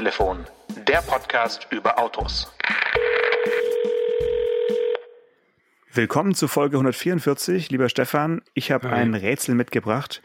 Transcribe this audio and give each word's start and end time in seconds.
Autotelefon, 0.00 0.46
der 0.88 1.02
Podcast 1.02 1.66
über 1.70 1.98
Autos. 1.98 2.50
Willkommen 5.92 6.34
zu 6.34 6.48
Folge 6.48 6.76
144, 6.78 7.70
lieber 7.70 7.90
Stefan. 7.90 8.40
Ich 8.54 8.70
habe 8.72 8.88
ein 8.88 9.14
Rätsel 9.14 9.54
mitgebracht 9.54 10.22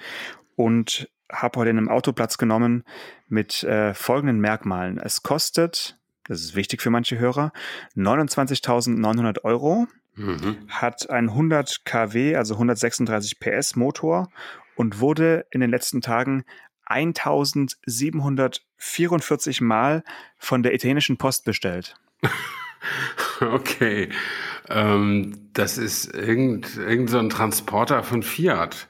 und 0.56 1.10
habe 1.30 1.60
heute 1.60 1.72
in 1.72 1.78
einem 1.78 1.90
Auto 1.90 2.14
Platz 2.14 2.38
genommen 2.38 2.86
mit 3.28 3.64
äh, 3.64 3.94
folgenden 3.94 4.40
Merkmalen. 4.40 4.98
Es 4.98 5.24
kostet, 5.24 5.98
das 6.24 6.40
ist 6.40 6.56
wichtig 6.56 6.82
für 6.82 6.90
manche 6.90 7.20
Hörer, 7.20 7.52
29.900 7.98 9.44
Euro, 9.44 9.88
Mhm. 10.18 10.70
hat 10.70 11.10
einen 11.10 11.28
100 11.32 11.84
kW, 11.84 12.38
also 12.38 12.54
136 12.54 13.42
PS 13.42 13.76
Motor 13.76 14.30
und 14.78 15.02
wurde 15.02 15.46
in 15.52 15.60
den 15.60 15.70
letzten 15.70 16.00
Tagen 16.00 16.46
1744 16.86 19.62
Mal 19.62 20.04
von 20.38 20.64
der 20.64 20.74
italienischen 20.74 21.18
Post 21.18 21.46
bestellt. 21.46 21.96
Okay. 23.42 24.10
Ähm, 24.70 25.50
das 25.54 25.78
ist 25.78 26.14
irgend, 26.14 26.78
irgend 26.78 27.10
so 27.10 27.20
ein 27.20 27.30
Transporter 27.30 28.04
von 28.04 28.24
Fiat. 28.24 28.88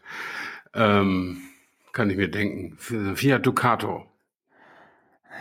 Ähm, 0.74 1.42
kann 1.92 2.10
ich 2.10 2.18
mir 2.18 2.30
denken. 2.30 2.78
Fiat 2.78 3.46
Ducato. 3.46 4.06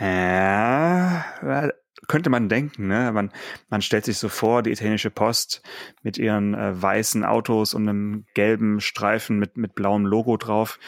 Ja, 0.00 1.24
könnte 2.08 2.30
man 2.30 2.48
denken, 2.48 2.88
ne? 2.88 3.12
Man, 3.12 3.30
man 3.68 3.82
stellt 3.82 4.04
sich 4.04 4.18
so 4.18 4.28
vor, 4.28 4.62
die 4.62 4.70
italienische 4.70 5.10
Post 5.10 5.62
mit 6.02 6.18
ihren 6.18 6.54
äh, 6.54 6.80
weißen 6.80 7.24
Autos 7.24 7.74
und 7.74 7.88
einem 7.88 8.26
gelben 8.34 8.80
Streifen 8.80 9.38
mit, 9.38 9.56
mit 9.56 9.74
blauem 9.74 10.04
Logo 10.04 10.36
drauf. 10.36 10.78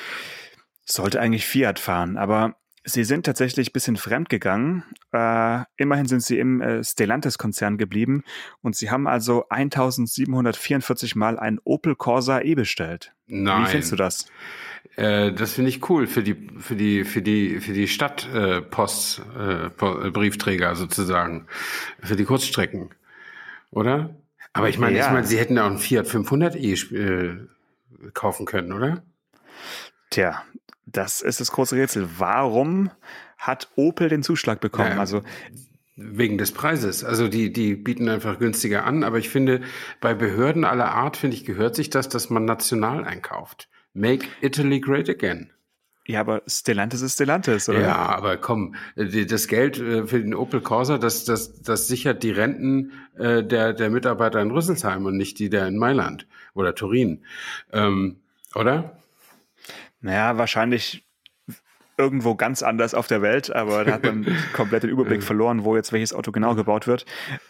Sollte 0.89 1.21
eigentlich 1.21 1.47
Fiat 1.47 1.79
fahren, 1.79 2.17
aber 2.17 2.55
sie 2.85 3.05
sind 3.05 3.27
tatsächlich 3.27 3.71
ein 3.71 3.73
bisschen 3.73 3.97
fremd 3.97 4.29
gegangen. 4.29 4.85
Äh, 5.13 5.65
immerhin 5.77 6.07
sind 6.07 6.23
sie 6.23 6.39
im 6.39 6.61
äh, 6.61 6.83
Stellantis-Konzern 6.85 7.77
geblieben 7.77 8.23
und 8.63 8.77
sie 8.77 8.91
haben 8.91 9.09
also 9.09 9.49
1744 9.49 11.17
Mal 11.17 11.39
ein 11.39 11.59
Opel 11.65 11.97
Corsa 11.97 12.41
E 12.41 12.55
bestellt. 12.55 13.13
Nein. 13.27 13.65
Wie 13.65 13.67
findest 13.71 13.93
du 13.93 13.97
das? 13.97 14.27
Äh, 14.95 15.33
das 15.33 15.55
finde 15.55 15.71
ich 15.71 15.91
cool 15.91 16.07
für 16.07 16.23
die 16.23 16.49
für 16.59 16.77
die 16.77 17.05
für 17.05 17.21
die 17.21 17.61
für 17.61 17.73
die 17.73 17.89
Stadtpost 17.89 19.23
äh, 19.37 19.67
äh, 19.67 19.67
äh, 19.67 20.11
Briefträger 20.11 20.77
sozusagen 20.77 21.47
für 22.03 22.17
die 22.17 22.25
Kurzstrecken, 22.25 22.91
oder? 23.71 24.15
Aber 24.53 24.69
ich 24.69 24.79
meine, 24.79 24.97
Ja. 24.97 25.07
ich 25.07 25.13
meine, 25.13 25.27
sie 25.27 25.39
hätten 25.39 25.59
auch 25.59 25.67
einen 25.67 25.79
Fiat 25.79 26.07
500 26.07 26.55
e 26.57 26.73
äh, 26.73 27.37
kaufen 28.15 28.47
können, 28.47 28.73
oder? 28.73 29.03
Tja, 30.11 30.45
das 30.87 31.21
ist 31.21 31.41
das 31.41 31.53
große 31.53 31.77
Rätsel. 31.77 32.09
Warum 32.19 32.91
hat 33.37 33.69
Opel 33.77 34.09
den 34.09 34.23
Zuschlag 34.23 34.61
bekommen? 34.61 34.93
Ja. 34.93 34.99
Also 34.99 35.23
Wegen 35.99 36.37
des 36.37 36.53
Preises. 36.53 37.05
Also 37.05 37.27
die, 37.27 37.51
die 37.51 37.75
bieten 37.75 38.09
einfach 38.11 38.39
günstiger 38.39 38.85
an. 38.85 39.03
Aber 39.03 39.19
ich 39.19 39.31
finde, 39.31 39.63
bei 40.01 40.15
Behörden 40.15 40.65
aller 40.65 40.93
Art, 40.93 41.17
finde 41.17 41.37
ich, 41.37 41.47
gehört 41.47 41.75
sich 41.75 41.89
das, 41.89 42.11
dass 42.11 42.29
man 42.29 42.45
national 42.45 43.05
einkauft. 43.05 43.69
Make 43.95 44.27
Italy 44.43 44.81
great 44.81 45.09
again. 45.09 45.51
Ja, 46.07 46.21
aber 46.21 46.43
Stellantis 46.47 47.01
ist 47.01 47.15
Stellantis, 47.15 47.69
oder? 47.69 47.81
Ja, 47.81 47.97
aber 47.97 48.37
komm, 48.37 48.77
das 48.95 49.49
Geld 49.49 49.81
äh, 49.81 50.07
für 50.07 50.21
den 50.21 50.35
Opel 50.35 50.61
Corsa, 50.61 50.99
das, 50.99 51.25
das, 51.25 51.63
das 51.63 51.89
sichert 51.89 52.23
die 52.23 52.31
Renten 52.31 52.93
äh, 53.19 53.43
der, 53.43 53.73
der 53.73 53.91
Mitarbeiter 53.91 54.41
in 54.41 54.51
Rüsselsheim 54.51 55.07
und 55.07 55.17
nicht 55.17 55.39
die 55.39 55.49
der 55.49 55.67
in 55.67 55.79
Mailand 55.79 56.29
oder 56.55 56.75
Turin. 56.75 57.25
Ähm, 57.73 58.21
oder? 58.55 58.99
Naja, 60.07 60.39
wahrscheinlich 60.39 61.05
irgendwo 61.99 62.35
ganz 62.35 62.63
anders 62.63 62.95
auf 62.95 63.07
der 63.07 63.23
Welt, 63.23 63.51
aber 63.55 63.85
da 63.85 63.93
hat 63.95 64.05
man 64.05 64.27
komplett 64.53 64.83
den 64.83 64.91
Überblick 64.91 65.23
verloren, 65.23 65.65
wo 65.65 65.77
jetzt 65.77 65.93
welches 65.93 66.13
Auto 66.13 66.31
genau 66.31 66.55
gebaut 66.55 66.87
wird. 66.87 67.07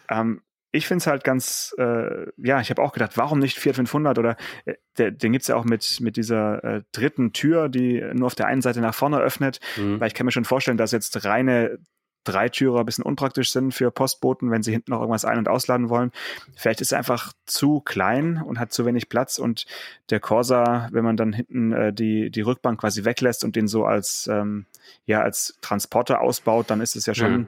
Ähm, 0.09 0.41
ich 0.73 0.87
finde 0.87 0.99
es 1.03 1.07
halt 1.07 1.25
ganz, 1.25 1.75
äh, 1.79 2.27
ja, 2.37 2.61
ich 2.61 2.71
habe 2.71 2.83
auch 2.83 2.93
gedacht, 2.93 3.13
warum 3.17 3.39
nicht 3.39 3.59
Fiat 3.59 3.77
500 3.77 4.19
oder 4.19 4.37
äh, 4.67 4.75
der, 4.99 5.11
den 5.11 5.33
gibt's 5.33 5.49
ja 5.49 5.57
auch 5.57 5.65
mit, 5.65 6.01
mit 6.01 6.17
dieser 6.17 6.63
äh, 6.65 6.83
dritten 6.93 7.33
Tür, 7.33 7.69
die 7.69 8.01
nur 8.15 8.27
auf 8.27 8.35
der 8.35 8.47
einen 8.47 8.63
Seite 8.63 8.81
nach 8.81 8.95
vorne 8.95 9.19
öffnet, 9.19 9.61
Mhm. 9.77 10.01
weil 10.01 10.09
ich 10.09 10.15
kann 10.15 10.25
mir 10.27 10.33
schon 10.33 10.45
vorstellen, 10.45 10.77
dass 10.79 10.93
jetzt 10.93 11.25
reine 11.25 11.79
Dreitürer 12.27 12.81
ein 12.81 12.87
bisschen 12.87 13.05
unpraktisch 13.05 13.53
sind 13.53 13.73
für 13.73 13.91
Postboten, 13.91 14.51
wenn 14.51 14.63
sie 14.63 14.73
hinten 14.73 14.91
noch 14.91 15.01
irgendwas 15.01 15.25
ein- 15.25 15.39
und 15.39 15.49
ausladen 15.49 15.89
wollen. 15.89 16.13
Vielleicht 16.57 16.81
ist 16.81 16.93
er 16.93 16.99
einfach 16.99 17.33
zu 17.47 17.81
klein 17.81 18.43
und 18.43 18.59
hat 18.59 18.73
zu 18.73 18.85
wenig 18.85 19.09
Platz 19.09 19.39
und 19.39 19.67
der 20.11 20.21
Corsa, 20.21 20.89
wenn 20.93 21.05
man 21.05 21.17
dann 21.17 21.33
hinten 21.33 21.73
äh, 21.73 21.93
die, 21.93 22.31
die 22.31 22.41
Rückbank 22.43 22.81
quasi 22.81 23.05
weglässt 23.05 23.45
und 23.45 23.57
den 23.57 23.69
so 23.69 23.85
als, 23.85 24.29
ähm, 24.31 24.67
ja, 25.07 25.23
als 25.23 25.59
Transporter 25.61 26.21
ausbaut, 26.21 26.71
dann 26.71 26.81
ist 26.81 26.97
es 26.97 27.07
ja 27.07 27.15
schon 27.15 27.47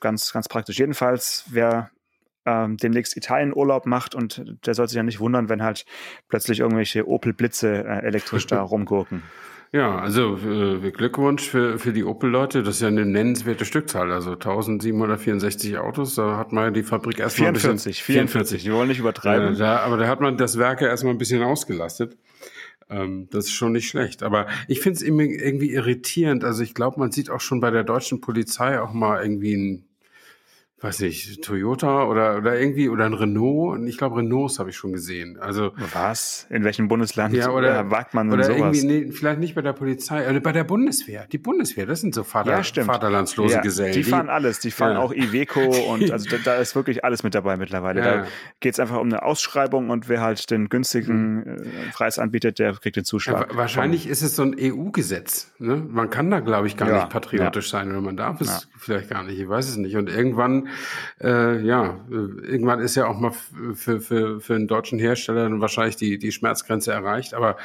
ganz, 0.00 0.32
ganz 0.32 0.48
praktisch. 0.48 0.78
Jedenfalls, 0.78 1.44
wer 1.50 1.90
ähm, 2.44 2.76
demnächst 2.76 3.16
Italien 3.16 3.54
Urlaub 3.54 3.86
macht 3.86 4.14
und 4.14 4.42
der 4.66 4.74
soll 4.74 4.88
sich 4.88 4.96
ja 4.96 5.02
nicht 5.02 5.20
wundern, 5.20 5.48
wenn 5.48 5.62
halt 5.62 5.84
plötzlich 6.28 6.60
irgendwelche 6.60 7.06
Opel 7.08 7.32
Blitze 7.32 7.84
äh, 7.84 8.04
elektrisch 8.04 8.46
da 8.46 8.60
rumgurken. 8.62 9.22
Ja, 9.74 9.98
also 9.98 10.36
äh, 10.36 10.90
Glückwunsch 10.90 11.48
für, 11.48 11.78
für 11.78 11.94
die 11.94 12.04
Opel-Leute. 12.04 12.62
Das 12.62 12.76
ist 12.76 12.82
ja 12.82 12.88
eine 12.88 13.06
nennenswerte 13.06 13.64
Stückzahl. 13.64 14.12
Also 14.12 14.32
1764 14.32 15.78
Autos, 15.78 16.14
da 16.14 16.36
hat 16.36 16.52
man 16.52 16.74
die 16.74 16.82
Fabrik 16.82 17.18
erstmal 17.18 17.48
ein 17.48 17.56
44, 17.56 17.96
bisschen... 17.96 18.14
44, 18.14 18.64
wir 18.66 18.74
wollen 18.74 18.88
nicht 18.88 18.98
übertreiben. 18.98 19.54
Äh, 19.54 19.58
da, 19.58 19.78
aber 19.78 19.96
da 19.96 20.08
hat 20.08 20.20
man 20.20 20.36
das 20.36 20.58
Werk 20.58 20.82
ja 20.82 20.88
erstmal 20.88 21.14
ein 21.14 21.18
bisschen 21.18 21.42
ausgelastet. 21.42 22.18
Ähm, 22.90 23.28
das 23.30 23.46
ist 23.46 23.52
schon 23.52 23.72
nicht 23.72 23.88
schlecht. 23.88 24.22
Aber 24.22 24.46
ich 24.68 24.80
finde 24.80 24.98
es 24.98 25.02
irgendwie 25.02 25.72
irritierend. 25.72 26.44
Also 26.44 26.62
ich 26.62 26.74
glaube, 26.74 27.00
man 27.00 27.10
sieht 27.10 27.30
auch 27.30 27.40
schon 27.40 27.60
bei 27.60 27.70
der 27.70 27.84
deutschen 27.84 28.20
Polizei 28.20 28.78
auch 28.78 28.92
mal 28.92 29.22
irgendwie 29.22 29.54
ein, 29.54 29.84
weiß 30.82 31.00
nicht, 31.00 31.42
Toyota 31.42 32.04
oder, 32.06 32.36
oder 32.38 32.58
irgendwie, 32.58 32.88
oder 32.88 33.04
ein 33.06 33.14
Renault. 33.14 33.78
Und 33.78 33.86
ich 33.86 33.98
glaube, 33.98 34.16
Renaults 34.16 34.58
habe 34.58 34.70
ich 34.70 34.76
schon 34.76 34.92
gesehen. 34.92 35.38
Also 35.38 35.72
Was? 35.92 36.46
In 36.50 36.64
welchem 36.64 36.88
Bundesland 36.88 37.34
ja, 37.34 37.50
oder, 37.50 37.90
wagt 37.90 38.14
man 38.14 38.28
denn 38.28 38.34
oder 38.40 38.44
sowas? 38.44 38.82
irgendwie, 38.82 39.06
nee, 39.06 39.12
vielleicht 39.12 39.40
nicht 39.40 39.54
bei 39.54 39.62
der 39.62 39.72
Polizei, 39.72 40.28
oder 40.28 40.40
bei 40.40 40.52
der 40.52 40.64
Bundeswehr. 40.64 41.26
Die 41.30 41.38
Bundeswehr, 41.38 41.86
das 41.86 42.00
sind 42.00 42.14
so 42.14 42.24
Vater, 42.24 42.50
Ja, 42.58 42.62
vaterlandslose 42.84 43.54
ja, 43.54 43.60
Gesellen. 43.60 43.92
Die 43.92 44.02
fahren 44.04 44.28
alles, 44.28 44.58
die 44.60 44.70
fahren 44.70 44.94
Ja. 44.94 44.98
auch 45.00 45.12
Iveco 45.12 45.60
und 45.92 46.10
also 46.12 46.28
da, 46.30 46.36
da 46.44 46.54
ist 46.56 46.74
wirklich 46.74 47.04
alles 47.04 47.22
mit 47.22 47.34
dabei 47.34 47.56
mittlerweile. 47.56 48.00
Da 48.02 48.26
geht 48.60 48.74
es 48.74 48.80
einfach 48.80 48.98
um 48.98 49.06
eine 49.08 49.22
Ausschreibung 49.22 49.90
und 49.90 50.08
wer 50.08 50.20
halt 50.20 50.50
den 50.50 50.68
günstigen 50.68 51.42
äh, 51.46 51.62
Preis 51.92 52.18
anbietet, 52.18 52.58
der 52.58 52.72
kriegt 52.74 52.96
den 52.96 53.04
Zuschlag. 53.04 53.50
wa- 53.50 53.56
wahrscheinlich 53.56 54.06
ist 54.08 54.22
es 54.22 54.36
so 54.36 54.42
ein 54.42 54.56
EU-Gesetz. 54.58 55.52
Ne? 55.58 55.76
Man 55.88 56.10
kann 56.10 56.30
da, 56.30 56.40
glaube 56.40 56.66
ich, 56.66 56.76
gar 56.76 56.90
nicht 56.92 57.08
patriotisch 57.08 57.70
sein 57.70 57.90
oder 57.90 58.00
man 58.00 58.16
darf 58.16 58.40
es 58.40 58.68
vielleicht 58.78 59.10
gar 59.10 59.22
nicht. 59.22 59.38
Ich 59.38 59.48
weiß 59.48 59.68
es 59.68 59.76
nicht. 59.76 59.96
Und 59.96 60.08
irgendwann, 60.08 60.68
äh, 61.20 61.60
ja, 61.64 62.00
irgendwann 62.10 62.80
ist 62.80 62.94
ja 62.94 63.06
auch 63.06 63.18
mal 63.18 63.32
für, 63.74 64.00
für, 64.00 64.40
für 64.40 64.54
einen 64.54 64.68
deutschen 64.68 64.98
Hersteller 64.98 65.42
dann 65.44 65.60
wahrscheinlich 65.60 65.96
die, 65.96 66.18
die 66.18 66.32
Schmerzgrenze 66.32 66.92
erreicht. 66.92 67.34
Aber 67.34 67.56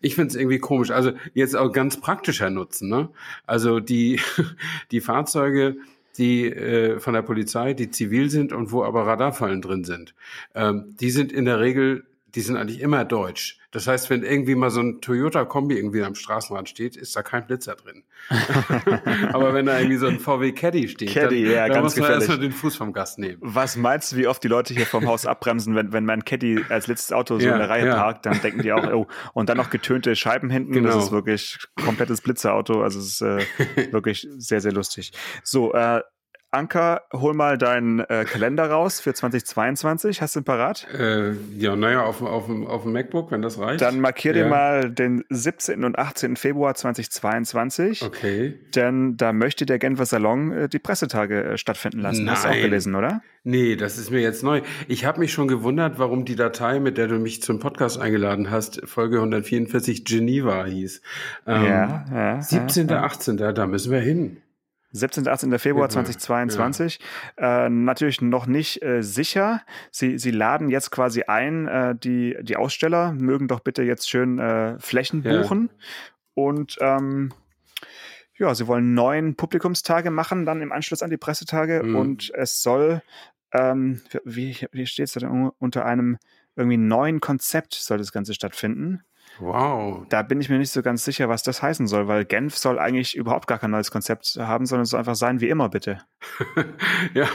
ich 0.00 0.14
finde 0.14 0.30
es 0.30 0.36
irgendwie 0.36 0.58
komisch. 0.58 0.90
Also 0.90 1.12
jetzt 1.34 1.56
auch 1.56 1.72
ganz 1.72 2.00
praktischer 2.00 2.50
Nutzen. 2.50 2.88
Ne? 2.88 3.08
Also 3.46 3.80
die, 3.80 4.20
die 4.90 5.00
Fahrzeuge, 5.00 5.76
die 6.18 6.46
äh, 6.46 6.98
von 6.98 7.14
der 7.14 7.22
Polizei, 7.22 7.74
die 7.74 7.90
zivil 7.90 8.30
sind 8.30 8.52
und 8.52 8.72
wo 8.72 8.82
aber 8.82 9.06
Radarfallen 9.06 9.62
drin 9.62 9.84
sind, 9.84 10.14
ähm, 10.54 10.94
die 11.00 11.10
sind 11.10 11.32
in 11.32 11.44
der 11.44 11.60
Regel, 11.60 12.04
die 12.36 12.42
sind 12.42 12.56
eigentlich 12.56 12.80
immer 12.80 13.04
deutsch. 13.06 13.58
Das 13.70 13.86
heißt, 13.86 14.10
wenn 14.10 14.22
irgendwie 14.22 14.54
mal 14.54 14.70
so 14.70 14.80
ein 14.80 15.00
Toyota-Kombi 15.00 15.74
irgendwie 15.76 16.02
am 16.02 16.14
Straßenrand 16.14 16.68
steht, 16.68 16.96
ist 16.96 17.16
da 17.16 17.22
kein 17.22 17.46
Blitzer 17.46 17.74
drin. 17.74 18.04
aber 19.32 19.54
wenn 19.54 19.66
da 19.66 19.78
irgendwie 19.78 19.96
so 19.96 20.06
ein 20.06 20.20
VW 20.20 20.52
Caddy 20.52 20.88
steht, 20.88 21.10
Caddy, 21.10 21.44
dann, 21.44 21.52
ja, 21.52 21.68
dann 21.68 21.82
muss 21.82 21.96
man 21.96 22.10
erstmal 22.10 22.38
den 22.38 22.52
Fuß 22.52 22.76
vom 22.76 22.92
Gas 22.92 23.16
nehmen. 23.16 23.38
Was 23.40 23.76
meinst 23.76 24.12
du, 24.12 24.16
wie 24.16 24.26
oft 24.26 24.44
die 24.44 24.48
Leute 24.48 24.74
hier 24.74 24.86
vom 24.86 25.06
Haus 25.06 25.24
abbremsen, 25.26 25.74
wenn, 25.74 25.92
wenn 25.92 26.04
mein 26.04 26.24
Caddy 26.24 26.62
als 26.68 26.86
letztes 26.86 27.12
Auto 27.12 27.38
so 27.38 27.46
Ja, 27.46 27.54
in 27.54 27.58
der 27.58 27.70
Reihe 27.70 27.86
ja. 27.86 27.96
parkt, 27.96 28.26
dann 28.26 28.40
denken 28.42 28.62
die 28.62 28.72
auch, 28.72 28.86
oh, 28.92 29.06
und 29.32 29.48
dann 29.48 29.56
noch 29.56 29.70
getönte 29.70 30.14
Scheiben 30.14 30.50
hinten, 30.50 30.74
das 30.82 30.92
Genau. 30.92 31.04
ist 31.04 31.12
wirklich 31.12 31.58
komplettes 31.82 32.20
Blitzerauto, 32.20 32.82
also 32.82 32.98
es 32.98 33.06
ist 33.06 33.22
äh, 33.22 33.38
wirklich 33.92 34.28
sehr, 34.36 34.60
sehr 34.60 34.72
lustig. 34.72 35.12
So, 35.42 35.72
äh, 35.72 36.02
Anker, 36.52 37.02
hol 37.12 37.34
mal 37.34 37.58
deinen 37.58 38.00
äh, 38.00 38.24
Kalender 38.24 38.70
raus 38.70 39.00
für 39.00 39.12
2022, 39.12 40.22
hast 40.22 40.36
du 40.36 40.40
ihn 40.40 40.44
parat? 40.44 40.86
Äh, 40.96 41.32
ja, 41.56 41.76
naja, 41.76 42.02
auf, 42.04 42.18
dem- 42.18 42.26
auf, 42.28 42.48
auf 42.48 42.82
dem 42.84 42.92
MacBook, 42.92 43.30
wenn 43.30 43.42
das 43.42 43.58
reicht. 43.58 43.80
Dann 43.82 44.00
markier 44.00 44.32
dir 44.32 44.44
Ja. 44.44 44.48
mal 44.48 44.90
den 44.90 45.24
17. 45.28 45.84
und 45.84 45.98
18. 45.98 46.36
Februar 46.36 46.74
2022. 46.74 48.02
Okay. 48.02 48.54
Denn 48.74 49.16
da 49.16 49.32
möchte 49.32 49.66
der 49.66 49.78
Genfer 49.78 50.06
Salon 50.06 50.52
äh, 50.52 50.68
die 50.68 50.78
Pressetage 50.78 51.44
äh, 51.44 51.58
stattfinden 51.58 52.00
lassen. 52.00 52.30
Hast 52.30 52.44
du 52.44 52.48
auch 52.48 52.52
Nein. 52.52 52.62
gelesen, 52.62 52.94
oder? 52.94 53.22
Nee, 53.44 53.76
das 53.76 53.98
ist 53.98 54.10
mir 54.10 54.20
jetzt 54.20 54.42
neu. 54.42 54.62
Ich 54.88 55.04
habe 55.04 55.20
mich 55.20 55.32
schon 55.32 55.46
gewundert, 55.48 55.98
warum 55.98 56.24
die 56.24 56.34
Datei, 56.36 56.80
mit 56.80 56.96
der 56.98 57.06
du 57.06 57.18
mich 57.18 57.42
zum 57.42 57.60
Podcast 57.60 57.98
eingeladen 58.00 58.50
hast, 58.50 58.80
Folge 58.88 59.18
144 59.18 60.04
Geneva 60.04 60.64
hieß. 60.64 61.00
Ähm, 61.46 61.64
Ja, 61.64 62.04
ja, 62.12 62.42
17., 62.42 62.88
ja, 62.88 62.96
ja. 62.96 63.02
18., 63.04 63.36
da 63.36 63.66
müssen 63.66 63.92
wir 63.92 64.00
hin. 64.00 64.38
17. 64.96 65.28
18. 65.28 65.58
Februar 65.58 65.84
Ja, 65.86 65.90
2022. 65.90 66.98
Äh, 67.36 67.68
natürlich 67.68 68.20
noch 68.22 68.46
nicht 68.46 68.82
äh, 68.82 69.02
sicher. 69.02 69.62
Sie, 69.90 70.18
Sie 70.18 70.30
laden 70.30 70.68
jetzt 70.70 70.90
quasi 70.90 71.22
ein, 71.24 71.66
äh, 71.68 71.94
die, 71.94 72.36
die 72.42 72.56
Aussteller 72.56 73.12
mögen 73.12 73.48
doch 73.48 73.60
bitte 73.60 73.82
jetzt 73.82 74.08
schön 74.08 74.38
äh, 74.38 74.78
Flächen 74.78 75.22
Ja. 75.22 75.40
buchen. 75.42 75.70
Und 76.34 76.76
ähm, 76.80 77.32
ja, 78.38 78.54
sie 78.54 78.66
wollen 78.66 78.92
neun 78.94 79.34
Publikumstage 79.36 80.10
machen, 80.10 80.44
dann 80.44 80.60
im 80.60 80.72
Anschluss 80.72 81.02
an 81.02 81.10
die 81.10 81.16
Pressetage 81.16 81.82
Mhm. 81.82 81.96
und 81.96 82.30
es 82.34 82.60
soll, 82.62 83.02
ähm, 83.52 84.02
wie, 84.24 84.56
wie 84.72 84.86
steht 84.86 85.06
es 85.06 85.12
da 85.12 85.20
denn, 85.20 85.50
unter 85.58 85.86
einem 85.86 86.18
irgendwie 86.54 86.76
neuen 86.76 87.20
Konzept 87.20 87.74
soll 87.74 87.98
das 87.98 88.12
Ganze 88.12 88.34
stattfinden. 88.34 89.02
Wow. 89.38 90.06
Da 90.08 90.22
bin 90.22 90.40
ich 90.40 90.48
mir 90.48 90.58
nicht 90.58 90.70
so 90.70 90.82
ganz 90.82 91.04
sicher, 91.04 91.28
was 91.28 91.42
das 91.42 91.62
heißen 91.62 91.86
soll, 91.86 92.08
weil 92.08 92.24
Genf 92.24 92.56
soll 92.56 92.78
eigentlich 92.78 93.16
überhaupt 93.16 93.46
gar 93.46 93.58
kein 93.58 93.70
neues 93.70 93.90
Konzept 93.90 94.36
haben, 94.38 94.66
sondern 94.66 94.84
es 94.84 94.90
soll 94.90 94.98
einfach 95.00 95.14
sein 95.14 95.40
wie 95.40 95.48
immer, 95.48 95.68
bitte. 95.68 95.98
ja, 97.14 97.26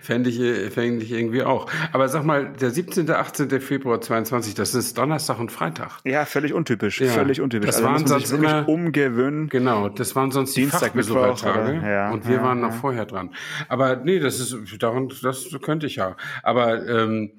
fände 0.00 0.30
ich, 0.30 0.72
fände 0.72 1.04
ich 1.04 1.12
irgendwie 1.12 1.42
auch. 1.42 1.70
Aber 1.92 2.08
sag 2.08 2.24
mal, 2.24 2.52
der 2.52 2.70
17., 2.70 3.10
18. 3.10 3.60
Februar 3.60 4.00
22, 4.00 4.54
das 4.54 4.74
ist 4.74 4.98
Donnerstag 4.98 5.38
und 5.38 5.50
Freitag. 5.50 6.00
Ja, 6.04 6.24
völlig 6.24 6.52
untypisch. 6.52 7.00
Ja, 7.00 7.10
völlig 7.10 7.40
untypisch. 7.40 7.66
das 7.66 7.76
also 7.76 7.88
waren 7.88 8.06
sonst 8.06 8.30
wirklich 8.30 8.50
immer- 8.50 8.68
umgewöhnen. 8.68 9.48
Genau, 9.48 9.88
das 9.88 10.14
waren 10.14 10.30
sonst 10.30 10.56
die 10.56 10.60
Dienstag, 10.60 10.80
Fachbesuchertage 10.92 11.58
Mittwoch, 11.72 11.82
oder- 11.82 11.90
ja, 11.90 12.10
und 12.10 12.28
wir 12.28 12.36
ja, 12.36 12.42
waren 12.42 12.60
noch 12.60 12.74
vorher 12.74 13.06
dran. 13.06 13.34
Aber 13.68 13.96
nee, 13.96 14.18
das 14.18 14.40
ist 14.40 14.56
daran, 14.82 15.10
das 15.22 15.48
könnte 15.62 15.86
ich 15.86 15.96
ja. 15.96 16.16
Aber 16.42 16.86
ähm, 16.86 17.30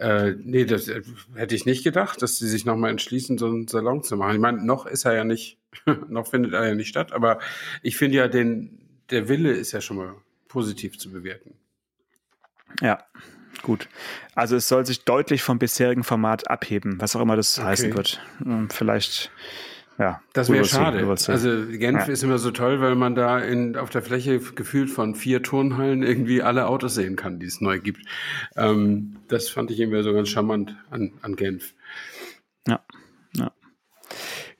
äh, 0.00 0.34
nee, 0.38 0.64
das 0.64 0.88
äh, 0.88 1.02
hätte 1.34 1.54
ich 1.54 1.66
nicht 1.66 1.84
gedacht, 1.84 2.22
dass 2.22 2.38
sie 2.38 2.48
sich 2.48 2.64
nochmal 2.64 2.90
entschließen, 2.90 3.38
so 3.38 3.46
einen 3.46 3.68
Salon 3.68 4.02
zu 4.02 4.16
machen. 4.16 4.34
Ich 4.34 4.40
meine, 4.40 4.64
noch 4.64 4.86
ist 4.86 5.04
er 5.04 5.14
ja 5.14 5.24
nicht, 5.24 5.58
noch 6.08 6.26
findet 6.26 6.52
er 6.54 6.68
ja 6.68 6.74
nicht 6.74 6.88
statt, 6.88 7.12
aber 7.12 7.38
ich 7.82 7.96
finde 7.96 8.16
ja, 8.18 8.28
den, 8.28 8.80
der 9.10 9.28
Wille 9.28 9.52
ist 9.52 9.72
ja 9.72 9.80
schon 9.80 9.96
mal 9.98 10.14
positiv 10.48 10.98
zu 10.98 11.10
bewerten. 11.10 11.54
Ja, 12.80 13.04
gut. 13.62 13.88
Also 14.34 14.56
es 14.56 14.68
soll 14.68 14.86
sich 14.86 15.04
deutlich 15.04 15.42
vom 15.42 15.58
bisherigen 15.58 16.04
Format 16.04 16.48
abheben, 16.50 17.00
was 17.00 17.14
auch 17.16 17.20
immer 17.20 17.36
das 17.36 17.58
Okay. 17.58 17.66
heißen 17.68 17.94
wird. 17.94 18.20
Hm, 18.38 18.70
Vielleicht, 18.70 19.30
ja. 20.00 20.20
Das 20.32 20.50
wäre 20.50 20.64
schade. 20.64 21.06
Also 21.06 21.66
Genf 21.66 22.06
Ja. 22.06 22.12
ist 22.12 22.22
immer 22.24 22.38
so 22.38 22.50
toll, 22.50 22.80
weil 22.80 22.94
man 22.94 23.14
da 23.14 23.38
in, 23.38 23.76
auf 23.76 23.90
der 23.90 24.02
Fläche 24.02 24.40
gefühlt 24.40 24.90
von 24.90 25.14
vier 25.14 25.42
Turnhallen 25.42 26.02
irgendwie 26.02 26.42
alle 26.42 26.66
Autos 26.66 26.94
sehen 26.94 27.14
kann, 27.16 27.38
die 27.38 27.46
es 27.46 27.60
neu 27.60 27.78
gibt. 27.78 28.00
Ähm, 28.56 29.16
das 29.28 29.48
fand 29.48 29.70
ich 29.70 29.78
irgendwie 29.78 30.02
so 30.02 30.12
ganz 30.12 30.28
charmant 30.30 30.76
an, 30.90 31.12
an 31.22 31.36
Genf. 31.36 31.74
Ja, 32.66 32.80
ja. 33.36 33.52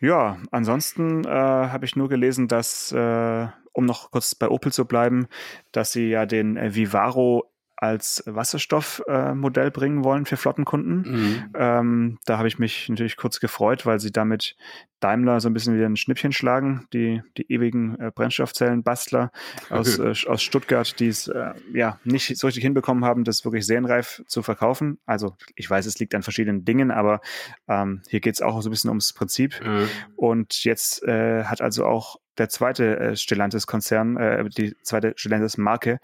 Ja, 0.00 0.38
ansonsten 0.50 1.24
äh, 1.24 1.28
habe 1.28 1.84
ich 1.84 1.96
nur 1.96 2.08
gelesen, 2.08 2.48
dass, 2.48 2.92
äh, 2.92 3.46
um 3.72 3.84
noch 3.86 4.10
kurz 4.10 4.34
bei 4.34 4.48
Opel 4.48 4.72
zu 4.72 4.84
bleiben, 4.86 5.26
dass 5.72 5.92
sie 5.92 6.08
ja 6.08 6.24
den 6.26 6.56
äh, 6.56 6.74
Vivaro 6.74 7.49
als 7.80 8.22
Wasserstoffmodell 8.26 9.68
äh, 9.68 9.70
bringen 9.70 10.04
wollen 10.04 10.26
für 10.26 10.36
Flottenkunden. 10.36 11.00
Mhm. 11.00 11.50
Ähm, 11.54 12.18
da 12.26 12.36
habe 12.36 12.46
ich 12.46 12.58
mich 12.58 12.88
natürlich 12.90 13.16
kurz 13.16 13.40
gefreut, 13.40 13.86
weil 13.86 13.98
sie 13.98 14.12
damit 14.12 14.54
Daimler 15.00 15.40
so 15.40 15.48
ein 15.48 15.54
bisschen 15.54 15.74
wieder 15.74 15.86
ein 15.86 15.96
Schnippchen 15.96 16.32
schlagen, 16.32 16.86
die, 16.92 17.22
die 17.38 17.50
ewigen 17.50 17.98
äh, 17.98 18.12
Brennstoffzellenbastler 18.14 19.32
aus, 19.70 19.98
äh, 19.98 20.12
aus 20.28 20.42
Stuttgart, 20.42 21.00
die 21.00 21.08
es 21.08 21.28
äh, 21.28 21.54
ja 21.72 21.98
nicht 22.04 22.36
so 22.36 22.46
richtig 22.46 22.62
hinbekommen 22.62 23.06
haben, 23.06 23.24
das 23.24 23.46
wirklich 23.46 23.64
serienreif 23.64 24.22
zu 24.26 24.42
verkaufen. 24.42 24.98
Also 25.06 25.36
ich 25.54 25.68
weiß, 25.68 25.86
es 25.86 25.98
liegt 25.98 26.14
an 26.14 26.22
verschiedenen 26.22 26.66
Dingen, 26.66 26.90
aber 26.90 27.22
ähm, 27.66 28.02
hier 28.10 28.20
geht 28.20 28.34
es 28.34 28.42
auch 28.42 28.60
so 28.60 28.68
ein 28.68 28.72
bisschen 28.72 28.90
ums 28.90 29.14
Prinzip. 29.14 29.58
Äh, 29.64 29.86
Und 30.16 30.64
jetzt 30.64 31.02
äh, 31.04 31.44
hat 31.44 31.62
also 31.62 31.86
auch 31.86 32.16
der 32.36 32.50
zweite 32.50 32.98
äh, 32.98 33.16
Stellantis-Konzern, 33.16 34.18
äh, 34.18 34.48
die 34.50 34.76
zweite 34.82 35.14
Stellantis-Marke 35.16 35.98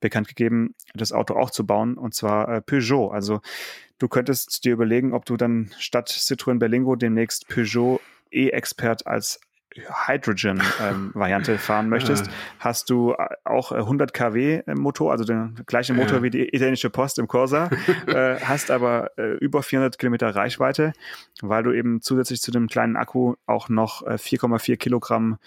bekannt 0.00 0.28
gegeben, 0.28 0.74
das 0.94 1.12
Auto 1.12 1.34
auch 1.34 1.50
zu 1.50 1.66
bauen, 1.66 1.96
und 1.98 2.14
zwar 2.14 2.48
äh, 2.48 2.60
Peugeot. 2.60 3.10
Also 3.10 3.40
du 3.98 4.08
könntest 4.08 4.64
dir 4.64 4.72
überlegen, 4.72 5.12
ob 5.12 5.24
du 5.24 5.36
dann 5.36 5.70
statt 5.78 6.08
Citroën 6.08 6.58
Berlingo 6.58 6.96
demnächst 6.96 7.48
Peugeot 7.48 8.00
E-Expert 8.30 9.06
als 9.06 9.40
Hydrogen-Variante 10.06 11.58
fahren 11.58 11.88
möchtest, 11.88 12.28
Ah. 12.28 12.32
hast 12.58 12.90
du 12.90 13.12
äh, 13.12 13.26
auch 13.44 13.72
äh, 13.72 13.76
100 13.76 14.12
kW 14.12 14.62
Motor, 14.74 15.12
also 15.12 15.24
den 15.24 15.60
gleichen 15.66 15.96
Motor 15.96 16.18
Ja. 16.18 16.22
wie 16.22 16.30
die 16.30 16.48
italienische 16.54 16.90
Post 16.90 17.18
im 17.18 17.28
Corsa, 17.28 17.70
äh, 18.06 18.40
hast 18.40 18.70
aber 18.70 19.10
äh, 19.18 19.34
über 19.38 19.62
400 19.62 19.98
Kilometer 19.98 20.34
Reichweite, 20.34 20.92
weil 21.42 21.62
du 21.62 21.72
eben 21.72 22.00
zusätzlich 22.00 22.40
zu 22.40 22.50
dem 22.50 22.66
kleinen 22.68 22.96
Akku 22.96 23.34
auch 23.46 23.68
noch 23.68 24.02
äh, 24.06 24.14
4,4 24.18 24.76
Kilogramm 24.76 25.38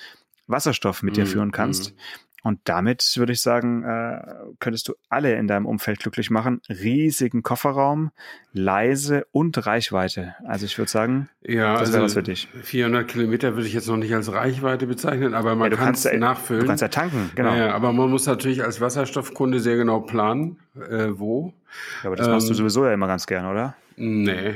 Wasserstoff 0.47 1.01
mit 1.03 1.15
dir 1.17 1.23
Mhm, 1.25 1.29
führen 1.29 1.51
kannst. 1.51 1.93
Und 2.43 2.59
damit 2.63 3.13
würde 3.17 3.33
ich 3.33 3.41
sagen, 3.41 3.83
äh, 3.83 4.19
könntest 4.59 4.87
du 4.87 4.93
alle 5.09 5.35
in 5.35 5.47
deinem 5.47 5.65
Umfeld 5.67 5.99
glücklich 5.99 6.31
machen. 6.31 6.61
Riesigen 6.69 7.43
Kofferraum, 7.43 8.11
leise 8.51 9.27
und 9.31 9.63
Reichweite. 9.65 10.35
Also 10.45 10.65
ich 10.65 10.77
würde 10.77 10.89
sagen, 10.89 11.29
ja, 11.43 11.73
das 11.73 11.81
also 11.81 11.93
wäre 11.93 12.03
was 12.03 12.13
für 12.13 12.23
dich. 12.23 12.47
400 12.63 13.07
Kilometer 13.07 13.55
würde 13.55 13.67
ich 13.67 13.73
jetzt 13.73 13.87
noch 13.87 13.97
nicht 13.97 14.13
als 14.13 14.31
Reichweite 14.31 14.87
bezeichnen, 14.87 15.35
aber 15.35 15.55
man 15.55 15.71
Ja, 15.71 15.77
kann 15.77 15.93
es 15.93 16.11
nachfüllen. 16.11 16.61
Du 16.61 16.67
kannst 16.67 16.81
ja 16.81 16.87
tanken, 16.87 17.31
genau. 17.35 17.53
Ja, 17.53 17.75
aber 17.75 17.93
man 17.93 18.09
muss 18.09 18.25
natürlich 18.25 18.63
als 18.63 18.81
Wasserstoffkunde 18.81 19.59
sehr 19.59 19.77
genau 19.77 19.99
planen, 19.99 20.57
äh, 20.75 21.09
wo. 21.11 21.53
Ja, 22.01 22.07
aber 22.07 22.15
das 22.15 22.27
machst 22.27 22.47
du 22.47 22.53
Ähm, 22.53 22.57
sowieso 22.57 22.85
ja 22.85 22.93
immer 22.93 23.07
ganz 23.07 23.27
gern, 23.27 23.45
oder? 23.45 23.75
Nee. 23.97 24.55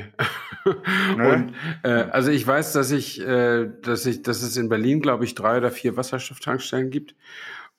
Und 0.64 1.54
äh, 1.84 1.88
also 2.10 2.30
ich 2.32 2.44
weiß, 2.44 2.72
dass 2.72 2.90
ich, 2.90 3.20
äh, 3.24 3.68
dass 3.82 4.04
ich, 4.06 4.22
dass 4.22 4.42
es 4.42 4.56
in 4.56 4.68
Berlin, 4.68 5.00
glaube 5.00 5.24
ich, 5.24 5.36
drei 5.36 5.58
oder 5.58 5.70
vier 5.70 5.96
Wasserstofftankstellen 5.96 6.90
gibt. 6.90 7.14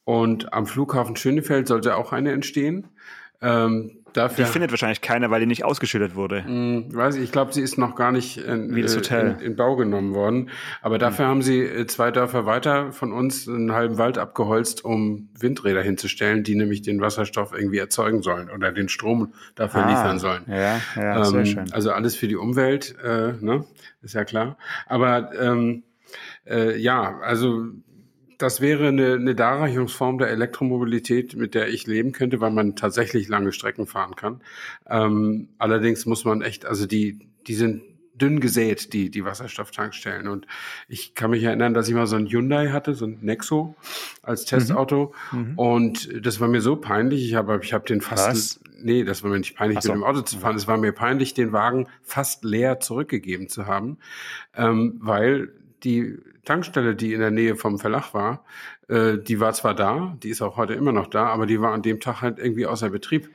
Und 0.07 0.54
am 0.54 0.65
Flughafen 0.68 1.18
Schönefeld 1.18 1.68
sollte 1.68 1.98
auch 1.98 2.13
eine 2.13 2.31
entstehen. 2.31 2.88
Ähm, 3.42 3.92
Die 4.07 4.13
dafür 4.13 4.45
findet 4.45 4.71
wahrscheinlich 4.71 5.01
keiner, 5.01 5.30
weil 5.31 5.42
die 5.42 5.45
nicht 5.48 5.65
ausgeschüttet 5.65 6.15
wurde. 6.15 6.45
Hm, 6.45 6.95
weiß 6.95 7.18
ich, 7.18 7.24
ich 7.24 7.31
glaube, 7.33 7.51
sie 7.51 7.62
ist 7.62 7.77
noch 7.77 7.94
gar 7.95 8.13
nicht 8.13 8.38
in, 8.38 8.74
Wie 8.74 8.81
das 8.81 8.94
äh, 8.94 9.00
Hotel. 9.00 9.31
In, 9.33 9.39
in 9.48 9.56
Bau 9.57 9.75
genommen 9.75 10.15
worden. 10.15 10.50
Aber 10.81 10.98
dafür 10.98 11.25
haben 11.27 11.42
sie 11.42 11.59
äh, 11.59 11.86
zwei 11.88 12.09
Dörfer 12.12 12.45
weiter 12.45 12.94
von 12.94 13.12
uns 13.12 13.50
einen 13.50 13.74
halben 13.74 13.98
Wald 13.98 14.18
abgeholzt, 14.18 14.86
um 14.86 15.27
Windräder 15.38 15.81
hinzustellen, 15.81 16.45
die 16.45 16.56
nämlich 16.56 16.81
den 16.83 17.01
Wasserstoff 17.01 17.51
irgendwie 17.54 17.80
erzeugen 17.80 18.21
sollen 18.21 18.50
oder 18.50 18.71
den 18.71 18.88
Strom 18.88 19.33
dafür 19.56 19.83
Ah, 19.83 19.89
liefern 19.89 20.19
sollen. 20.19 20.44
Ja, 20.48 20.80
ja, 20.95 21.25
sehr 21.25 21.39
Ähm, 21.42 21.45
schön. 21.45 21.74
Also 21.74 21.92
alles 21.92 22.15
für 22.15 22.30
die 22.30 22.38
Umwelt, 22.38 22.95
äh, 23.04 23.33
ne? 23.42 23.65
ist 24.01 24.13
ja 24.15 24.24
klar. 24.24 24.57
Aber 24.88 25.31
ähm, 25.38 25.83
äh, 26.50 26.77
ja, 26.80 27.19
also 27.19 27.65
das 28.38 28.62
wäre 28.62 28.88
eine, 28.88 29.13
eine 29.13 29.36
Darreichungsform 29.36 30.18
der 30.19 30.30
Elektromobilität, 30.30 31.36
mit 31.36 31.56
der 31.56 31.69
ich 31.69 31.88
leben 31.88 32.12
könnte, 32.12 32.39
weil 32.39 32.51
man 32.51 32.75
tatsächlich 32.75 33.28
lange 33.28 33.51
Strecken 33.51 33.88
fahren 33.88 34.16
kann. 34.16 34.42
Ähm, 34.88 35.50
allerdings 35.57 36.06
muss 36.06 36.25
man 36.25 36.42
echt, 36.42 36.66
also 36.66 36.86
die, 36.86 37.30
die 37.48 37.56
sind 37.56 37.81
dünn 38.13 38.39
gesät, 38.39 38.94
die, 38.94 39.10
die 39.10 39.24
Wasserstofftankstellen. 39.24 40.28
Und 40.28 40.47
ich 40.88 41.14
kann 41.16 41.31
mich 41.31 41.44
erinnern, 41.44 41.73
dass 41.73 41.88
ich 41.88 41.94
mal 41.94 42.07
so 42.07 42.16
ein 42.16 42.28
Hyundai 42.28 42.69
hatte, 42.69 42.94
so 42.94 43.06
ein 43.06 43.19
Nexo 43.21 43.76
als 44.23 44.45
Testauto. 44.45 45.14
Mhm. 45.31 45.57
Und 45.57 46.26
das 46.26 46.40
war 46.40 46.47
mir 46.47 46.62
so 46.62 46.76
peinlich. 46.76 47.26
Ich 47.26 47.35
habe 47.35 47.59
ich 47.62 47.73
hab 47.73 47.85
den 47.85 48.02
fast, 48.02 48.28
Was? 48.28 48.59
nee, 48.81 49.04
das 49.04 49.23
war 49.23 49.30
mir 49.30 49.40
nicht 49.40 49.56
peinlich, 49.56 49.81
so. 49.81 49.92
mit 49.92 50.02
dem 50.02 50.04
Auto 50.04 50.21
zu 50.21 50.40
fahren. 50.40 50.56
Es 50.56 50.68
war 50.68 50.78
mir 50.78 50.92
peinlich, 50.92 51.33
den 51.33 51.52
Wagen 51.52 51.88
fast 52.02 52.44
leer 52.44 52.80
zurückgegeben 52.80 53.50
zu 53.50 53.68
haben, 53.68 53.97
ähm, 54.56 54.97
weil 55.00 55.54
die 55.84 56.18
Tankstelle, 56.46 56.96
die 56.96 57.14
in 57.14 57.19
der 57.19 57.31
Nähe 57.31 57.56
vom 57.56 57.78
Verlag 57.78 58.14
war, 58.14 58.46
äh, 58.88 59.18
die 59.18 59.40
war 59.40 59.54
zwar 59.54 59.76
da, 59.76 60.18
die 60.24 60.30
ist 60.30 60.42
auch 60.42 60.57
heute 60.57 60.74
immer 60.74 60.92
noch 60.92 61.07
da, 61.07 61.28
aber 61.28 61.46
die 61.46 61.62
war 61.62 61.74
an 61.74 61.81
dem 61.81 62.00
Tag 62.00 62.22
halt 62.22 62.40
irgendwie 62.40 62.66
außer 62.66 62.90
Betrieb. 62.90 63.30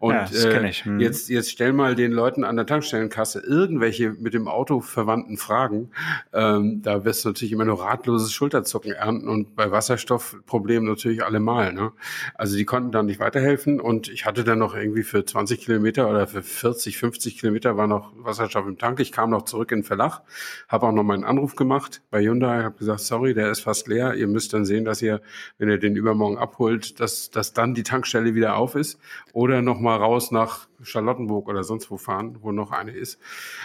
Und 0.00 0.14
Ja, 0.14 0.26
das 0.26 0.48
kenn 0.48 0.64
ich. 0.64 0.84
Hm. 0.84 1.00
jetzt, 1.00 1.28
jetzt 1.28 1.50
stell 1.50 1.72
mal 1.72 1.96
den 1.96 2.12
Leuten 2.12 2.44
an 2.44 2.54
der 2.54 2.66
Tankstellenkasse 2.66 3.40
irgendwelche 3.40 4.10
mit 4.10 4.32
dem 4.32 4.46
Auto 4.46 4.80
verwandten 4.80 5.36
Fragen. 5.36 5.90
Ähm, 6.32 6.82
da 6.82 7.04
wirst 7.04 7.24
du 7.24 7.30
natürlich 7.30 7.50
immer 7.50 7.64
nur 7.64 7.82
ratloses 7.82 8.32
Schulterzucken 8.32 8.92
ernten 8.92 9.28
und 9.28 9.56
bei 9.56 9.72
Wasserstoffproblemen 9.72 10.88
natürlich 10.88 11.24
allemal. 11.24 11.72
Ne? 11.72 11.90
Also 12.34 12.56
die 12.56 12.64
konnten 12.64 12.92
dann 12.92 13.06
nicht 13.06 13.18
weiterhelfen 13.18 13.80
und 13.80 14.08
ich 14.08 14.24
hatte 14.24 14.44
dann 14.44 14.60
noch 14.60 14.76
irgendwie 14.76 15.02
für 15.02 15.24
20 15.24 15.60
Kilometer 15.60 16.08
oder 16.08 16.28
für 16.28 16.44
40, 16.44 16.96
50 16.96 17.36
Kilometer 17.36 17.76
war 17.76 17.88
noch 17.88 18.12
Wasserstoff 18.18 18.68
im 18.68 18.78
Tank. 18.78 19.00
Ich 19.00 19.10
kam 19.10 19.30
noch 19.30 19.42
zurück 19.42 19.72
in 19.72 19.80
den 19.80 19.84
Verlag, 19.84 20.20
habe 20.68 20.86
auch 20.86 20.92
noch 20.92 21.02
mal 21.02 21.14
einen 21.14 21.24
Anruf 21.24 21.56
gemacht 21.56 22.02
bei 22.12 22.22
Hyundai, 22.22 22.62
habe 22.62 22.78
gesagt, 22.78 23.00
sorry, 23.00 23.34
der 23.34 23.50
ist 23.50 23.60
fast 23.60 23.88
leer. 23.88 24.14
Ihr 24.14 24.28
müsst 24.28 24.52
dann 24.52 24.64
sehen, 24.64 24.84
dass 24.84 25.02
ihr, 25.02 25.20
wenn 25.58 25.68
ihr 25.68 25.78
den 25.78 25.96
übermorgen 25.96 26.38
abholt, 26.38 27.00
dass, 27.00 27.30
dass 27.30 27.52
dann 27.52 27.74
die 27.74 27.82
Tankstelle 27.82 28.36
wieder 28.36 28.56
auf 28.56 28.76
ist 28.76 29.00
oder 29.32 29.60
noch 29.60 29.80
mal 29.88 29.96
raus 29.96 30.30
nach 30.30 30.68
Charlottenburg 30.82 31.48
oder 31.48 31.64
sonst 31.64 31.90
wo 31.90 31.96
fahren, 31.96 32.38
wo 32.40 32.52
noch 32.52 32.70
eine 32.70 32.92
ist. 32.92 33.18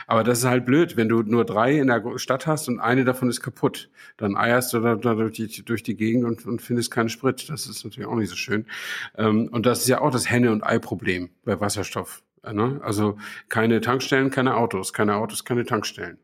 Aber 0.07 0.23
das 0.23 0.39
ist 0.39 0.45
halt 0.45 0.65
blöd, 0.65 0.97
wenn 0.97 1.09
du 1.09 1.21
nur 1.21 1.45
drei 1.45 1.77
in 1.79 1.87
der 1.87 2.17
Stadt 2.17 2.47
hast 2.47 2.67
und 2.67 2.79
eine 2.79 3.03
davon 3.03 3.29
ist 3.29 3.41
kaputt. 3.41 3.89
Dann 4.17 4.35
eierst 4.35 4.73
du 4.73 4.79
da, 4.79 4.95
da 4.95 5.15
durch, 5.15 5.33
die, 5.33 5.65
durch 5.65 5.83
die 5.83 5.95
Gegend 5.95 6.25
und, 6.25 6.45
und 6.45 6.61
findest 6.61 6.91
keinen 6.91 7.09
Sprit. 7.09 7.49
Das 7.49 7.67
ist 7.67 7.83
natürlich 7.83 8.07
auch 8.07 8.15
nicht 8.15 8.29
so 8.29 8.35
schön. 8.35 8.65
Ähm, 9.17 9.49
und 9.51 9.65
das 9.65 9.79
ist 9.81 9.87
ja 9.87 10.01
auch 10.01 10.11
das 10.11 10.29
Henne- 10.29 10.51
und 10.51 10.63
Ei-Problem 10.63 11.29
bei 11.43 11.59
Wasserstoff. 11.59 12.23
Ne? 12.51 12.79
Also 12.83 13.17
keine 13.49 13.79
Tankstellen, 13.81 14.29
keine 14.29 14.57
Autos, 14.57 14.93
keine 14.93 15.15
Autos, 15.15 15.45
keine 15.45 15.65
Tankstellen. 15.65 16.17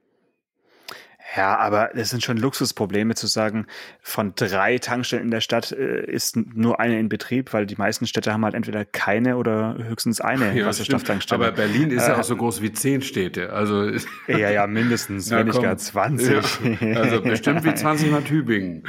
Ja, 1.36 1.58
aber 1.58 1.92
das 1.94 2.10
sind 2.10 2.24
schon 2.24 2.38
Luxusprobleme 2.38 3.14
zu 3.14 3.28
sagen, 3.28 3.68
von 4.02 4.34
drei 4.36 4.80
Tankstellen 4.80 5.26
in 5.26 5.32
der 5.32 5.42
Stadt 5.42 5.72
äh, 5.72 6.04
ist 6.06 6.36
nur 6.38 6.80
eine 6.80 7.00
in 7.00 7.08
Betrieb, 7.08 7.54
weil 7.54 7.66
die 7.68 7.76
meisten 7.76 8.08
Städte 8.08 8.34
haben 8.34 8.44
halt 8.44 8.56
entweder 8.56 8.84
keine 8.84 9.38
oder 9.38 9.76
höchstens 9.78 10.22
eine 10.22 10.54
Ja, 10.58 10.66
Wasserstofftankstelle. 10.66 11.46
Aber 11.46 11.56
Berlin 11.56 11.92
ist 11.92 12.08
ja 12.08 12.16
Äh, 12.16 12.20
auch 12.20 12.24
so 12.24 12.36
groß 12.36 12.62
wie 12.64 12.72
zehn 12.72 13.02
Städte. 13.02 13.54
Also, 13.54 13.90
Ja, 14.28 14.50
ja, 14.50 14.66
mindestens, 14.66 15.30
Ja, 15.30 15.38
wenn 15.38 15.48
nicht 15.48 15.62
gar 15.62 15.78
20. 15.78 16.82
Ja, 16.82 17.00
also 17.00 17.22
bestimmt 17.22 17.64
wie 17.64 17.74
20 17.76 18.12
mal 18.12 18.24
Tübingen. 18.24 18.84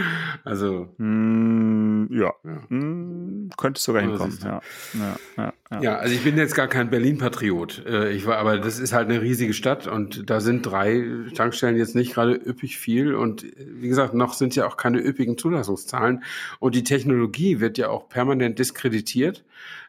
Also, 0.44 0.94
Mm, 0.98 1.89
ja, 2.10 2.32
Ja. 2.44 2.62
Mm, 2.68 3.50
könnte 3.56 3.80
sogar 3.80 4.02
hinkommen. 4.02 4.38
Ja, 4.42 4.60
ja, 4.94 5.52
ja. 5.70 5.80
ja, 5.82 5.96
also 5.96 6.14
ich 6.14 6.22
bin 6.22 6.36
jetzt 6.36 6.54
gar 6.54 6.68
kein 6.68 6.90
Berlin-Patriot. 6.90 7.84
Äh, 7.86 8.12
Ich 8.12 8.26
war, 8.26 8.38
aber 8.38 8.58
das 8.58 8.78
ist 8.78 8.92
halt 8.92 9.08
eine 9.08 9.20
riesige 9.20 9.52
Stadt 9.52 9.86
und 9.86 10.30
da 10.30 10.40
sind 10.40 10.62
drei 10.62 11.04
Tankstellen 11.34 11.76
jetzt 11.76 11.94
nicht 11.94 12.14
gerade 12.14 12.34
üppig 12.34 12.78
viel. 12.78 13.14
Und 13.14 13.44
äh, 13.44 13.54
wie 13.56 13.88
gesagt, 13.88 14.14
noch 14.14 14.34
sind 14.34 14.56
ja 14.56 14.66
auch 14.66 14.76
keine 14.76 14.98
üppigen 14.98 15.36
Zulassungszahlen. 15.38 16.22
Und 16.58 16.74
die 16.74 16.84
Technologie 16.84 17.60
wird 17.60 17.78
ja 17.78 17.88
auch 17.88 18.08
permanent 18.08 18.58
diskreditiert. 18.58 19.44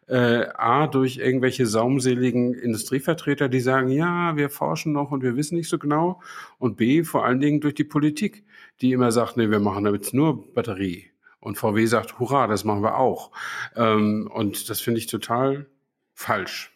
Äh, 0.07 0.47
A, 0.55 0.87
durch 0.87 1.17
irgendwelche 1.17 1.65
saumseligen 1.65 2.53
Industrievertreter, 2.53 3.47
die 3.47 3.61
sagen, 3.61 3.89
ja, 3.89 4.35
wir 4.35 4.49
forschen 4.49 4.91
noch 4.91 5.11
und 5.11 5.23
wir 5.23 5.37
wissen 5.37 5.55
nicht 5.55 5.69
so 5.69 5.79
genau. 5.79 6.19
Und 6.57 6.75
B, 6.75 7.03
vor 7.03 7.25
allen 7.25 7.39
Dingen 7.39 7.61
durch 7.61 7.75
die 7.75 7.85
Politik, 7.85 8.43
die 8.81 8.91
immer 8.91 9.11
sagt, 9.11 9.37
nee, 9.37 9.49
wir 9.49 9.59
machen 9.59 9.85
damit 9.85 10.13
nur 10.13 10.53
Batterie. 10.53 11.10
Und 11.41 11.57
VW 11.57 11.85
sagt, 11.87 12.19
hurra, 12.19 12.47
das 12.47 12.63
machen 12.63 12.81
wir 12.83 12.97
auch. 12.97 13.31
Ähm, 13.75 14.29
und 14.33 14.69
das 14.69 14.79
finde 14.79 14.99
ich 14.99 15.07
total 15.07 15.65
falsch. 16.13 16.71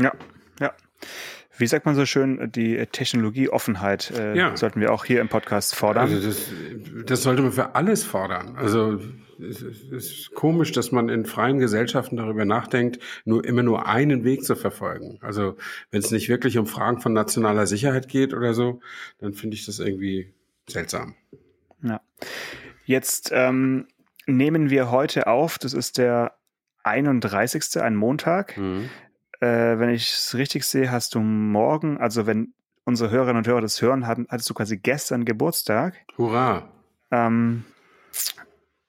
Ja, 0.00 0.12
ja. 0.60 0.72
Wie 1.58 1.66
sagt 1.66 1.86
man 1.86 1.94
so 1.94 2.04
schön, 2.06 2.50
die 2.52 2.76
Technologieoffenheit 2.86 4.10
äh, 4.10 4.36
Ja. 4.36 4.56
sollten 4.56 4.80
wir 4.80 4.92
auch 4.92 5.04
hier 5.04 5.20
im 5.20 5.28
Podcast 5.28 5.74
fordern. 5.74 6.04
Also 6.10 6.26
das, 6.26 6.50
das 7.06 7.22
sollte 7.22 7.42
man 7.42 7.50
für 7.52 7.74
alles 7.74 8.04
fordern. 8.04 8.56
Also 8.56 9.00
es 9.40 9.62
ist- 9.62 9.90
es 9.90 10.10
ist 10.10 10.34
komisch, 10.34 10.72
dass 10.72 10.92
man 10.92 11.08
in 11.08 11.24
freien 11.24 11.58
Gesellschaften 11.58 12.18
darüber 12.18 12.44
nachdenkt, 12.44 12.98
nur 13.24 13.44
immer 13.44 13.62
nur 13.62 13.86
einen 13.86 14.22
Weg 14.22 14.44
zu 14.44 14.54
verfolgen. 14.54 15.18
Also 15.22 15.56
wenn 15.90 16.00
es 16.00 16.10
nicht 16.10 16.28
wirklich 16.28 16.58
um 16.58 16.66
Fragen 16.66 17.00
von 17.00 17.12
nationaler 17.14 17.66
Sicherheit 17.66 18.08
geht 18.08 18.34
oder 18.34 18.52
so, 18.54 18.80
dann 19.18 19.32
finde 19.32 19.56
ich 19.56 19.64
das 19.66 19.78
irgendwie 19.78 20.34
seltsam. 20.68 21.14
Ja. 21.82 22.00
Jetzt 22.86 23.30
ähm, 23.32 23.88
nehmen 24.26 24.70
wir 24.70 24.90
heute 24.90 25.26
auf, 25.26 25.58
das 25.58 25.74
ist 25.74 25.98
der 25.98 26.36
31. 26.84 27.82
ein 27.82 27.96
Montag. 27.96 28.56
Mhm. 28.56 28.88
Äh, 29.40 29.78
wenn 29.78 29.90
ich 29.90 30.12
es 30.12 30.34
richtig 30.36 30.64
sehe, 30.64 30.90
hast 30.90 31.14
du 31.14 31.20
morgen, 31.20 31.98
also 31.98 32.26
wenn 32.26 32.54
unsere 32.84 33.10
Hörerinnen 33.10 33.38
und 33.38 33.46
Hörer 33.48 33.60
das 33.60 33.82
hören, 33.82 34.06
hatten, 34.06 34.26
hattest 34.30 34.48
du 34.48 34.54
quasi 34.54 34.78
gestern 34.78 35.24
Geburtstag. 35.24 35.96
Hurra. 36.16 36.70
Ähm, 37.10 37.64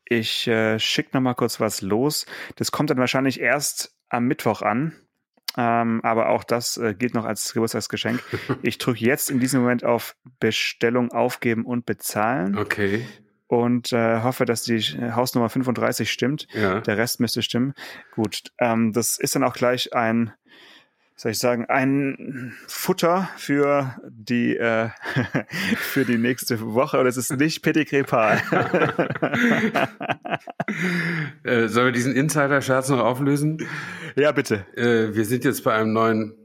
ich 0.05 0.47
äh, 0.47 0.79
schicke 0.79 1.09
noch 1.13 1.21
mal 1.21 1.33
kurz 1.33 1.59
was 1.59 1.81
los. 1.81 2.27
Das 2.55 2.71
kommt 2.71 2.91
dann 2.91 2.99
wahrscheinlich 2.99 3.39
erst 3.41 3.95
am 4.09 4.25
Mittwoch 4.25 4.61
an. 4.61 4.93
Ähm, 5.57 6.01
aber 6.03 6.29
auch 6.29 6.43
das 6.43 6.77
äh, 6.77 6.93
gilt 6.93 7.15
noch 7.15 7.25
als 7.25 7.51
Geburtstagsgeschenk. 7.53 8.23
Ich 8.61 8.77
drücke 8.77 9.03
jetzt 9.03 9.31
in 9.31 9.39
diesem 9.39 9.61
Moment 9.61 9.83
auf 9.83 10.15
Bestellung 10.39 11.11
aufgeben 11.11 11.65
und 11.65 11.87
bezahlen 11.87 12.57
Okay. 12.57 13.05
Und 13.47 13.93
äh, 13.93 14.21
hoffe, 14.21 14.45
dass 14.45 14.63
die 14.63 14.79
Hausnummer 14.79 15.49
35 15.49 16.11
stimmt. 16.11 16.47
Ja. 16.53 16.81
Der 16.81 16.97
Rest 16.97 17.19
müsste 17.19 17.41
stimmen. 17.41 17.73
Gut, 18.13 18.43
ähm, 18.59 18.93
das 18.93 19.17
ist 19.17 19.35
dann 19.35 19.43
auch 19.43 19.53
gleich 19.53 19.93
ein, 19.93 20.33
soll 21.15 21.31
ich 21.31 21.39
sagen, 21.39 21.65
ein 21.65 22.53
Futter 22.67 23.29
für 23.37 23.95
die 24.07 24.57
äh, 24.57 24.89
für 25.77 26.05
die 26.05 26.17
nächste 26.17 26.61
Woche. 26.73 26.99
Und 26.99 27.07
es 27.07 27.17
ist 27.17 27.31
nicht 27.31 27.61
Petit 27.61 27.89
Crepal. 27.89 28.41
Äh, 31.43 31.69
sollen 31.69 31.85
wir 31.87 31.91
diesen 31.93 32.13
Insider-Scherz 32.13 32.89
noch 32.89 32.99
auflösen? 32.99 33.65
ja, 34.17 34.33
bitte. 34.33 34.65
Äh, 34.75 35.15
wir 35.15 35.23
sind 35.23 35.45
jetzt 35.45 35.63
bei 35.63 35.73
einem 35.73 35.93
neuen 35.93 36.35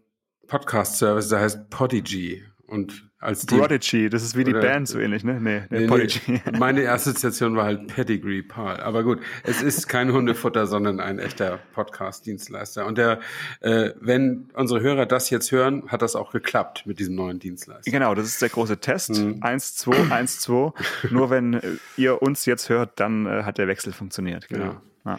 Podcast-Service, 0.47 1.28
der 1.28 1.40
heißt 1.40 1.68
Podigy. 1.71 2.44
Und 2.66 3.11
als 3.23 3.47
die, 3.47 3.57
Prodigy, 3.57 4.11
das 4.11 4.25
ist 4.25 4.37
wie 4.37 4.43
die 4.45 4.50
Oder- 4.52 4.61
Band 4.62 4.88
so 4.88 4.99
ähnlich, 4.99 5.23
ne? 5.23 5.41
Nee, 5.41 5.62
nee, 5.71 5.87
Nee, 6.26 6.43
meine 6.59 6.91
Assoziation 6.91 7.55
war 7.57 7.64
halt 7.64 7.87
Pedigree 7.87 8.43
Pal. 8.43 8.81
Aber 8.81 9.05
gut, 9.05 9.21
es 9.45 9.62
ist 9.62 9.88
kein 9.88 10.12
Hundefutter, 10.12 10.67
sondern 10.67 10.99
ein 10.99 11.19
echter 11.21 11.61
Podcast-Dienstleister. 11.75 12.85
Und 12.85 12.99
der, 12.99 13.21
äh, 13.61 13.91
wenn 14.00 14.50
unsere 14.55 14.81
Hörer 14.81 15.07
das 15.07 15.31
jetzt 15.31 15.52
hören, 15.52 15.85
hat 15.88 16.02
das 16.02 16.17
auch 16.17 16.33
geklappt 16.33 16.85
mit 16.87 16.99
diesem 16.99 17.14
neuen 17.14 17.38
Dienstleister. 17.38 17.91
Genau, 17.91 18.14
das 18.14 18.26
ist 18.26 18.43
der 18.43 18.49
große 18.49 18.79
Test. 18.79 19.11
Mhm. 19.11 19.38
1, 19.41 19.76
2, 19.76 20.11
1, 20.11 20.41
2. 20.41 20.73
Nur 21.11 21.31
wenn 21.31 21.55
äh, 21.55 21.61
ihr 21.97 22.21
uns 22.23 22.45
jetzt 22.45 22.69
hört, 22.69 22.99
dann 22.99 23.26
äh, 23.26 23.45
hat 23.45 23.59
der 23.59 23.69
Wechsel 23.69 23.93
funktioniert. 23.93 24.49
Genau. 24.49 24.64
Ja. 24.64 24.83
Ja, 25.05 25.19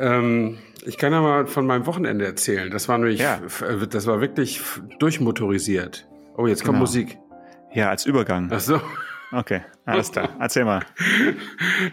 ähm, 0.00 0.58
ich 0.84 0.98
kann 0.98 1.12
ja 1.12 1.20
mal 1.20 1.46
von 1.46 1.66
meinem 1.66 1.86
Wochenende 1.86 2.24
erzählen. 2.24 2.70
Das 2.70 2.88
war 2.88 2.98
nämlich, 2.98 3.20
Ja. 3.20 3.40
äh, 3.66 3.86
das 3.88 4.06
war 4.06 4.20
wirklich 4.20 4.60
durchmotorisiert. 4.98 6.06
Oh, 6.36 6.46
jetzt 6.46 6.60
kommt 6.64 6.76
Genau. 6.76 6.80
Musik. 6.80 7.18
ja, 7.72 7.90
als 7.90 8.06
Übergang. 8.06 8.48
Ach 8.52 8.60
so. 8.60 8.80
Okay, 9.32 9.62
alles 9.84 10.12
klar. 10.12 10.30
Erzähl 10.38 10.64
mal. 10.64 10.80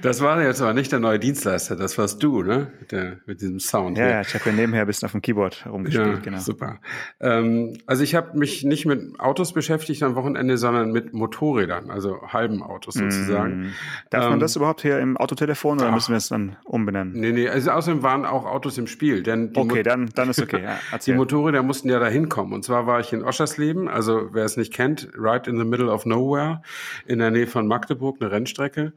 Das 0.02 0.22
war 0.22 0.42
jetzt 0.42 0.62
aber 0.62 0.74
nicht 0.74 0.92
der 0.92 1.00
neue 1.00 1.20
Dienstleister, 1.20 1.76
das 1.76 1.98
warst 1.98 2.22
du, 2.24 2.44
ne? 2.44 2.72
Mit, 2.80 2.92
der, 2.92 3.18
mit 3.26 3.42
diesem 3.42 3.60
Sound. 3.60 3.98
Ja, 3.98 4.04
hier. 4.06 4.14
ja, 4.16 4.22
ich 4.22 4.34
habe 4.34 4.46
ja 4.48 4.52
nebenher 4.56 4.82
ein 4.82 4.88
bisschen 4.88 5.06
auf 5.06 5.12
dem 5.12 5.22
Keyboard 5.22 5.66
rumgespielt, 5.68 6.08
Ja, 6.08 6.20
genau. 6.20 6.38
super. 6.40 6.80
Ähm, 7.20 7.78
also 7.86 8.04
ich 8.04 8.16
habe 8.16 8.38
mich 8.38 8.64
nicht 8.64 8.86
mit 8.86 9.20
Autos 9.20 9.54
beschäftigt 9.54 10.04
am 10.04 10.16
Wochenende, 10.16 10.58
sondern 10.58 10.92
mit 10.92 11.14
Motorrädern, 11.14 11.90
also 11.90 12.22
halben 12.28 12.62
Autos 12.64 12.96
sozusagen. 12.96 13.62
Mm. 13.62 13.74
Darf 14.10 14.24
man 14.26 14.34
Ähm, 14.34 14.40
das 14.40 14.56
überhaupt 14.56 14.82
hier 14.82 15.00
im 15.00 15.18
Autotelefon 15.18 15.80
oder 15.80 15.90
ach. 15.90 15.94
müssen 15.94 16.12
wir 16.12 16.18
es 16.18 16.30
dann 16.30 16.58
umbenennen? 16.66 17.14
Nee, 17.14 17.32
nee, 17.32 17.50
also 17.50 17.72
außerdem 17.72 18.04
waren 18.04 18.26
auch 18.26 18.46
Autos 18.46 18.78
im 18.78 18.88
Spiel, 18.88 19.24
denn 19.24 19.54
die, 19.54 19.60
Okay, 19.60 19.78
Mo 19.78 19.84
dann, 19.84 20.10
dann 20.16 20.30
ist 20.30 20.42
okay. 20.42 20.60
Ja, 20.92 20.98
die. 20.98 21.14
Motorräder 21.14 21.64
mussten 21.64 21.90
ja 21.90 22.00
da 22.00 22.08
hinkommen. 22.08 22.54
Und 22.54 22.64
zwar 22.64 22.86
war 22.86 23.00
ich 23.00 23.14
in 23.14 23.24
Oschersleben, 23.24 23.88
also 23.88 24.30
wer 24.34 24.44
es 24.46 24.58
nicht 24.58 24.74
kennt, 24.74 25.10
right 25.16 25.48
in 25.48 25.58
the 25.58 25.64
middle 25.66 25.90
of 25.92 26.06
nowhere, 26.06 26.62
in 27.06 27.20
der 27.20 27.32
Nähe 27.32 27.48
von 27.48 27.68
Magdeburg, 27.80 28.18
eine 28.20 28.32
Rennstrecke. 28.32 28.94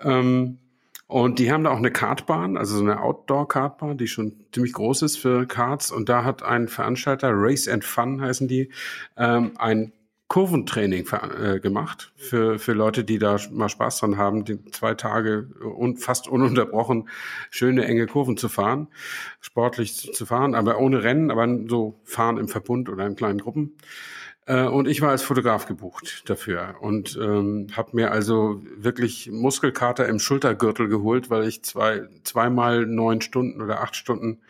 Ähm, 0.00 0.58
und 1.06 1.38
die 1.38 1.52
haben 1.52 1.64
da 1.64 1.70
auch 1.70 1.76
eine 1.76 1.90
Kartbahn, 1.90 2.56
also 2.56 2.76
so 2.76 2.82
eine 2.82 3.02
Outdoor-Kartbahn, 3.02 3.98
die 3.98 4.08
schon 4.08 4.32
ziemlich 4.52 4.72
groß 4.72 5.02
ist 5.02 5.18
für 5.18 5.46
Karts. 5.46 5.92
Und 5.92 6.08
da 6.08 6.24
hat 6.24 6.42
ein 6.42 6.68
Veranstalter, 6.68 7.30
Race 7.34 7.68
and 7.68 7.84
Fun 7.84 8.22
heißen 8.22 8.48
die, 8.48 8.70
ähm, 9.18 9.52
ein 9.58 9.92
Kurventraining 10.28 11.04
ver- 11.04 11.56
äh, 11.56 11.60
gemacht 11.60 12.14
für, 12.16 12.58
für 12.58 12.72
Leute, 12.72 13.04
die 13.04 13.18
da 13.18 13.36
mal 13.50 13.68
Spaß 13.68 13.98
dran 13.98 14.16
haben, 14.16 14.46
die 14.46 14.64
zwei 14.70 14.94
Tage 14.94 15.50
un, 15.62 15.98
fast 15.98 16.26
ununterbrochen 16.26 17.10
schöne 17.50 17.84
enge 17.84 18.06
Kurven 18.06 18.38
zu 18.38 18.48
fahren, 18.48 18.88
sportlich 19.42 19.94
zu, 19.94 20.12
zu 20.12 20.24
fahren, 20.24 20.54
aber 20.54 20.78
ohne 20.78 21.02
Rennen, 21.02 21.30
aber 21.30 21.46
so 21.68 22.00
fahren 22.04 22.38
im 22.38 22.48
Verbund 22.48 22.88
oder 22.88 23.04
in 23.06 23.14
kleinen 23.14 23.40
Gruppen. 23.40 23.76
Äh, 24.46 24.64
Und 24.64 24.88
ich 24.88 25.00
war 25.00 25.10
als 25.10 25.22
Fotograf 25.22 25.66
gebucht 25.66 26.28
dafür 26.28 26.76
und 26.80 27.16
ähm, 27.20 27.68
habe 27.76 27.90
mir 27.94 28.10
also 28.10 28.62
wirklich 28.76 29.30
Muskelkater 29.30 30.08
im 30.08 30.18
Schultergürtel 30.18 30.88
geholt, 30.88 31.30
weil 31.30 31.46
ich 31.46 31.62
zwei, 31.62 32.08
zweimal 32.24 32.86
neun 32.86 33.20
Stunden 33.20 33.62
oder 33.62 33.80
acht 33.82 33.94
Stunden 33.96 34.40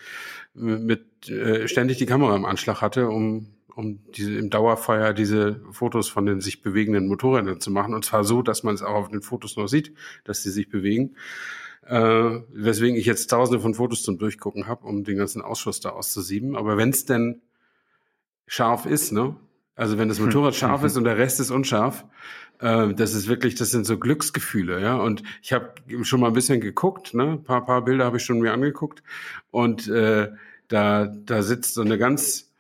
mit 0.55 1.29
äh, 1.29 1.69
ständig 1.69 1.99
die 1.99 2.07
Kamera 2.07 2.37
im 2.37 2.45
Anschlag 2.45 2.81
hatte, 2.81 3.09
um 3.09 3.49
um 3.75 4.01
diese 4.13 4.35
im 4.37 4.51
Dauerfeuer 4.51 5.15
diese 5.15 5.61
Fotos 5.71 6.09
von 6.09 6.27
den 6.27 6.41
sich 6.43 6.63
bewegenden 6.63 7.09
Motorrädern 7.09 7.61
zu 7.61 7.71
machen. 7.71 7.95
Und 7.95 8.05
zwar 8.05 8.25
so, 8.25 8.43
dass 8.43 8.63
man 8.63 8.75
es 8.75 8.83
auch 8.83 8.95
auf 8.95 9.09
den 9.09 9.23
Fotos 9.23 9.57
noch 9.57 9.67
sieht, 9.67 9.95
dass 10.25 10.43
sie 10.43 10.51
sich 10.51 10.69
bewegen. 10.69 11.17
Äh, 11.87 12.41
weswegen 12.53 12.97
ich 12.97 13.07
jetzt 13.07 13.29
tausende 13.29 13.61
von 13.61 13.75
Fotos 13.75 14.03
zum 14.03 14.19
Durchgucken 14.19 14.67
habe, 14.67 14.87
um 14.87 15.05
den 15.05 15.17
ganzen 15.17 15.43
Ausschuss 15.43 15.81
da 15.81 15.91
auszusieben. 15.91 16.55
Aber 16.57 16.77
wenn 16.77 16.91
es 16.91 17.07
denn 17.07 17.41
scharf 18.47 18.87
ist, 18.87 19.13
ne? 19.13 19.37
Also 19.83 19.99
wenn 19.99 20.09
das 20.09 20.21
Motorrad 20.21 20.55
scharf 20.55 20.85
ist 20.85 20.97
und 20.97 21.03
der 21.03 21.19
Rest 21.19 21.41
ist 21.41 21.51
unscharf, 21.51 22.05
äh, 22.61 22.95
das 22.95 23.15
ist 23.15 23.27
wirklich, 23.27 23.57
das 23.57 23.73
sind 23.73 23.85
so 23.85 23.99
Glücksgefühle, 23.99 24.81
ja. 24.81 24.95
Und 24.95 25.25
ich 25.43 25.53
habe 25.53 25.75
schon 26.03 26.21
mal 26.21 26.29
ein 26.29 26.35
bisschen 26.35 26.61
geguckt, 26.61 27.15
ne? 27.15 27.33
Ein 27.33 27.43
paar, 27.43 27.67
paar 27.67 27.85
Bilder 27.85 28.05
habe 28.05 28.19
ich 28.19 28.23
schon 28.23 28.39
mir 28.39 28.53
angeguckt. 28.53 29.03
Und 29.51 29.89
äh, 29.89 30.31
da, 30.69 31.07
da 31.07 31.43
sitzt 31.43 31.75
so 31.75 31.81
eine 31.81 31.99
ganz 31.99 32.53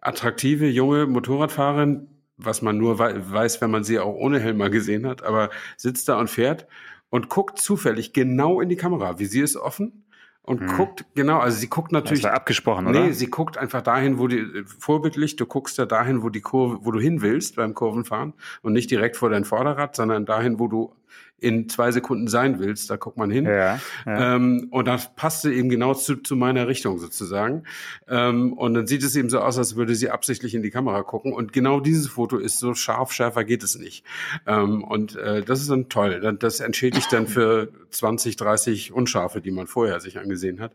attraktive 0.00 0.66
junge 0.66 1.06
Motorradfahrerin, 1.06 2.08
was 2.36 2.62
man 2.62 2.78
nur 2.78 2.98
wei 2.98 3.14
weiß, 3.14 3.60
wenn 3.60 3.70
man 3.70 3.84
sie 3.84 4.00
auch 4.00 4.16
ohne 4.16 4.40
Helm 4.40 4.56
mal 4.56 4.68
gesehen 4.68 5.06
hat, 5.06 5.22
aber 5.22 5.50
sitzt 5.76 6.08
da 6.08 6.18
und 6.18 6.30
fährt 6.30 6.66
und 7.10 7.28
guckt 7.28 7.60
zufällig 7.60 8.12
genau 8.12 8.60
in 8.60 8.68
die 8.68 8.74
Kamera. 8.74 9.20
Visier 9.20 9.44
ist 9.44 9.54
offen 9.54 10.04
und 10.46 10.60
Hm. 10.60 10.76
guckt 10.76 11.04
genau, 11.14 11.40
also 11.40 11.58
sie 11.58 11.68
guckt 11.68 11.92
Das 11.92 12.04
natürlich 12.04 12.24
war 12.24 12.32
abgesprochen, 12.32 12.86
oder? 12.86 13.00
Nee, 13.00 13.12
sie 13.12 13.26
guckt 13.26 13.58
einfach 13.58 13.82
dahin, 13.82 14.18
wo 14.18 14.28
die, 14.28 14.64
vorbildlich, 14.78 15.36
du 15.36 15.44
guckst 15.44 15.76
ja 15.76 15.86
dahin, 15.86 16.22
wo 16.22 16.30
die 16.30 16.40
Kurve, 16.40 16.78
wo 16.82 16.92
du 16.92 17.00
hin 17.00 17.20
willst 17.20 17.56
beim 17.56 17.74
Kurvenfahren 17.74 18.32
und 18.62 18.72
nicht 18.72 18.90
direkt 18.90 19.16
vor 19.16 19.28
dein 19.28 19.44
Vorderrad, 19.44 19.96
sondern 19.96 20.24
dahin, 20.24 20.58
wo 20.58 20.68
du 20.68 20.92
in 21.38 21.68
zwei 21.68 21.92
Sekunden 21.92 22.28
sein 22.28 22.58
willst, 22.58 22.88
da 22.88 22.96
guckt 22.96 23.18
man 23.18 23.30
hin. 23.30 23.44
Ja, 23.44 23.78
ja. 24.06 24.36
Ähm, 24.36 24.68
und 24.70 24.88
das 24.88 25.14
passte 25.14 25.52
eben 25.52 25.68
genau 25.68 25.92
zu, 25.92 26.16
zu 26.16 26.34
meiner 26.34 26.66
Richtung 26.66 26.98
sozusagen. 26.98 27.64
Ähm, 28.08 28.54
und 28.54 28.72
dann 28.72 28.86
sieht 28.86 29.02
es 29.02 29.14
eben 29.16 29.28
so 29.28 29.40
aus, 29.40 29.58
als 29.58 29.76
würde 29.76 29.94
sie 29.94 30.08
absichtlich 30.08 30.54
in 30.54 30.62
die 30.62 30.70
Kamera 30.70 31.02
gucken. 31.02 31.34
Und 31.34 31.52
genau 31.52 31.80
dieses 31.80 32.08
Foto 32.08 32.38
ist 32.38 32.58
so 32.58 32.72
scharf, 32.72 33.12
schärfer 33.12 33.44
geht 33.44 33.62
es 33.62 33.78
nicht. 33.78 34.04
Ähm, 34.46 34.82
und 34.82 35.16
äh, 35.16 35.42
das 35.42 35.60
ist 35.60 35.70
dann 35.70 35.90
toll. 35.90 36.36
Das 36.38 36.60
entschädigt 36.60 37.12
dann 37.12 37.26
für 37.26 37.68
20, 37.90 38.36
30 38.36 38.92
Unscharfe, 38.92 39.42
die 39.42 39.50
man 39.50 39.66
vorher 39.66 40.00
sich 40.00 40.18
angesehen 40.18 40.60
hat. 40.60 40.72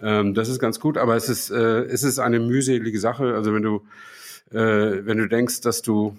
Ähm, 0.00 0.34
das 0.34 0.48
ist 0.48 0.58
ganz 0.58 0.80
gut, 0.80 0.98
aber 0.98 1.14
es 1.14 1.28
ist, 1.28 1.50
äh, 1.50 1.84
es 1.84 2.02
ist 2.02 2.18
eine 2.18 2.40
mühselige 2.40 2.98
Sache. 2.98 3.34
Also 3.34 3.54
wenn 3.54 3.62
du, 3.62 3.84
äh, 4.50 5.06
wenn 5.06 5.18
du 5.18 5.28
denkst, 5.28 5.60
dass 5.60 5.82
du 5.82 6.16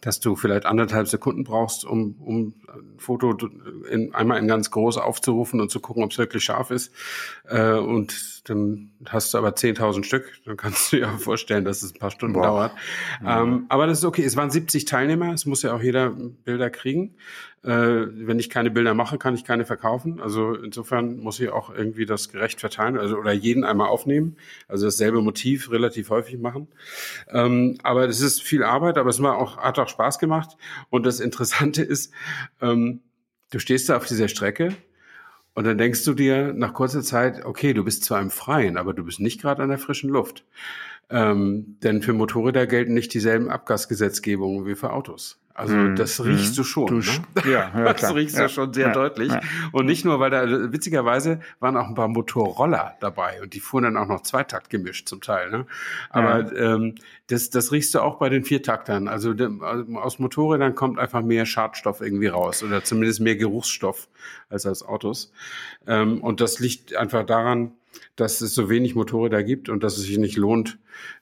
dass 0.00 0.20
du 0.20 0.36
vielleicht 0.36 0.66
anderthalb 0.66 1.08
Sekunden 1.08 1.44
brauchst, 1.44 1.84
um, 1.84 2.16
um 2.20 2.54
ein 2.68 2.98
Foto 2.98 3.36
in, 3.90 4.14
einmal 4.14 4.38
in 4.38 4.48
ganz 4.48 4.70
groß 4.70 4.98
aufzurufen 4.98 5.60
und 5.60 5.70
zu 5.70 5.80
gucken, 5.80 6.02
ob 6.02 6.12
es 6.12 6.18
wirklich 6.18 6.44
scharf 6.44 6.70
ist. 6.70 6.92
Äh, 7.44 7.72
und 7.72 8.48
dann 8.48 8.90
hast 9.08 9.34
du 9.34 9.38
aber 9.38 9.50
10.000 9.50 10.04
Stück. 10.04 10.32
Dann 10.44 10.56
kannst 10.56 10.92
du 10.92 10.96
dir 10.96 11.08
auch 11.08 11.18
vorstellen, 11.18 11.64
dass 11.64 11.82
es 11.82 11.94
ein 11.94 11.98
paar 11.98 12.10
Stunden 12.10 12.34
Boah. 12.34 12.42
dauert. 12.42 12.72
Ja. 13.22 13.42
Ähm, 13.42 13.66
aber 13.68 13.86
das 13.86 13.98
ist 13.98 14.04
okay. 14.04 14.24
Es 14.24 14.36
waren 14.36 14.50
70 14.50 14.84
Teilnehmer. 14.84 15.32
Es 15.32 15.46
muss 15.46 15.62
ja 15.62 15.74
auch 15.74 15.82
jeder 15.82 16.10
Bilder 16.10 16.70
kriegen. 16.70 17.14
Äh, 17.62 18.06
wenn 18.26 18.38
ich 18.38 18.50
keine 18.50 18.70
Bilder 18.70 18.94
mache, 18.94 19.18
kann 19.18 19.34
ich 19.34 19.44
keine 19.44 19.64
verkaufen. 19.64 20.20
Also 20.20 20.54
insofern 20.54 21.18
muss 21.18 21.40
ich 21.40 21.50
auch 21.50 21.70
irgendwie 21.70 22.06
das 22.06 22.28
gerecht 22.28 22.60
verteilen, 22.60 22.98
also 22.98 23.16
oder 23.16 23.32
jeden 23.32 23.64
einmal 23.64 23.88
aufnehmen. 23.88 24.36
Also 24.68 24.86
dasselbe 24.86 25.20
Motiv 25.20 25.70
relativ 25.70 26.10
häufig 26.10 26.38
machen. 26.38 26.68
Ähm, 27.28 27.78
aber 27.82 28.08
es 28.08 28.20
ist 28.20 28.42
viel 28.42 28.62
Arbeit, 28.62 28.98
aber 28.98 29.10
es 29.10 29.20
war 29.20 29.38
auch, 29.38 29.56
hat 29.58 29.78
auch 29.78 29.88
Spaß 29.88 30.18
gemacht. 30.18 30.56
Und 30.90 31.06
das 31.06 31.20
Interessante 31.20 31.82
ist, 31.84 32.12
ähm, 32.60 33.00
du 33.50 33.58
stehst 33.58 33.88
da 33.88 33.96
auf 33.96 34.06
dieser 34.06 34.28
Strecke 34.28 34.76
und 35.54 35.64
dann 35.64 35.78
denkst 35.78 36.04
du 36.04 36.12
dir 36.12 36.52
nach 36.52 36.74
kurzer 36.74 37.02
Zeit, 37.02 37.44
okay, 37.46 37.72
du 37.72 37.82
bist 37.82 38.04
zwar 38.04 38.20
im 38.20 38.30
Freien, 38.30 38.76
aber 38.76 38.92
du 38.92 39.02
bist 39.04 39.20
nicht 39.20 39.40
gerade 39.40 39.62
an 39.62 39.70
der 39.70 39.78
frischen 39.78 40.10
Luft. 40.10 40.44
Ähm, 41.08 41.78
denn 41.82 42.02
für 42.02 42.12
Motorräder 42.12 42.66
gelten 42.66 42.92
nicht 42.92 43.14
dieselben 43.14 43.48
Abgasgesetzgebungen 43.48 44.66
wie 44.66 44.74
für 44.74 44.92
Autos. 44.92 45.40
Also 45.56 45.74
mm, 45.74 45.96
das 45.96 46.22
riechst 46.22 46.52
mm, 46.52 46.56
du 46.56 46.64
schon. 46.64 46.86
Du, 46.86 46.94
ne? 46.96 47.24
Ja, 47.50 47.72
ja 47.74 47.92
das 47.94 48.14
riechst 48.14 48.36
ja, 48.36 48.42
du 48.42 48.48
schon 48.50 48.74
sehr 48.74 48.88
ja, 48.88 48.92
deutlich. 48.92 49.32
Und 49.72 49.86
nicht 49.86 50.04
nur, 50.04 50.20
weil 50.20 50.30
da 50.30 50.44
witzigerweise 50.72 51.40
waren 51.60 51.76
auch 51.76 51.88
ein 51.88 51.94
paar 51.94 52.08
Motorroller 52.08 52.94
dabei 53.00 53.40
und 53.42 53.54
die 53.54 53.60
fuhren 53.60 53.84
dann 53.84 53.96
auch 53.96 54.06
noch 54.06 54.22
Zweitakt 54.22 54.68
gemischt 54.68 55.08
zum 55.08 55.22
Teil. 55.22 55.50
Ne? 55.50 55.66
Aber 56.10 56.54
ähm, 56.54 56.96
das, 57.28 57.48
das 57.48 57.72
riechst 57.72 57.94
du 57.94 58.00
auch 58.00 58.18
bei 58.18 58.28
den 58.28 58.44
Viertaktern. 58.44 59.08
Also, 59.08 59.30
also 59.30 59.98
aus 59.98 60.18
Motorrädern 60.18 60.74
kommt 60.74 60.98
einfach 60.98 61.22
mehr 61.22 61.46
Schadstoff 61.46 62.02
irgendwie 62.02 62.26
raus 62.26 62.62
oder 62.62 62.84
zumindest 62.84 63.20
mehr 63.20 63.36
Geruchsstoff 63.36 64.08
als 64.50 64.66
aus 64.66 64.82
Autos. 64.82 65.32
Ähm, 65.86 66.20
und 66.22 66.42
das 66.42 66.60
liegt 66.60 66.94
einfach 66.94 67.24
daran, 67.24 67.72
dass 68.16 68.40
es 68.40 68.54
so 68.54 68.68
wenig 68.68 68.94
Motorräder 68.94 69.42
gibt 69.42 69.68
und 69.68 69.82
dass 69.82 69.96
es 69.96 70.04
sich 70.04 70.18
nicht 70.18 70.36
lohnt, 70.36 70.78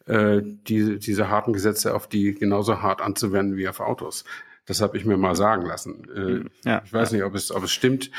äh, 0.07 0.43
die, 0.43 0.99
diese 0.99 1.29
harten 1.29 1.53
Gesetze 1.53 1.95
auf 1.95 2.09
die 2.09 2.35
genauso 2.35 2.83
hart 2.83 3.01
anzuwenden 3.01 3.57
wie 3.57 3.69
auf 3.69 3.81
Autos. 3.81 4.25
Das 4.67 4.81
habe 4.81 4.97
ich 4.97 5.05
mir 5.05 5.19
mal 5.19 5.37
sagen 5.37 5.67
lassen. 5.67 6.05
Äh, 6.11 6.21
hm, 6.21 6.51
ja, 6.65 6.83
ich 6.85 6.93
weiß 6.93 7.11
ja. 7.11 7.17
nicht, 7.19 7.25
ob 7.25 7.35
es, 7.35 7.51
ob 7.51 7.65
es 7.65 7.73
stimmt, 7.73 8.11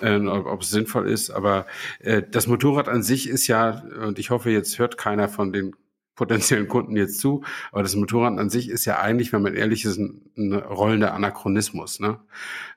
äh, 0.00 0.18
ob, 0.18 0.46
ob, 0.46 0.60
es 0.60 0.70
sinnvoll 0.70 1.08
ist, 1.08 1.30
aber 1.30 1.66
äh, 2.00 2.22
das 2.30 2.46
Motorrad 2.46 2.88
an 2.88 3.02
sich 3.02 3.28
ist 3.28 3.46
ja, 3.46 3.82
und 4.04 4.18
ich 4.18 4.30
hoffe, 4.30 4.50
jetzt 4.50 4.78
hört 4.78 4.98
keiner 4.98 5.28
von 5.28 5.52
den 5.52 5.74
potenziellen 6.14 6.68
Kunden 6.68 6.96
jetzt 6.96 7.18
zu, 7.20 7.42
aber 7.72 7.82
das 7.82 7.96
Motorrad 7.96 8.38
an 8.38 8.50
sich 8.50 8.68
ist 8.68 8.84
ja 8.84 8.98
eigentlich, 8.98 9.32
wenn 9.32 9.42
man 9.42 9.54
ehrlich 9.54 9.84
ist, 9.84 9.98
ein, 9.98 10.30
ein 10.36 10.52
rollender 10.52 11.14
Anachronismus. 11.14 12.00
Ne? 12.00 12.20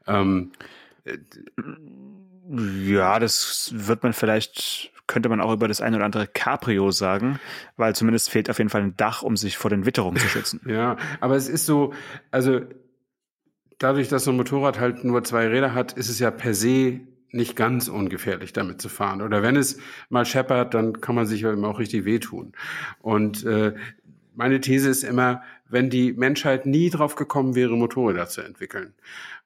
Ähm, 0.07 0.51
äh, 1.03 1.17
ja, 2.49 3.19
das 3.19 3.71
wird 3.73 4.03
man 4.03 4.13
vielleicht 4.13 4.91
könnte 5.07 5.29
man 5.29 5.39
auch 5.39 5.53
über 5.53 5.69
das 5.69 5.79
eine 5.81 5.95
oder 5.95 6.05
andere 6.05 6.27
Cabrio 6.27 6.91
sagen, 6.91 7.39
weil 7.77 7.95
zumindest 7.95 8.29
fehlt 8.29 8.49
auf 8.49 8.57
jeden 8.57 8.69
Fall 8.69 8.81
ein 8.81 8.97
Dach, 8.97 9.21
um 9.21 9.37
sich 9.37 9.57
vor 9.57 9.69
den 9.69 9.85
Witterungen 9.85 10.19
zu 10.19 10.27
schützen. 10.27 10.61
ja, 10.67 10.97
aber 11.21 11.37
es 11.37 11.47
ist 11.47 11.65
so, 11.65 11.93
also 12.29 12.59
dadurch, 13.79 14.09
dass 14.09 14.25
so 14.25 14.31
ein 14.31 14.37
Motorrad 14.37 14.79
halt 14.79 15.05
nur 15.05 15.23
zwei 15.23 15.47
Räder 15.47 15.73
hat, 15.73 15.93
ist 15.93 16.09
es 16.09 16.19
ja 16.19 16.29
per 16.29 16.53
se 16.53 16.99
nicht 17.31 17.55
ganz 17.55 17.87
ungefährlich, 17.87 18.53
damit 18.53 18.81
zu 18.81 18.89
fahren. 18.89 19.21
Oder 19.21 19.41
wenn 19.43 19.55
es 19.55 19.79
mal 20.09 20.25
scheppert, 20.25 20.73
dann 20.73 20.99
kann 21.01 21.15
man 21.15 21.25
sich 21.25 21.43
eben 21.43 21.63
auch 21.65 21.79
richtig 21.79 22.05
wehtun. 22.05 22.53
Und 22.99 23.45
äh, 23.45 23.75
meine 24.35 24.59
These 24.59 24.89
ist 24.89 25.03
immer, 25.03 25.41
wenn 25.69 25.89
die 25.89 26.13
Menschheit 26.13 26.65
nie 26.65 26.89
drauf 26.89 27.15
gekommen 27.15 27.55
wäre, 27.55 27.75
Motorräder 27.75 28.27
zu 28.27 28.41
entwickeln, 28.41 28.93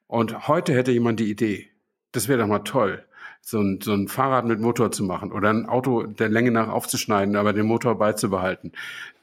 und 0.08 0.50
heute 0.50 0.74
hätte 0.74 0.92
jemand 0.92 1.22
die 1.22 1.32
Idee, 1.32 1.70
das 2.12 2.28
wäre 2.28 2.40
doch 2.40 2.48
mal 2.48 2.60
toll, 2.60 3.04
so 3.42 3.60
ein, 3.60 3.80
so 3.82 3.94
ein 3.94 4.08
Fahrrad 4.08 4.46
mit 4.46 4.60
Motor 4.60 4.92
zu 4.92 5.04
machen 5.04 5.32
oder 5.32 5.50
ein 5.50 5.66
Auto 5.66 6.04
der 6.04 6.30
Länge 6.30 6.52
nach 6.52 6.68
aufzuschneiden, 6.68 7.36
aber 7.36 7.54
den 7.54 7.66
Motor 7.66 7.98
beizubehalten, 7.98 8.72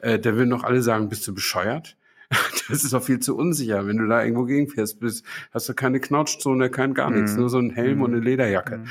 äh, 0.01 0.19
da 0.19 0.35
würden 0.35 0.51
doch 0.51 0.65
alle 0.65 0.83
sagen, 0.83 1.09
bist 1.09 1.27
du 1.27 1.35
bescheuert? 1.35 1.97
Das 2.69 2.85
ist 2.85 2.93
doch 2.93 3.03
viel 3.03 3.19
zu 3.19 3.35
unsicher. 3.35 3.87
Wenn 3.87 3.97
du 3.97 4.07
da 4.07 4.23
irgendwo 4.23 4.45
gegenfährst, 4.45 5.01
bist, 5.01 5.25
hast 5.53 5.71
du 5.71 5.75
keine 5.75 6.01
Knautschzone, 6.01 6.69
kein 6.69 6.93
gar 6.93 7.11
nichts, 7.11 7.33
mhm. 7.33 7.41
nur 7.41 7.49
so 7.49 7.59
ein 7.59 7.71
Helm 7.71 7.97
mhm. 7.97 8.03
und 8.03 8.13
eine 8.13 8.23
Lederjacke. 8.23 8.77
Mhm. 8.77 8.85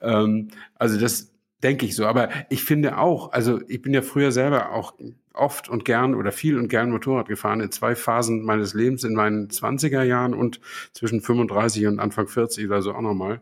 Ähm, 0.00 0.48
also 0.76 1.00
das 1.00 1.32
denke 1.64 1.84
ich 1.84 1.96
so. 1.96 2.06
Aber 2.06 2.28
ich 2.48 2.62
finde 2.62 2.96
auch, 2.98 3.32
also 3.32 3.60
ich 3.66 3.82
bin 3.82 3.92
ja 3.92 4.02
früher 4.02 4.30
selber 4.30 4.70
auch 4.70 4.94
oft 5.34 5.68
und 5.68 5.84
gern 5.84 6.14
oder 6.14 6.32
viel 6.32 6.58
und 6.58 6.68
gern 6.68 6.90
Motorrad 6.90 7.28
gefahren 7.28 7.60
in 7.60 7.70
zwei 7.70 7.94
Phasen 7.94 8.42
meines 8.42 8.74
Lebens, 8.74 9.04
in 9.04 9.14
meinen 9.14 9.48
20er 9.48 10.02
Jahren 10.02 10.34
und 10.34 10.60
zwischen 10.92 11.20
35 11.20 11.86
und 11.86 11.98
Anfang 11.98 12.28
40 12.28 12.66
oder 12.66 12.82
so 12.82 12.94
auch 12.94 13.00
nochmal. 13.00 13.40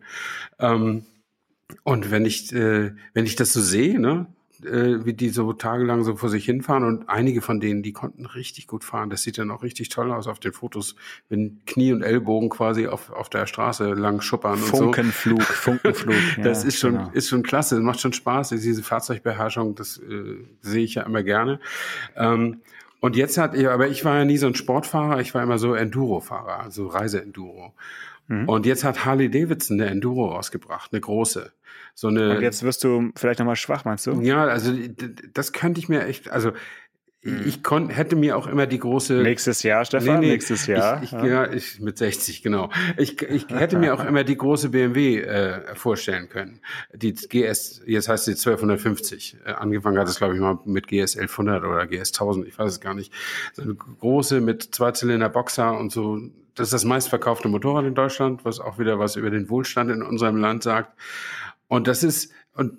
Ähm, 0.58 1.04
und 1.84 2.10
wenn 2.10 2.24
ich, 2.24 2.52
äh, 2.52 2.92
wenn 3.14 3.24
ich 3.24 3.36
das 3.36 3.52
so 3.52 3.60
sehe, 3.60 3.98
ne, 4.00 4.26
äh, 4.64 5.04
wie 5.04 5.14
die 5.14 5.28
so 5.28 5.52
tagelang 5.52 6.04
so 6.04 6.16
vor 6.16 6.28
sich 6.28 6.44
hinfahren 6.44 6.84
und 6.84 7.08
einige 7.08 7.40
von 7.40 7.60
denen, 7.60 7.82
die 7.82 7.92
konnten 7.92 8.26
richtig 8.26 8.66
gut 8.66 8.84
fahren. 8.84 9.10
Das 9.10 9.22
sieht 9.22 9.38
dann 9.38 9.50
auch 9.50 9.62
richtig 9.62 9.88
toll 9.88 10.12
aus 10.12 10.26
auf 10.26 10.40
den 10.40 10.52
Fotos, 10.52 10.96
wenn 11.28 11.60
Knie 11.66 11.92
und 11.92 12.02
Ellbogen 12.02 12.48
quasi 12.48 12.86
auf, 12.86 13.10
auf 13.10 13.28
der 13.28 13.46
Straße 13.46 13.92
lang 13.92 14.20
schuppern 14.20 14.58
Funkenflug, 14.58 15.38
und 15.38 15.46
so. 15.46 15.52
Funkenflug. 15.54 16.12
Funkenflug. 16.12 16.44
das 16.44 16.64
ist 16.64 16.78
schon, 16.78 16.92
genau. 16.92 17.10
ist 17.12 17.28
schon 17.28 17.42
klasse. 17.42 17.76
Das 17.76 17.84
macht 17.84 18.00
schon 18.00 18.12
Spaß. 18.12 18.50
Diese 18.50 18.82
Fahrzeugbeherrschung, 18.82 19.74
das 19.74 19.98
äh, 19.98 20.36
sehe 20.60 20.84
ich 20.84 20.94
ja 20.94 21.02
immer 21.02 21.22
gerne. 21.22 21.60
Ähm, 22.16 22.60
und 23.00 23.16
jetzt 23.16 23.36
hat, 23.36 23.58
aber 23.58 23.88
ich 23.88 24.04
war 24.04 24.18
ja 24.18 24.24
nie 24.24 24.36
so 24.36 24.46
ein 24.46 24.54
Sportfahrer, 24.54 25.20
ich 25.20 25.34
war 25.34 25.42
immer 25.42 25.58
so 25.58 25.74
Enduro-Fahrer, 25.74 26.60
also 26.60 26.86
Reise-Enduro. 26.86 27.74
Mhm. 28.28 28.48
Und 28.48 28.64
jetzt 28.64 28.84
hat 28.84 29.04
Harley 29.04 29.28
Davidson 29.28 29.80
eine 29.80 29.90
Enduro 29.90 30.28
rausgebracht, 30.28 30.92
eine 30.92 31.00
große. 31.00 31.52
So 31.94 32.08
eine. 32.08 32.36
Und 32.36 32.42
jetzt 32.42 32.62
wirst 32.62 32.84
du 32.84 33.10
vielleicht 33.16 33.38
nochmal 33.38 33.56
schwach, 33.56 33.84
meinst 33.84 34.06
du? 34.06 34.20
Ja, 34.20 34.44
also 34.44 34.72
das 35.32 35.52
könnte 35.52 35.78
ich 35.80 35.88
mir 35.88 36.06
echt, 36.06 36.30
also 36.30 36.52
mhm. 37.22 37.42
ich 37.44 37.62
konnte, 37.62 37.94
hätte 37.94 38.16
mir 38.16 38.36
auch 38.36 38.46
immer 38.46 38.66
die 38.66 38.78
große. 38.78 39.22
Nächstes 39.22 39.62
Jahr, 39.62 39.84
Stefan, 39.84 40.20
nee, 40.20 40.26
nee, 40.26 40.32
nächstes 40.32 40.66
Jahr. 40.66 41.02
Ich, 41.02 41.12
ich, 41.12 41.12
ja. 41.12 41.26
ja. 41.26 41.52
ich, 41.52 41.80
mit 41.80 41.98
60, 41.98 42.42
genau. 42.42 42.70
Ich, 42.96 43.20
ich 43.22 43.48
hätte 43.48 43.78
mir 43.78 43.94
auch 43.94 44.04
immer 44.04 44.24
die 44.24 44.36
große 44.36 44.70
BMW 44.70 45.20
äh, 45.20 45.74
vorstellen 45.74 46.28
können. 46.28 46.60
Die 46.94 47.12
GS, 47.12 47.82
jetzt 47.86 48.08
heißt 48.08 48.24
sie 48.24 48.32
1250. 48.32 49.36
Äh, 49.44 49.52
angefangen 49.52 49.98
hat 49.98 50.08
es, 50.08 50.16
glaube 50.16 50.34
ich, 50.34 50.40
mal 50.40 50.58
mit 50.64 50.88
GS 50.88 51.16
1100 51.16 51.64
oder 51.64 51.86
GS 51.86 52.12
1000, 52.12 52.48
ich 52.48 52.58
weiß 52.58 52.72
es 52.72 52.80
gar 52.80 52.94
nicht. 52.94 53.12
So 53.52 53.62
eine 53.62 53.74
große 53.74 54.40
mit 54.40 54.74
Zweizylinder 54.74 55.28
Boxer 55.28 55.78
und 55.78 55.92
so 55.92 56.20
das 56.54 56.68
ist 56.68 56.74
das 56.74 56.84
meistverkaufte 56.84 57.48
Motorrad 57.48 57.86
in 57.86 57.94
Deutschland, 57.94 58.44
was 58.44 58.60
auch 58.60 58.78
wieder 58.78 58.98
was 58.98 59.16
über 59.16 59.30
den 59.30 59.48
Wohlstand 59.48 59.90
in 59.90 60.02
unserem 60.02 60.36
Land 60.36 60.62
sagt. 60.62 60.92
Und 61.72 61.88
das 61.88 62.02
ist, 62.02 62.30
und 62.52 62.76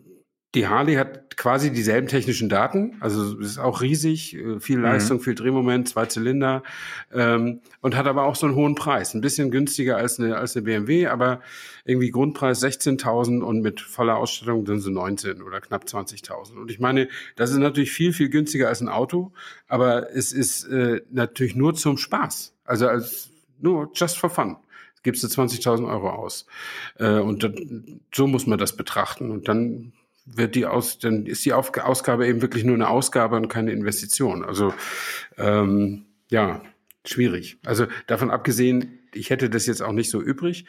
die 0.54 0.68
Harley 0.68 0.94
hat 0.94 1.36
quasi 1.36 1.72
dieselben 1.72 2.08
technischen 2.08 2.48
Daten, 2.48 2.96
also 3.00 3.40
ist 3.40 3.58
auch 3.58 3.82
riesig, 3.82 4.36
äh, 4.36 4.60
viel 4.60 4.78
mhm. 4.78 4.84
Leistung, 4.84 5.18
mhm. 5.18 5.22
viel 5.24 5.34
Drehmoment, 5.34 5.90
zwei 5.90 6.06
Zylinder 6.06 6.62
ähm, 7.12 7.62
und 7.82 7.96
hat 7.96 8.06
aber 8.06 8.26
auch 8.26 8.36
so 8.36 8.46
einen 8.46 8.56
hohen 8.56 8.76
Preis, 8.76 9.16
ein 9.16 9.22
bisschen 9.22 9.50
günstiger 9.50 9.98
als 9.98 10.20
eine 10.20 10.38
als 10.38 10.56
eine 10.56 10.62
BMW, 10.62 11.08
aber 11.08 11.42
irgendwie 11.86 12.12
Grundpreis 12.12 12.64
16.000 12.64 13.42
und 13.42 13.62
mit 13.62 13.82
voller 13.82 14.18
Ausstattung 14.18 14.64
sind 14.68 14.82
sie 14.82 14.92
19 14.92 15.42
oder 15.42 15.60
knapp 15.60 15.86
20.000. 15.86 16.54
Und 16.62 16.70
ich 16.70 16.80
meine, 16.80 17.08
das 17.36 17.50
ist 17.50 17.58
natürlich 17.58 17.92
viel 17.92 18.14
viel 18.14 18.30
günstiger 18.30 18.68
als 18.68 18.80
ein 18.80 18.90
Auto, 18.90 19.34
aber 19.68 20.12
es 20.16 20.32
ist 20.32 20.66
äh, 20.66 21.02
natürlich 21.10 21.56
nur 21.56 21.74
zum 21.74 21.98
Spaß, 21.98 22.54
also 22.64 22.88
als 22.88 23.32
nur 23.60 23.90
just 23.96 24.20
for 24.20 24.30
fun. 24.30 24.58
Gibst 25.04 25.24
du 25.24 25.28
20.000 25.28 25.88
Euro 25.88 26.10
aus. 26.10 26.48
Äh, 26.98 27.20
und 27.20 27.44
dann, 27.44 28.02
so 28.14 28.28
muss 28.28 28.48
man 28.48 28.58
das 28.58 28.76
betrachten. 28.76 29.32
Und 29.32 29.48
dann 29.48 29.94
wird 30.26 30.56
die 30.56 30.66
aus, 30.66 31.00
dann 31.00 31.26
ist 31.26 31.46
die 31.46 31.54
Ausgabe 31.54 32.28
eben 32.28 32.42
wirklich 32.42 32.64
nur 32.64 32.76
eine 32.76 32.90
Ausgabe 32.90 33.36
und 33.36 33.50
keine 33.50 33.72
Investition. 33.72 34.44
Also 34.44 34.74
ähm, 35.38 36.06
ja, 36.30 36.62
schwierig. 37.06 37.58
Also 37.66 37.88
davon 38.08 38.32
abgesehen, 38.32 39.00
ich 39.14 39.30
hätte 39.30 39.50
das 39.50 39.66
jetzt 39.66 39.82
auch 39.82 39.92
nicht 39.92 40.10
so 40.10 40.22
übrig. 40.22 40.66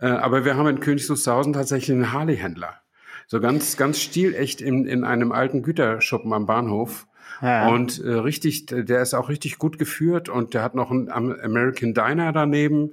Äh, 0.00 0.06
aber 0.06 0.44
wir 0.44 0.56
haben 0.56 0.66
in 0.68 0.80
Königs 0.80 1.06
tatsächlich 1.06 1.92
einen 1.92 2.12
Harley-Händler. 2.12 2.80
So 3.28 3.40
ganz, 3.40 3.76
ganz 3.76 4.00
stilecht 4.00 4.60
in, 4.60 4.86
in 4.86 5.04
einem 5.04 5.32
alten 5.32 5.62
Güterschuppen 5.62 6.32
am 6.32 6.46
Bahnhof. 6.46 7.06
Ja. 7.42 7.68
Und 7.68 8.02
äh, 8.02 8.12
richtig, 8.12 8.66
der 8.66 9.02
ist 9.02 9.14
auch 9.14 9.28
richtig 9.28 9.58
gut 9.58 9.78
geführt 9.78 10.28
und 10.28 10.54
der 10.54 10.62
hat 10.62 10.74
noch 10.74 10.90
einen 10.90 11.10
American 11.10 11.92
Diner 11.92 12.32
daneben 12.32 12.92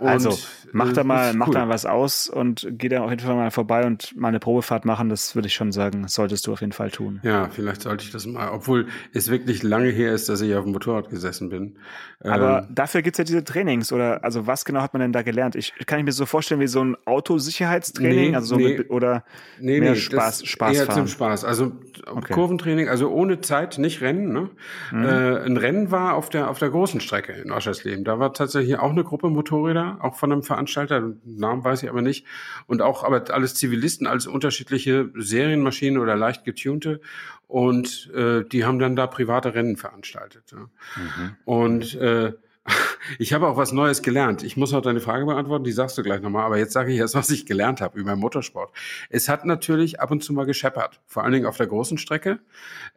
Also 0.00 0.38
mach 0.72 0.92
da 0.92 1.04
mal, 1.04 1.34
mach 1.34 1.48
cool. 1.48 1.54
da 1.54 1.68
was 1.68 1.86
aus 1.86 2.28
und 2.28 2.66
geh 2.70 2.88
da 2.88 3.02
auf 3.02 3.10
jeden 3.10 3.22
Fall 3.22 3.34
mal 3.34 3.50
vorbei 3.50 3.86
und 3.86 4.16
mal 4.16 4.28
eine 4.28 4.40
Probefahrt 4.40 4.84
machen. 4.84 5.08
Das 5.08 5.34
würde 5.34 5.48
ich 5.48 5.54
schon 5.54 5.72
sagen, 5.72 6.06
solltest 6.08 6.46
du 6.46 6.52
auf 6.52 6.60
jeden 6.60 6.72
Fall 6.72 6.90
tun. 6.90 7.20
Ja, 7.22 7.48
vielleicht 7.50 7.82
sollte 7.82 8.04
ich 8.04 8.10
das 8.10 8.26
mal, 8.26 8.50
obwohl 8.50 8.86
es 9.12 9.30
wirklich 9.30 9.62
lange 9.62 9.90
her 9.90 10.12
ist, 10.12 10.28
dass 10.28 10.40
ich 10.40 10.54
auf 10.54 10.64
dem 10.64 10.72
Motorrad 10.72 11.10
gesessen 11.10 11.50
bin. 11.50 11.76
Aber 12.22 12.64
ähm, 12.68 12.74
dafür 12.74 13.02
gibt's 13.02 13.18
ja 13.18 13.24
diese 13.24 13.44
Trainings 13.44 13.92
oder 13.92 14.22
also 14.24 14.46
was 14.46 14.64
genau 14.64 14.80
hat 14.82 14.92
man 14.92 15.00
denn 15.00 15.12
da 15.12 15.22
gelernt? 15.22 15.56
Ich 15.56 15.74
kann 15.86 15.98
ich 15.98 16.04
mir 16.04 16.12
so 16.12 16.26
vorstellen 16.26 16.60
wie 16.60 16.66
so 16.66 16.84
ein 16.84 16.96
Autosicherheitstraining, 17.06 18.30
nee, 18.30 18.36
also 18.36 18.54
so 18.54 18.56
nee, 18.56 18.78
mit, 18.78 18.90
oder 18.90 19.24
nee, 19.58 19.80
mehr 19.80 19.92
nee, 19.92 19.96
Spaß, 19.96 20.46
Spaß 20.46 20.76
eher 20.76 20.86
fahren. 20.86 20.96
zum 20.96 21.06
Spaß. 21.08 21.44
Also 21.44 21.72
okay. 22.06 22.32
Kurventraining, 22.32 22.88
also 22.88 23.10
ohne 23.10 23.40
Zeit, 23.40 23.78
nicht 23.78 24.00
Rennen. 24.00 24.32
Ne? 24.32 24.50
Mhm. 24.92 25.04
Äh, 25.04 25.44
ein 25.44 25.56
Rennen 25.56 25.90
war 25.90 26.14
auf 26.14 26.28
der 26.28 26.50
auf 26.50 26.58
der 26.58 26.70
großen 26.70 27.00
Strecke 27.00 27.32
in 27.32 27.50
Oschersleben. 27.50 28.04
Da 28.04 28.18
war 28.18 28.32
tatsächlich 28.32 28.78
auch 28.78 28.90
eine 28.90 29.04
Gruppe 29.04 29.28
Motorräder 29.30 29.89
auch 30.00 30.14
von 30.14 30.32
einem 30.32 30.42
Veranstalter, 30.42 31.12
Namen 31.24 31.64
weiß 31.64 31.82
ich 31.82 31.90
aber 31.90 32.02
nicht. 32.02 32.26
Und 32.66 32.82
auch 32.82 33.04
aber 33.04 33.32
alles 33.32 33.54
Zivilisten, 33.54 34.06
alles 34.06 34.26
unterschiedliche 34.26 35.10
Serienmaschinen 35.14 36.00
oder 36.00 36.16
leicht 36.16 36.44
getunte. 36.44 37.00
Und 37.48 38.10
äh, 38.14 38.44
die 38.44 38.64
haben 38.64 38.78
dann 38.78 38.94
da 38.94 39.06
private 39.06 39.54
Rennen 39.54 39.76
veranstaltet. 39.76 40.44
Ja. 40.52 40.58
Mhm. 40.58 41.36
Und 41.44 41.94
äh, 41.96 42.32
ich 43.18 43.32
habe 43.32 43.46
auch 43.46 43.56
was 43.56 43.72
Neues 43.72 44.02
gelernt. 44.02 44.42
Ich 44.42 44.56
muss 44.56 44.72
noch 44.72 44.82
deine 44.82 45.00
Frage 45.00 45.26
beantworten, 45.26 45.64
die 45.64 45.72
sagst 45.72 45.96
du 45.98 46.02
gleich 46.02 46.20
nochmal, 46.20 46.44
aber 46.44 46.58
jetzt 46.58 46.72
sage 46.72 46.92
ich 46.92 46.98
erst, 46.98 47.14
was 47.20 47.30
ich 47.30 47.46
gelernt 47.46 47.80
habe 47.80 47.98
über 47.98 48.16
Motorsport. 48.16 48.70
Es 49.08 49.28
hat 49.28 49.44
natürlich 49.44 50.00
ab 50.00 50.10
und 50.10 50.22
zu 50.22 50.32
mal 50.32 50.46
gescheppert, 50.46 51.00
vor 51.06 51.24
allen 51.24 51.32
Dingen 51.32 51.46
auf 51.46 51.56
der 51.56 51.66
großen 51.66 51.98
Strecke, 51.98 52.40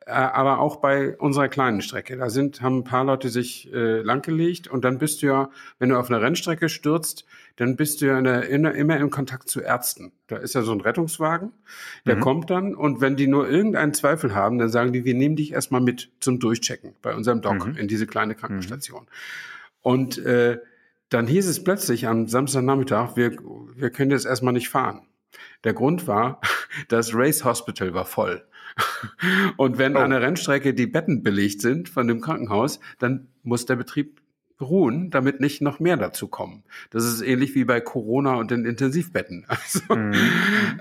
äh, 0.05 0.11
aber 0.11 0.59
auch 0.59 0.77
bei 0.77 1.17
unserer 1.17 1.47
kleinen 1.47 1.81
Strecke. 1.81 2.17
Da 2.17 2.29
sind, 2.29 2.61
haben 2.61 2.79
ein 2.79 2.83
paar 2.83 3.03
Leute 3.03 3.29
sich 3.29 3.71
äh, 3.73 4.01
langgelegt 4.01 4.67
und 4.67 4.83
dann 4.83 4.97
bist 4.97 5.21
du 5.21 5.27
ja, 5.27 5.49
wenn 5.79 5.89
du 5.89 5.97
auf 5.97 6.09
einer 6.09 6.21
Rennstrecke 6.21 6.69
stürzt, 6.69 7.25
dann 7.55 7.75
bist 7.75 8.01
du 8.01 8.07
ja 8.07 8.17
in 8.17 8.23
der, 8.23 8.49
in 8.49 8.65
immer 8.65 8.97
im 8.97 9.11
Kontakt 9.11 9.47
zu 9.47 9.61
Ärzten. 9.61 10.11
Da 10.27 10.37
ist 10.37 10.55
ja 10.55 10.63
so 10.63 10.71
ein 10.71 10.81
Rettungswagen, 10.81 11.51
der 12.05 12.15
mhm. 12.15 12.21
kommt 12.21 12.49
dann 12.49 12.73
und 12.73 12.99
wenn 12.99 13.15
die 13.15 13.27
nur 13.27 13.47
irgendeinen 13.47 13.93
Zweifel 13.93 14.33
haben, 14.33 14.57
dann 14.57 14.69
sagen 14.69 14.91
die, 14.91 15.05
wir 15.05 15.13
nehmen 15.13 15.35
dich 15.35 15.53
erstmal 15.53 15.81
mit 15.81 16.11
zum 16.19 16.39
Durchchecken 16.39 16.95
bei 17.01 17.13
unserem 17.13 17.41
Doc 17.41 17.67
mhm. 17.67 17.77
in 17.77 17.87
diese 17.87 18.07
kleine 18.07 18.33
Krankenstation. 18.33 19.03
Mhm. 19.03 19.07
Und 19.83 20.17
äh, 20.17 20.57
dann 21.09 21.27
hieß 21.27 21.47
es 21.47 21.63
plötzlich 21.63 22.07
am 22.07 22.27
Samstagnachmittag, 22.27 23.15
wir, 23.15 23.37
wir 23.75 23.91
können 23.91 24.09
jetzt 24.09 24.25
erstmal 24.25 24.53
nicht 24.53 24.69
fahren. 24.69 25.07
Der 25.63 25.73
Grund 25.73 26.07
war, 26.07 26.41
das 26.87 27.13
Race 27.13 27.45
Hospital 27.45 27.93
war 27.93 28.05
voll. 28.05 28.43
Und 29.57 29.77
wenn 29.77 29.95
oh. 29.95 29.99
an 29.99 30.09
der 30.09 30.21
Rennstrecke 30.21 30.73
die 30.73 30.87
Betten 30.87 31.21
belegt 31.21 31.61
sind 31.61 31.89
von 31.89 32.07
dem 32.07 32.21
Krankenhaus, 32.21 32.79
dann 32.97 33.27
muss 33.43 33.67
der 33.67 33.75
Betrieb 33.75 34.22
ruhen, 34.63 35.09
damit 35.09 35.39
nicht 35.39 35.61
noch 35.61 35.79
mehr 35.79 35.97
dazu 35.97 36.27
kommen. 36.27 36.63
Das 36.89 37.05
ist 37.05 37.21
ähnlich 37.21 37.55
wie 37.55 37.63
bei 37.65 37.79
Corona 37.81 38.35
und 38.35 38.51
den 38.51 38.65
Intensivbetten. 38.65 39.45
Also, 39.63 39.95
mhm. 39.95 40.13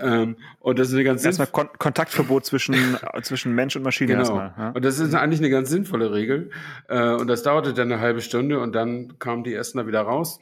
ähm, 0.01 0.37
und 0.61 0.79
das 0.79 0.89
ist 0.89 0.95
eine 0.95 1.05
ganz 1.05 1.25
erstmal 1.25 1.47
Kon 1.47 1.69
Kontaktverbot 1.79 2.45
zwischen 2.45 2.75
zwischen 3.23 3.55
Mensch 3.55 3.77
und 3.77 3.83
Maschine 3.83 4.09
genau. 4.09 4.21
erstmal. 4.21 4.55
Ja? 4.59 4.71
Und 4.71 4.85
das 4.85 4.99
ist 4.99 5.15
eigentlich 5.15 5.41
eine 5.41 5.51
ganz 5.51 5.71
sinnvolle 5.71 6.13
Regel. 6.13 6.51
Äh, 6.89 7.11
und 7.15 7.29
das 7.29 7.43
dauerte 7.43 7.75
dann 7.75 7.93
eine 7.93 8.01
halbe 8.01 8.21
Stunde 8.21 8.59
und 8.61 8.75
dann 8.75 9.19
kamen 9.19 9.45
die 9.45 9.55
Ersten 9.55 9.79
da 9.79 9.87
wieder 9.87 10.03
raus. 10.03 10.41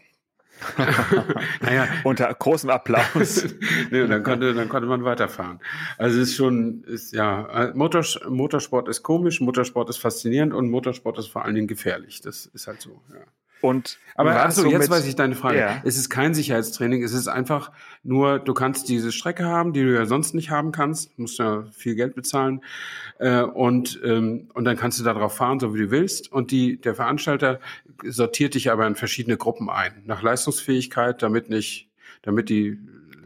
naja. 1.61 1.87
Unter 2.05 2.33
großem 2.33 2.71
Applaus. 2.71 3.45
nee, 3.91 4.07
dann 4.07 4.23
konnte, 4.23 4.55
dann 4.55 4.69
konnte 4.69 4.89
man 4.89 5.05
weiterfahren. 5.05 5.61
Also 5.99 6.21
es 6.21 6.31
ist 6.31 6.37
schon, 6.37 6.85
ist, 6.85 7.13
ja, 7.13 7.73
Motors, 7.75 8.21
Motorsport 8.29 8.89
ist 8.89 9.03
komisch, 9.03 9.41
Motorsport 9.41 9.89
ist 9.89 9.99
faszinierend 9.99 10.55
und 10.55 10.71
Motorsport 10.71 11.19
ist 11.19 11.29
vor 11.29 11.45
allen 11.45 11.55
Dingen 11.55 11.69
gefährlich. 11.69 12.21
Das 12.21 12.47
ist 12.47 12.67
halt 12.67 12.81
so, 12.81 13.03
ja. 13.13 13.25
Und 13.61 13.99
aber 14.15 14.39
also 14.41 14.67
jetzt 14.67 14.91
weiß 14.91 15.07
ich 15.07 15.17
deine 15.17 15.35
Frage. 15.35 15.59
Ja. 15.59 15.83
Es 15.85 15.97
ist 15.97 16.11
kein 16.11 16.35
Sicherheitstraining, 16.35 17.03
es 17.03 17.15
ist 17.15 17.29
einfach 17.29 17.73
nur, 18.03 18.39
du 18.39 18.53
kannst 18.53 18.89
diese 18.89 19.13
Strecke 19.13 19.47
haben, 19.47 19.73
die 19.73 19.83
du 19.83 19.95
ja 19.95 20.05
sonst 20.05 20.35
nicht 20.35 20.51
haben 20.51 20.73
kannst, 20.73 21.19
musst 21.19 21.39
ja 21.39 21.65
viel 21.73 21.95
Geld 21.95 22.15
bezahlen 22.15 22.63
äh, 23.19 23.41
und 23.41 24.01
ähm, 24.05 24.51
und 24.53 24.65
dann 24.65 24.77
kannst 24.77 25.01
du 25.01 25.05
da 25.05 25.15
drauf 25.15 25.37
fahren, 25.37 25.59
so 25.59 25.75
wie 25.75 25.79
du 25.79 25.91
willst. 25.91 26.31
Und 26.31 26.51
die 26.51 26.81
der 26.81 26.95
Veranstalter 26.95 27.61
sortiert 28.05 28.55
dich 28.55 28.71
aber 28.71 28.87
in 28.87 28.95
verschiedene 28.95 29.37
Gruppen 29.37 29.71
ein 29.71 30.03
nach 30.05 30.23
Leistungsfähigkeit, 30.23 31.23
damit 31.23 31.49
nicht, 31.49 31.89
damit 32.23 32.49
die 32.51 32.79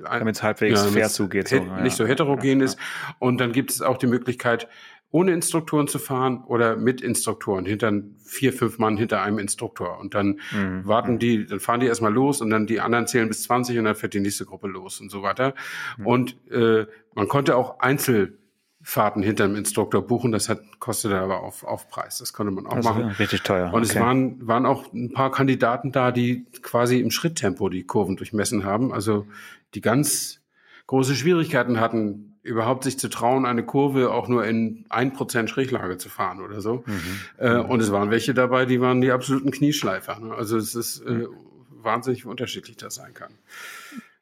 damit 0.05 0.37
es 0.37 0.43
halbwegs 0.43 0.85
ja, 0.85 0.91
fair 0.91 1.09
zugeht, 1.09 1.49
so, 1.49 1.61
nicht 1.83 1.97
so 1.97 2.07
heterogen 2.07 2.61
ja, 2.61 2.67
ist. 2.67 2.79
Und 3.19 3.41
dann 3.41 3.53
gibt 3.53 3.71
es 3.71 3.83
auch 3.83 3.97
die 3.97 4.07
Möglichkeit, 4.07 4.69
ohne 5.15 5.33
Instruktoren 5.33 5.87
zu 5.87 6.01
fahren 6.01 6.43
oder 6.45 6.75
mit 6.75 7.01
Instruktoren, 7.01 7.65
hinter 7.65 7.93
vier, 8.25 8.53
fünf 8.53 8.81
Mann 8.81 8.97
hinter 8.97 9.23
einem 9.23 9.39
Instruktor. 9.39 10.01
Und 10.01 10.13
dann 10.13 10.41
mhm. 10.51 10.85
warten 10.85 11.13
mhm. 11.13 11.19
die, 11.21 11.47
dann 11.47 11.61
fahren 11.61 11.79
die 11.79 11.87
erstmal 11.87 12.13
los 12.13 12.41
und 12.41 12.51
dann 12.51 12.67
die 12.67 12.81
anderen 12.81 13.07
zählen 13.07 13.29
bis 13.29 13.45
20 13.45 13.79
und 13.79 13.85
dann 13.85 13.95
fährt 13.95 14.15
die 14.15 14.19
nächste 14.19 14.45
Gruppe 14.45 14.67
los 14.67 15.01
und 15.01 15.13
so 15.13 15.23
weiter. 15.23 15.55
Mhm. 15.99 16.07
Und 16.09 16.51
äh, 16.51 16.87
man 17.15 17.29
konnte 17.29 17.57
auch 17.57 17.79
Einzelfahrten 17.79 19.23
hinter 19.23 19.47
dem 19.47 19.55
Instruktor 19.55 20.05
buchen, 20.05 20.33
das 20.33 20.49
hat, 20.49 20.59
kostete 20.81 21.17
aber 21.17 21.45
auf, 21.45 21.63
auf 21.63 21.89
Preis. 21.89 22.19
Das 22.19 22.33
konnte 22.33 22.51
man 22.51 22.67
auch 22.67 22.75
also 22.75 22.89
machen. 22.89 23.05
Richtig 23.13 23.45
teuer. 23.45 23.67
Und 23.67 23.85
okay. 23.85 23.93
es 23.93 24.01
waren, 24.01 24.45
waren 24.45 24.67
auch 24.67 24.93
ein 24.93 25.13
paar 25.13 25.31
Kandidaten 25.31 25.93
da, 25.93 26.11
die 26.11 26.45
quasi 26.61 26.99
im 26.99 27.13
Schritttempo 27.13 27.69
die 27.69 27.85
Kurven 27.85 28.17
durchmessen 28.17 28.65
haben. 28.65 28.93
Also 28.93 29.29
die 29.75 29.81
ganz 29.81 30.41
große 30.89 31.15
Schwierigkeiten 31.15 31.79
hatten, 31.79 32.34
überhaupt 32.45 32.85
sich 32.85 32.99
zu 32.99 33.09
trauen, 33.09 33.47
eine 33.47 33.65
Kurve 33.65 34.13
auch 34.13 34.29
nur 34.29 34.45
in 34.45 34.85
ein 34.91 35.15
Prozent 35.15 35.49
Schräglage 35.49 35.97
zu 35.97 36.11
fahren 36.11 36.43
oder 36.43 36.61
so. 36.61 36.85
Mhm. 36.87 37.21
Äh, 37.39 37.57
und 37.57 37.81
es 37.81 37.91
waren 37.91 38.11
welche 38.11 38.35
dabei, 38.35 38.67
die 38.67 38.81
waren 38.81 39.01
die 39.01 39.11
absoluten 39.11 39.51
Knieschleifer. 39.51 40.21
Ne? 40.21 40.35
Also 40.35 40.59
es 40.59 40.75
ist 40.75 41.01
äh, 41.01 41.27
wahnsinnig 41.71 42.27
unterschiedlich 42.27 42.77
das 42.77 42.97
sein 42.97 43.15
kann. 43.15 43.33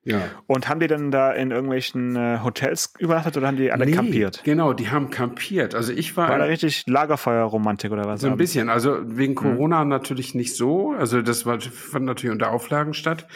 Ja. 0.04 0.22
Und 0.48 0.68
haben 0.68 0.80
die 0.80 0.88
dann 0.88 1.12
da 1.12 1.30
in 1.30 1.52
irgendwelchen 1.52 2.16
äh, 2.16 2.40
Hotels 2.42 2.92
übernachtet 2.98 3.36
oder 3.36 3.46
haben 3.46 3.56
die 3.56 3.70
alle 3.70 3.86
nee, 3.86 3.92
kampiert? 3.92 4.42
Genau, 4.42 4.72
die 4.72 4.90
haben 4.90 5.10
kampiert. 5.10 5.76
Also 5.76 5.92
ich 5.92 6.16
war. 6.16 6.28
War 6.28 6.38
da 6.38 6.44
richtig 6.46 6.84
Lagerfeuerromantik 6.88 7.92
oder 7.92 8.04
was? 8.06 8.20
So 8.20 8.26
ein 8.26 8.36
bisschen. 8.36 8.68
Also 8.68 8.98
wegen 9.04 9.38
hm. 9.38 9.56
Corona 9.56 9.84
mhm. 9.84 9.90
natürlich 9.90 10.34
nicht 10.34 10.56
so. 10.56 10.90
Also 10.90 11.22
das 11.22 11.46
war, 11.46 11.60
fand 11.60 12.04
natürlich 12.04 12.32
unter 12.32 12.50
Auflagen 12.50 12.94
statt. 12.94 13.28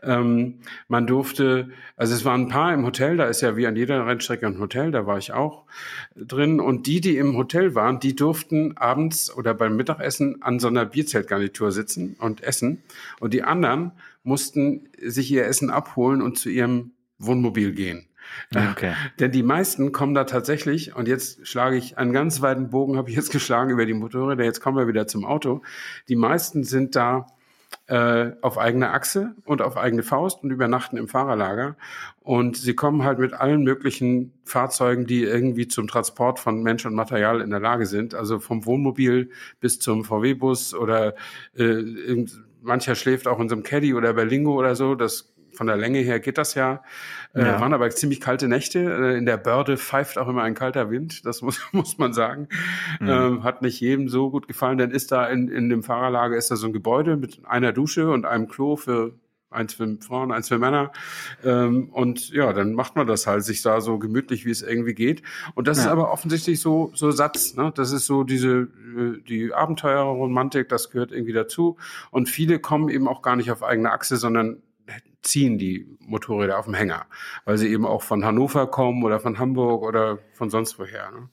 Ähm, 0.00 0.60
man 0.86 1.08
durfte, 1.08 1.70
also 1.96 2.14
es 2.14 2.24
waren 2.24 2.42
ein 2.42 2.48
paar 2.48 2.72
im 2.72 2.86
Hotel, 2.86 3.16
da 3.16 3.24
ist 3.24 3.40
ja 3.40 3.56
wie 3.56 3.66
an 3.66 3.74
jeder 3.74 4.06
Rennstrecke 4.06 4.46
ein 4.46 4.60
Hotel, 4.60 4.92
da 4.92 5.06
war 5.06 5.18
ich 5.18 5.32
auch 5.32 5.64
drin. 6.14 6.60
Und 6.60 6.86
die, 6.86 7.00
die 7.00 7.16
im 7.16 7.36
Hotel 7.36 7.74
waren, 7.74 7.98
die 7.98 8.14
durften 8.14 8.76
abends 8.76 9.34
oder 9.34 9.54
beim 9.54 9.74
Mittagessen 9.74 10.40
an 10.40 10.60
so 10.60 10.68
einer 10.68 10.84
Bierzeltgarnitur 10.84 11.72
sitzen 11.72 12.14
und 12.20 12.44
essen. 12.44 12.82
Und 13.18 13.34
die 13.34 13.42
anderen 13.42 13.90
mussten 14.24 14.88
sich 15.00 15.30
ihr 15.32 15.46
Essen 15.46 15.70
abholen 15.70 16.11
und 16.20 16.36
zu 16.36 16.50
ihrem 16.50 16.92
Wohnmobil 17.18 17.72
gehen. 17.72 18.08
Okay. 18.54 18.94
Denn 19.18 19.32
die 19.32 19.42
meisten 19.42 19.92
kommen 19.92 20.14
da 20.14 20.24
tatsächlich, 20.24 20.94
und 20.94 21.08
jetzt 21.08 21.46
schlage 21.46 21.76
ich 21.76 21.98
einen 21.98 22.12
ganz 22.12 22.40
weiten 22.42 22.70
Bogen, 22.70 22.96
habe 22.98 23.10
ich 23.10 23.16
jetzt 23.16 23.32
geschlagen 23.32 23.70
über 23.70 23.86
die 23.86 23.94
Motorräder, 23.94 24.44
jetzt 24.44 24.60
kommen 24.60 24.76
wir 24.76 24.88
wieder 24.88 25.06
zum 25.06 25.24
Auto. 25.24 25.62
Die 26.08 26.16
meisten 26.16 26.64
sind 26.64 26.96
da 26.96 27.26
äh, 27.86 28.32
auf 28.42 28.58
eigene 28.58 28.90
Achse 28.90 29.34
und 29.44 29.62
auf 29.62 29.76
eigene 29.76 30.02
Faust 30.02 30.42
und 30.42 30.50
übernachten 30.50 30.96
im 30.96 31.08
Fahrerlager. 31.08 31.76
Und 32.20 32.56
sie 32.56 32.74
kommen 32.74 33.02
halt 33.02 33.18
mit 33.18 33.32
allen 33.32 33.62
möglichen 33.62 34.32
Fahrzeugen, 34.44 35.06
die 35.06 35.24
irgendwie 35.24 35.68
zum 35.68 35.88
Transport 35.88 36.38
von 36.38 36.62
Mensch 36.62 36.86
und 36.86 36.94
Material 36.94 37.40
in 37.40 37.50
der 37.50 37.60
Lage 37.60 37.86
sind. 37.86 38.14
Also 38.14 38.38
vom 38.38 38.66
Wohnmobil 38.66 39.30
bis 39.60 39.78
zum 39.80 40.04
VW-Bus 40.04 40.74
oder 40.74 41.14
äh, 41.56 42.24
mancher 42.60 42.94
schläft 42.94 43.26
auch 43.26 43.40
in 43.40 43.48
so 43.48 43.56
einem 43.56 43.64
Caddy 43.64 43.94
oder 43.94 44.12
Berlingo 44.12 44.54
oder 44.54 44.76
so. 44.76 44.94
Das 44.94 45.31
von 45.54 45.66
der 45.66 45.76
Länge 45.76 45.98
her 45.98 46.20
geht 46.20 46.38
das 46.38 46.54
ja. 46.54 46.82
Äh, 47.34 47.42
ja. 47.42 47.60
waren 47.60 47.74
aber 47.74 47.88
ziemlich 47.90 48.20
kalte 48.20 48.48
Nächte. 48.48 48.78
Äh, 48.80 49.18
in 49.18 49.26
der 49.26 49.36
Börde 49.36 49.76
pfeift 49.76 50.18
auch 50.18 50.28
immer 50.28 50.42
ein 50.42 50.54
kalter 50.54 50.90
Wind, 50.90 51.24
das 51.26 51.42
muss, 51.42 51.60
muss 51.72 51.98
man 51.98 52.12
sagen. 52.12 52.48
Mhm. 53.00 53.08
Ähm, 53.08 53.44
hat 53.44 53.62
nicht 53.62 53.80
jedem 53.80 54.08
so 54.08 54.30
gut 54.30 54.48
gefallen. 54.48 54.78
Dann 54.78 54.90
ist 54.90 55.12
da 55.12 55.26
in, 55.26 55.48
in 55.48 55.68
dem 55.68 55.82
Fahrerlager 55.82 56.36
ist 56.36 56.50
da 56.50 56.56
so 56.56 56.66
ein 56.66 56.72
Gebäude 56.72 57.16
mit 57.16 57.40
einer 57.46 57.72
Dusche 57.72 58.10
und 58.10 58.26
einem 58.26 58.48
Klo 58.48 58.76
für 58.76 59.14
eins 59.52 59.74
für 59.74 59.96
Frauen, 60.00 60.32
eins 60.32 60.48
für 60.48 60.58
Männer. 60.58 60.92
Ähm, 61.44 61.90
und 61.90 62.30
ja, 62.30 62.52
dann 62.52 62.72
macht 62.72 62.96
man 62.96 63.06
das 63.06 63.26
halt, 63.26 63.44
sich 63.44 63.62
da 63.62 63.80
so 63.80 63.98
gemütlich, 63.98 64.44
wie 64.44 64.50
es 64.50 64.62
irgendwie 64.62 64.94
geht. 64.94 65.22
Und 65.54 65.68
das 65.68 65.78
ja. 65.78 65.84
ist 65.84 65.90
aber 65.90 66.12
offensichtlich 66.12 66.60
so, 66.60 66.90
so 66.94 67.10
Satz. 67.10 67.54
Ne? 67.54 67.72
Das 67.74 67.92
ist 67.92 68.06
so 68.06 68.24
diese, 68.24 68.68
äh, 68.96 69.22
die 69.28 69.52
Abenteuerromantik, 69.52 70.68
das 70.68 70.90
gehört 70.90 71.12
irgendwie 71.12 71.32
dazu. 71.32 71.76
Und 72.10 72.28
viele 72.28 72.58
kommen 72.58 72.88
eben 72.88 73.08
auch 73.08 73.22
gar 73.22 73.36
nicht 73.36 73.50
auf 73.50 73.62
eigene 73.62 73.92
Achse, 73.92 74.16
sondern 74.16 74.62
ziehen 75.22 75.58
die 75.58 75.86
Motorräder 76.00 76.58
auf 76.58 76.64
dem 76.66 76.74
Hänger, 76.74 77.06
weil 77.44 77.58
sie 77.58 77.68
eben 77.68 77.86
auch 77.86 78.02
von 78.02 78.24
Hannover 78.24 78.66
kommen 78.66 79.04
oder 79.04 79.20
von 79.20 79.38
Hamburg 79.38 79.82
oder 79.82 80.18
von 80.34 80.50
sonst 80.50 80.78
woher. 80.78 81.10
Ne? 81.10 81.28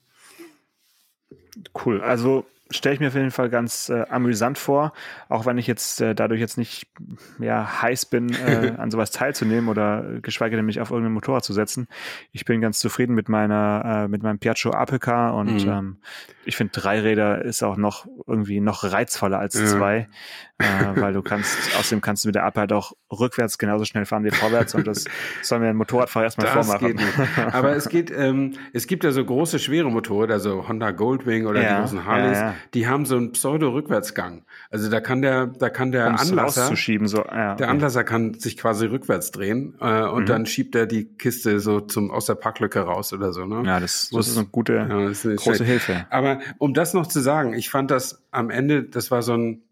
Cool. 1.84 2.00
Also 2.00 2.46
stelle 2.70 2.94
ich 2.94 3.00
mir 3.00 3.08
auf 3.08 3.14
jeden 3.14 3.30
Fall 3.30 3.50
ganz 3.50 3.88
äh, 3.88 4.04
amüsant 4.08 4.56
vor, 4.56 4.92
auch 5.28 5.44
wenn 5.44 5.58
ich 5.58 5.66
jetzt 5.66 6.00
äh, 6.00 6.14
dadurch 6.14 6.40
jetzt 6.40 6.56
nicht 6.56 6.86
ja, 7.38 7.82
heiß 7.82 8.06
bin, 8.06 8.32
äh, 8.32 8.74
an 8.78 8.90
sowas 8.90 9.10
teilzunehmen 9.10 9.68
oder 9.68 10.20
geschweige 10.22 10.56
denn 10.56 10.64
mich 10.64 10.80
auf 10.80 10.90
irgendein 10.90 11.12
Motorrad 11.12 11.44
zu 11.44 11.52
setzen. 11.52 11.88
Ich 12.32 12.44
bin 12.44 12.60
ganz 12.60 12.78
zufrieden 12.78 13.14
mit 13.14 13.28
meiner, 13.28 14.04
äh, 14.04 14.08
mit 14.08 14.22
meinem 14.22 14.38
Piaggio 14.38 14.70
APK 14.70 15.32
und 15.34 15.64
mhm. 15.64 15.70
ähm, 15.70 15.96
ich 16.44 16.56
finde 16.56 16.72
Dreiräder 16.72 17.44
ist 17.44 17.62
auch 17.62 17.76
noch 17.76 18.06
irgendwie 18.26 18.60
noch 18.60 18.84
reizvoller 18.84 19.38
als 19.38 19.54
ja. 19.54 19.66
zwei, 19.66 20.08
äh, 20.60 21.00
weil 21.00 21.12
du 21.12 21.22
kannst, 21.22 21.56
außerdem 21.78 22.00
kannst 22.00 22.24
du 22.24 22.28
mit 22.28 22.34
der 22.34 22.44
AP 22.44 22.56
halt 22.56 22.72
auch 22.72 22.92
rückwärts 23.10 23.58
genauso 23.58 23.84
schnell 23.84 24.04
fahren 24.04 24.24
wie 24.24 24.30
vorwärts 24.30 24.74
und 24.74 24.86
das 24.86 25.04
soll 25.42 25.60
mir 25.60 25.68
ein 25.68 25.76
Motorradfahrer 25.76 26.24
erstmal 26.24 26.46
das 26.46 26.66
vormachen. 26.66 27.00
Aber 27.52 27.74
es 27.74 27.88
geht, 27.88 28.10
ähm, 28.10 28.54
es 28.72 28.86
gibt 28.86 29.04
ja 29.04 29.12
so 29.12 29.24
große, 29.24 29.58
schwere 29.58 29.90
Motorräder, 29.90 30.34
also 30.34 30.68
Honda 30.68 30.90
Goldwing 30.90 31.46
oder 31.46 31.62
ja, 31.62 31.74
die 31.74 31.80
großen 31.80 32.04
Harleys, 32.04 32.38
ja, 32.38 32.54
die 32.74 32.86
haben 32.86 33.06
so 33.06 33.16
einen 33.16 33.32
Pseudo-Rückwärtsgang. 33.32 34.44
Also 34.70 34.90
da 34.90 35.00
kann 35.00 35.22
der, 35.22 35.46
da 35.46 35.70
kann 35.70 35.92
der 35.92 36.08
Um's 36.08 36.30
Anlasser, 36.30 36.74
so. 36.76 37.18
ja, 37.18 37.52
okay. 37.52 37.56
der 37.58 37.68
Anlasser 37.70 38.04
kann 38.04 38.34
sich 38.34 38.56
quasi 38.56 38.86
rückwärts 38.86 39.30
drehen 39.30 39.74
äh, 39.80 40.02
und 40.02 40.22
mhm. 40.22 40.26
dann 40.26 40.46
schiebt 40.46 40.74
er 40.74 40.86
die 40.86 41.06
Kiste 41.06 41.60
so 41.60 41.80
zum 41.80 42.10
aus 42.10 42.26
der 42.26 42.34
Packlücke 42.34 42.80
raus 42.80 43.12
oder 43.12 43.32
so. 43.32 43.46
Ne? 43.46 43.62
Ja, 43.66 43.80
das, 43.80 44.10
das 44.12 44.28
ist 44.28 44.36
eine 44.36 44.46
gute 44.46 44.74
ja, 44.74 44.84
eine 44.84 45.12
große. 45.12 45.64
Hilfe. 45.64 46.06
Aber 46.10 46.40
um 46.58 46.74
das 46.74 46.94
noch 46.94 47.06
zu 47.06 47.20
sagen, 47.20 47.54
ich 47.54 47.70
fand 47.70 47.90
das 47.90 48.22
am 48.30 48.50
Ende, 48.50 48.82
das 48.82 49.10
war 49.10 49.22
so 49.22 49.34
ein 49.34 49.62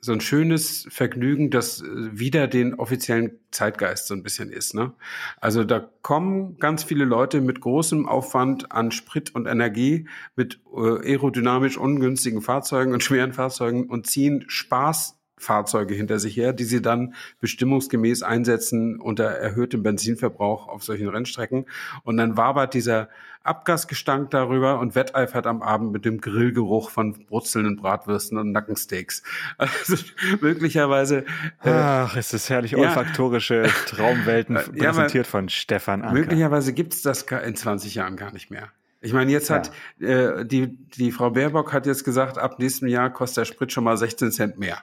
so 0.00 0.12
ein 0.12 0.20
schönes 0.20 0.86
Vergnügen, 0.90 1.50
das 1.50 1.82
äh, 1.82 1.86
wieder 1.86 2.46
den 2.48 2.74
offiziellen 2.74 3.38
Zeitgeist 3.50 4.06
so 4.06 4.14
ein 4.14 4.22
bisschen 4.22 4.50
ist. 4.50 4.74
Ne? 4.74 4.92
Also 5.40 5.64
da 5.64 5.88
kommen 6.02 6.58
ganz 6.58 6.84
viele 6.84 7.04
Leute 7.04 7.40
mit 7.40 7.60
großem 7.60 8.06
Aufwand 8.06 8.72
an 8.72 8.90
Sprit 8.90 9.34
und 9.34 9.46
Energie, 9.46 10.08
mit 10.36 10.60
äh, 10.74 11.10
aerodynamisch 11.10 11.78
ungünstigen 11.78 12.42
Fahrzeugen 12.42 12.92
und 12.92 13.02
schweren 13.02 13.32
Fahrzeugen 13.32 13.88
und 13.88 14.06
ziehen 14.06 14.44
Spaß 14.48 15.15
Fahrzeuge 15.38 15.94
hinter 15.94 16.18
sich 16.18 16.36
her, 16.36 16.52
die 16.52 16.64
sie 16.64 16.80
dann 16.80 17.14
bestimmungsgemäß 17.40 18.22
einsetzen 18.22 19.00
unter 19.00 19.24
erhöhtem 19.24 19.82
Benzinverbrauch 19.82 20.68
auf 20.68 20.82
solchen 20.82 21.08
Rennstrecken. 21.08 21.66
Und 22.04 22.16
dann 22.16 22.36
wabert 22.36 22.74
dieser 22.74 23.08
Abgasgestank 23.42 24.30
darüber 24.30 24.80
und 24.80 24.94
wetteifert 24.94 25.46
am 25.46 25.62
Abend 25.62 25.92
mit 25.92 26.04
dem 26.04 26.20
Grillgeruch 26.20 26.90
von 26.90 27.12
brutzelnden 27.26 27.76
Bratwürsten 27.76 28.38
und 28.38 28.52
Nackensteaks. 28.52 29.22
Also 29.58 29.96
möglicherweise. 30.40 31.24
Äh, 31.62 31.70
Ach, 31.70 32.16
es 32.16 32.32
ist 32.32 32.50
herrlich 32.50 32.76
olfaktorische 32.76 33.62
ja, 33.66 33.72
Traumwelten 33.86 34.56
präsentiert 34.56 35.26
ja, 35.26 35.30
von 35.30 35.48
Stefan 35.48 36.02
Anker. 36.02 36.14
Möglicherweise 36.14 36.72
gibt's 36.72 37.02
das 37.02 37.22
in 37.22 37.54
20 37.54 37.94
Jahren 37.94 38.16
gar 38.16 38.32
nicht 38.32 38.50
mehr. 38.50 38.70
Ich 39.00 39.12
meine, 39.12 39.30
jetzt 39.30 39.50
hat 39.50 39.70
ja. 39.98 40.40
äh, 40.40 40.46
die, 40.46 40.76
die 40.96 41.12
Frau 41.12 41.30
Baerbock 41.30 41.72
hat 41.72 41.86
jetzt 41.86 42.04
gesagt, 42.04 42.38
ab 42.38 42.58
nächstem 42.58 42.88
Jahr 42.88 43.10
kostet 43.10 43.38
der 43.38 43.44
Sprit 43.44 43.72
schon 43.72 43.84
mal 43.84 43.96
16 43.96 44.32
Cent 44.32 44.58
mehr. 44.58 44.82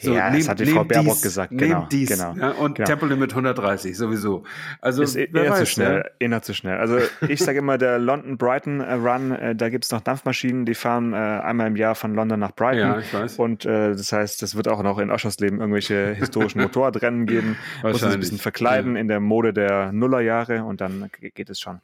So, 0.00 0.14
ja, 0.14 0.30
nehm, 0.30 0.40
das 0.40 0.48
hat 0.48 0.60
die 0.60 0.66
Frau 0.66 0.84
Baerbock 0.84 1.14
dies, 1.14 1.22
gesagt. 1.22 1.52
Genau, 1.56 1.86
dies, 1.90 2.08
genau, 2.08 2.34
ja, 2.34 2.52
und 2.52 2.76
genau. 2.76 2.86
Tempolimit 2.86 3.32
130 3.32 3.96
sowieso. 3.96 4.44
Also 4.80 5.02
ist 5.02 5.14
wer 5.14 5.28
eher 5.32 5.50
weiß, 5.50 5.58
zu 5.58 5.66
schnell, 5.66 6.04
ja. 6.20 6.28
eher 6.28 6.42
zu 6.42 6.54
schnell. 6.54 6.78
Also 6.78 6.98
ich 7.28 7.40
sage 7.40 7.58
immer, 7.58 7.76
der 7.76 7.98
London 7.98 8.38
Brighton 8.38 8.80
äh, 8.80 8.94
Run, 8.94 9.32
äh, 9.32 9.54
da 9.54 9.68
gibt's 9.68 9.90
noch 9.90 10.00
Dampfmaschinen, 10.00 10.64
die 10.64 10.74
fahren 10.74 11.12
äh, 11.12 11.16
einmal 11.16 11.66
im 11.66 11.76
Jahr 11.76 11.94
von 11.94 12.14
London 12.14 12.40
nach 12.40 12.52
Brighton. 12.52 12.78
Ja, 12.78 12.98
ich 12.98 13.12
weiß. 13.12 13.38
Und 13.38 13.66
äh, 13.66 13.90
das 13.90 14.10
heißt, 14.10 14.42
es 14.42 14.54
wird 14.56 14.68
auch 14.68 14.82
noch 14.82 14.98
in 14.98 15.10
Oschersleben 15.10 15.60
irgendwelche 15.60 16.14
historischen 16.14 16.62
Motorradrennen 16.62 17.26
geben. 17.26 17.58
Muss 17.82 18.02
ein 18.02 18.18
bisschen 18.18 18.38
verkleiden 18.38 18.94
ja. 18.94 19.00
in 19.02 19.08
der 19.08 19.20
Mode 19.20 19.52
der 19.52 19.92
Nullerjahre 19.92 20.64
und 20.64 20.80
dann 20.80 21.10
geht 21.20 21.50
es 21.50 21.60
schon. 21.60 21.80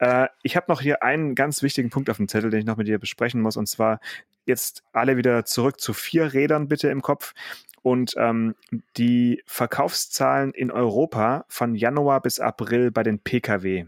Äh, 0.00 0.26
ich 0.42 0.56
habe 0.56 0.66
noch 0.68 0.80
hier 0.80 1.02
einen 1.04 1.36
ganz 1.36 1.62
wichtigen 1.62 1.90
Punkt 1.90 2.10
auf 2.10 2.16
dem 2.16 2.26
Zettel, 2.26 2.50
den 2.50 2.60
ich 2.60 2.66
noch 2.66 2.76
mit 2.76 2.88
dir 2.88 2.98
besprechen 2.98 3.40
muss, 3.40 3.56
und 3.56 3.68
zwar 3.68 4.00
jetzt 4.46 4.82
alle 4.92 5.16
wieder 5.16 5.44
zurück 5.44 5.80
zu 5.80 5.92
vier 5.92 6.32
Rädern 6.32 6.68
bitte 6.68 6.88
im 6.88 7.02
Kopf. 7.02 7.34
Und 7.82 8.14
ähm, 8.18 8.54
die 8.96 9.42
Verkaufszahlen 9.46 10.52
in 10.52 10.70
Europa 10.70 11.46
von 11.48 11.74
Januar 11.74 12.20
bis 12.20 12.38
April 12.38 12.90
bei 12.90 13.02
den 13.02 13.20
Pkw. 13.20 13.86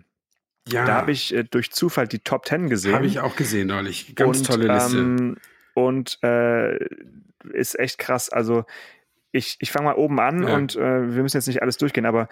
Ja. 0.68 0.86
Da 0.86 0.94
habe 0.94 1.12
ich 1.12 1.34
äh, 1.34 1.44
durch 1.44 1.72
Zufall 1.72 2.08
die 2.08 2.20
Top 2.20 2.46
10 2.46 2.70
gesehen. 2.70 2.94
Habe 2.94 3.06
ich 3.06 3.20
auch 3.20 3.36
gesehen 3.36 3.68
neulich. 3.68 4.14
Ganz 4.14 4.38
und, 4.38 4.46
tolle 4.46 4.72
Liste. 4.72 4.96
Ähm, 4.96 5.36
und 5.74 6.18
äh, 6.22 6.78
ist 7.52 7.78
echt 7.78 7.98
krass. 7.98 8.30
Also 8.30 8.64
ich, 9.32 9.56
ich 9.60 9.72
fange 9.72 9.86
mal 9.86 9.96
oben 9.96 10.20
an 10.20 10.46
ja. 10.46 10.54
und 10.54 10.76
äh, 10.76 11.14
wir 11.14 11.22
müssen 11.22 11.36
jetzt 11.36 11.46
nicht 11.46 11.62
alles 11.62 11.78
durchgehen, 11.78 12.06
aber 12.06 12.28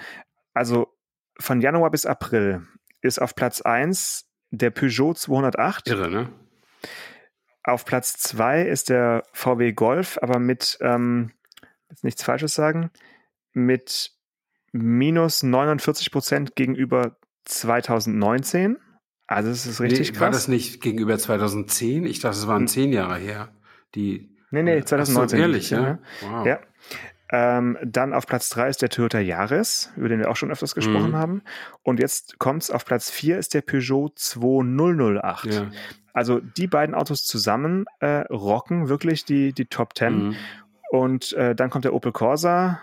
also 0.55 0.89
von 1.39 1.61
Januar 1.61 1.91
bis 1.91 2.07
April 2.07 2.67
ist 3.01 3.21
auf 3.21 3.35
Platz 3.35 3.63
1 3.63 4.27
der 4.51 4.71
Peugeot 4.71 5.15
208. 5.15 5.89
Irre, 5.89 6.11
ne? 6.11 6.29
Auf 7.63 7.85
Platz 7.85 8.15
2 8.15 8.63
ist 8.63 8.89
der 8.89 9.23
VW 9.33 9.73
Golf, 9.73 10.19
aber 10.23 10.39
mit 10.39 10.79
ähm, 10.81 11.33
jetzt 11.91 12.05
nichts 12.05 12.23
Falsches 12.23 12.55
sagen, 12.55 12.91
mit 13.53 14.13
minus 14.73 15.43
49 15.43 16.11
Prozent 16.11 16.57
gegenüber 16.57 17.17
2019. 17.45 18.79
Also 19.27 19.51
es 19.51 19.67
ist 19.67 19.81
richtig 19.81 20.09
nee, 20.09 20.13
krass. 20.13 20.21
War 20.21 20.31
das 20.31 20.49
nicht 20.49 20.81
gegenüber 20.81 21.19
2010? 21.19 22.05
Ich 22.05 22.21
dachte, 22.21 22.37
es 22.37 22.47
waren 22.47 22.67
zehn 22.67 22.93
Jahre 22.93 23.17
her. 23.17 23.53
Die, 23.95 24.37
nee, 24.51 24.63
nee, 24.63 24.83
2019. 24.83 25.39
So, 25.39 25.43
ehrlich, 25.43 25.71
ja? 25.71 25.99
Wow. 26.23 26.47
ja. 26.47 26.61
Ähm, 27.33 27.79
dann 27.85 28.13
auf 28.13 28.27
Platz 28.27 28.49
3 28.51 28.69
ist 28.69 28.83
der 28.83 28.89
Toyota 28.89 29.21
Yaris, 29.21 29.93
über 29.97 30.09
den 30.09 30.19
wir 30.19 30.31
auch 30.31 30.37
schon 30.37 30.51
öfters 30.51 30.75
gesprochen 30.75 31.13
mhm. 31.13 31.17
haben. 31.17 31.43
Und 31.83 32.01
jetzt 32.01 32.39
kommt 32.39 32.65
es 32.65 32.71
auf 32.71 32.85
Platz 32.85 33.11
4 33.11 33.39
ist 33.39 33.55
der 33.55 33.63
Peugeot 33.63 34.11
2008. 34.17 35.47
Ja. 35.47 35.71
Also 36.13 36.41
die 36.41 36.67
beiden 36.67 36.95
Autos 36.95 37.25
zusammen 37.25 37.85
äh, 38.01 38.23
rocken 38.31 38.89
wirklich 38.89 39.25
die, 39.25 39.53
die 39.53 39.67
Top 39.67 39.97
10. 39.97 40.29
Mhm. 40.29 40.37
Und 40.91 41.33
äh, 41.35 41.55
dann 41.55 41.71
kommt 41.71 41.85
der 41.85 41.95
Opel 41.95 42.11
Corsa, 42.11 42.81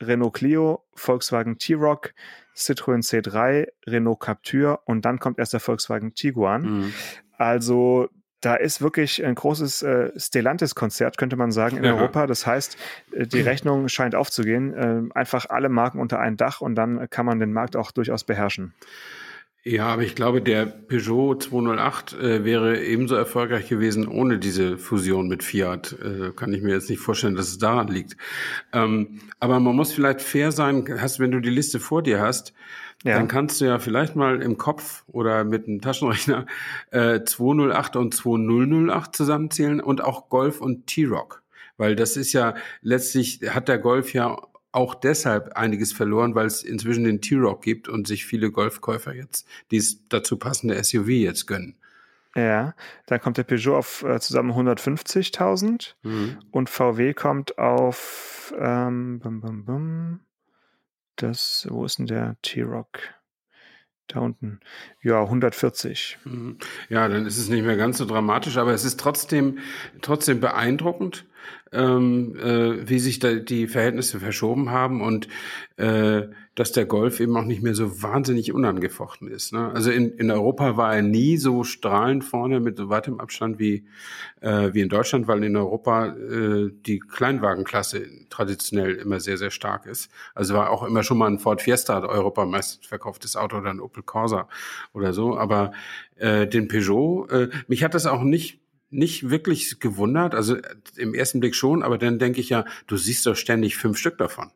Renault 0.00 0.32
Clio, 0.32 0.82
Volkswagen 0.94 1.58
T-Roc, 1.58 2.14
Citroën 2.56 3.04
C3, 3.06 3.66
Renault 3.86 4.20
Captur 4.20 4.80
und 4.86 5.04
dann 5.04 5.18
kommt 5.18 5.38
erst 5.38 5.52
der 5.52 5.60
Volkswagen 5.60 6.14
Tiguan. 6.14 6.62
Mhm. 6.62 6.94
Also 7.36 8.08
da 8.44 8.54
ist 8.56 8.82
wirklich 8.82 9.24
ein 9.24 9.34
großes 9.34 9.82
äh, 9.82 10.10
Stellantis-Konzert, 10.16 11.16
könnte 11.18 11.36
man 11.36 11.50
sagen, 11.50 11.76
in 11.76 11.84
ja. 11.84 11.94
Europa. 11.94 12.26
Das 12.26 12.46
heißt, 12.46 12.76
äh, 13.12 13.26
die 13.26 13.40
Rechnung 13.40 13.88
scheint 13.88 14.14
aufzugehen. 14.14 14.74
Äh, 14.74 15.02
einfach 15.14 15.46
alle 15.48 15.68
Marken 15.68 15.98
unter 15.98 16.20
ein 16.20 16.36
Dach 16.36 16.60
und 16.60 16.74
dann 16.74 17.08
kann 17.10 17.26
man 17.26 17.40
den 17.40 17.52
Markt 17.52 17.76
auch 17.76 17.90
durchaus 17.90 18.24
beherrschen. 18.24 18.74
Ja, 19.66 19.86
aber 19.86 20.02
ich 20.02 20.14
glaube, 20.14 20.42
der 20.42 20.66
Peugeot 20.66 21.36
208 21.36 22.12
äh, 22.12 22.44
wäre 22.44 22.84
ebenso 22.84 23.14
erfolgreich 23.14 23.66
gewesen 23.66 24.06
ohne 24.06 24.38
diese 24.38 24.76
Fusion 24.76 25.26
mit 25.26 25.42
Fiat. 25.42 25.96
Äh, 26.02 26.32
kann 26.32 26.52
ich 26.52 26.60
mir 26.60 26.74
jetzt 26.74 26.90
nicht 26.90 27.00
vorstellen, 27.00 27.34
dass 27.34 27.48
es 27.48 27.56
daran 27.56 27.88
liegt. 27.88 28.18
Ähm, 28.74 29.20
aber 29.40 29.60
man 29.60 29.74
muss 29.74 29.90
vielleicht 29.90 30.20
fair 30.20 30.52
sein, 30.52 30.84
hast, 31.00 31.18
wenn 31.18 31.30
du 31.30 31.40
die 31.40 31.48
Liste 31.48 31.80
vor 31.80 32.02
dir 32.02 32.20
hast, 32.20 32.52
ja. 33.04 33.16
dann 33.16 33.28
kannst 33.28 33.60
du 33.60 33.66
ja 33.66 33.78
vielleicht 33.78 34.16
mal 34.16 34.42
im 34.42 34.58
Kopf 34.58 35.04
oder 35.06 35.44
mit 35.44 35.68
einem 35.68 35.80
Taschenrechner 35.80 36.46
äh, 36.90 37.22
208 37.22 37.96
und 37.96 38.14
2008 38.14 39.14
zusammenzählen 39.14 39.80
und 39.80 40.02
auch 40.02 40.28
Golf 40.28 40.60
und 40.60 40.86
T-Rock. 40.86 41.42
Weil 41.76 41.96
das 41.96 42.16
ist 42.16 42.32
ja 42.32 42.54
letztlich, 42.82 43.40
hat 43.48 43.68
der 43.68 43.78
Golf 43.78 44.12
ja 44.14 44.38
auch 44.72 44.94
deshalb 44.94 45.52
einiges 45.56 45.92
verloren, 45.92 46.34
weil 46.34 46.46
es 46.46 46.62
inzwischen 46.62 47.04
den 47.04 47.20
T-Rock 47.20 47.62
gibt 47.62 47.88
und 47.88 48.06
sich 48.06 48.26
viele 48.26 48.50
Golfkäufer 48.50 49.14
jetzt 49.14 49.46
dies 49.70 50.08
dazu 50.08 50.36
passende 50.36 50.82
SUV 50.82 51.08
jetzt 51.08 51.46
gönnen. 51.46 51.76
Ja, 52.36 52.74
dann 53.06 53.20
kommt 53.20 53.36
der 53.36 53.44
Peugeot 53.44 53.76
auf 53.76 54.02
äh, 54.02 54.18
zusammen 54.18 54.50
150.000 54.50 55.94
mhm. 56.02 56.38
und 56.50 56.68
VW 56.68 57.14
kommt 57.14 57.58
auf 57.58 58.52
ähm, 58.58 59.20
bum, 59.20 59.40
bum, 59.40 59.64
bum, 59.64 60.20
das, 61.16 61.66
wo 61.70 61.84
ist 61.84 61.98
denn 61.98 62.06
der 62.06 62.36
T-Rock? 62.42 63.00
Da 64.08 64.20
unten. 64.20 64.60
Ja, 65.02 65.22
140. 65.22 66.18
Mhm. 66.24 66.58
Ja, 66.90 67.08
dann 67.08 67.24
ist 67.26 67.38
es 67.38 67.48
nicht 67.48 67.64
mehr 67.64 67.76
ganz 67.76 67.98
so 67.98 68.04
dramatisch, 68.04 68.58
aber 68.58 68.72
es 68.72 68.84
ist 68.84 69.00
trotzdem, 69.00 69.58
trotzdem 70.02 70.40
beeindruckend, 70.40 71.26
ähm, 71.74 72.36
äh, 72.36 72.88
wie 72.88 72.98
sich 72.98 73.18
da 73.18 73.34
die 73.34 73.66
Verhältnisse 73.66 74.20
verschoben 74.20 74.70
haben 74.70 75.00
und 75.00 75.28
äh, 75.76 76.28
dass 76.54 76.70
der 76.70 76.86
Golf 76.86 77.18
eben 77.18 77.36
auch 77.36 77.44
nicht 77.44 77.62
mehr 77.62 77.74
so 77.74 78.02
wahnsinnig 78.02 78.52
unangefochten 78.52 79.28
ist. 79.28 79.52
Ne? 79.52 79.72
Also 79.74 79.90
in, 79.90 80.12
in 80.12 80.30
Europa 80.30 80.76
war 80.76 80.94
er 80.94 81.02
nie 81.02 81.36
so 81.36 81.64
strahlend 81.64 82.24
vorne 82.24 82.60
mit 82.60 82.78
so 82.78 82.88
weitem 82.88 83.18
Abstand 83.18 83.58
wie, 83.58 83.84
äh, 84.40 84.72
wie 84.72 84.80
in 84.80 84.88
Deutschland, 84.88 85.26
weil 85.26 85.42
in 85.42 85.56
Europa 85.56 86.14
äh, 86.14 86.70
die 86.86 87.00
Kleinwagenklasse 87.00 88.06
traditionell 88.30 88.94
immer 88.94 89.18
sehr, 89.18 89.36
sehr 89.36 89.50
stark 89.50 89.86
ist. 89.86 90.10
Also 90.34 90.54
war 90.54 90.70
auch 90.70 90.84
immer 90.84 91.02
schon 91.02 91.18
mal 91.18 91.26
ein 91.26 91.40
Ford 91.40 91.60
Fiesta 91.60 92.04
Europa 92.04 92.44
meist 92.44 92.86
verkauftes 92.86 93.34
Auto 93.34 93.58
oder 93.58 93.70
ein 93.70 93.80
Opel 93.80 94.04
Corsa 94.04 94.48
oder 94.92 95.12
so. 95.12 95.36
Aber 95.36 95.72
äh, 96.16 96.46
den 96.46 96.68
Peugeot, 96.68 97.26
äh, 97.30 97.48
mich 97.66 97.82
hat 97.82 97.94
das 97.94 98.06
auch 98.06 98.22
nicht 98.22 98.60
nicht 98.94 99.30
wirklich 99.30 99.80
gewundert, 99.80 100.34
also 100.34 100.56
im 100.96 101.14
ersten 101.14 101.40
Blick 101.40 101.54
schon, 101.54 101.82
aber 101.82 101.98
dann 101.98 102.18
denke 102.18 102.40
ich 102.40 102.48
ja, 102.48 102.64
du 102.86 102.96
siehst 102.96 103.26
doch 103.26 103.36
ständig 103.36 103.76
fünf 103.76 103.98
Stück 103.98 104.18
davon. 104.18 104.50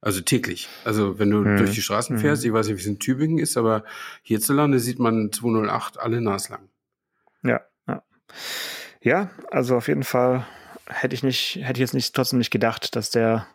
Also 0.00 0.20
täglich. 0.20 0.68
Also 0.84 1.18
wenn 1.18 1.30
du 1.30 1.38
mhm. 1.38 1.56
durch 1.56 1.72
die 1.72 1.82
Straßen 1.82 2.18
fährst, 2.18 2.42
mhm. 2.42 2.48
ich 2.48 2.52
weiß 2.54 2.66
nicht, 2.68 2.76
wie 2.76 2.80
es 2.80 2.86
in 2.86 2.98
Tübingen 2.98 3.38
ist, 3.38 3.56
aber 3.56 3.84
hierzulande 4.22 4.78
sieht 4.78 4.98
man 4.98 5.32
208 5.32 5.98
alle 5.98 6.20
naslang. 6.20 6.68
Ja, 7.42 7.60
ja. 7.88 8.02
Ja, 9.00 9.30
also 9.50 9.76
auf 9.76 9.88
jeden 9.88 10.04
Fall 10.04 10.46
hätte 10.86 11.14
ich 11.14 11.22
nicht, 11.22 11.56
hätte 11.56 11.78
ich 11.78 11.80
jetzt 11.80 11.94
nicht 11.94 12.14
trotzdem 12.14 12.38
nicht 12.38 12.50
gedacht, 12.50 12.94
dass 12.96 13.10
der 13.10 13.46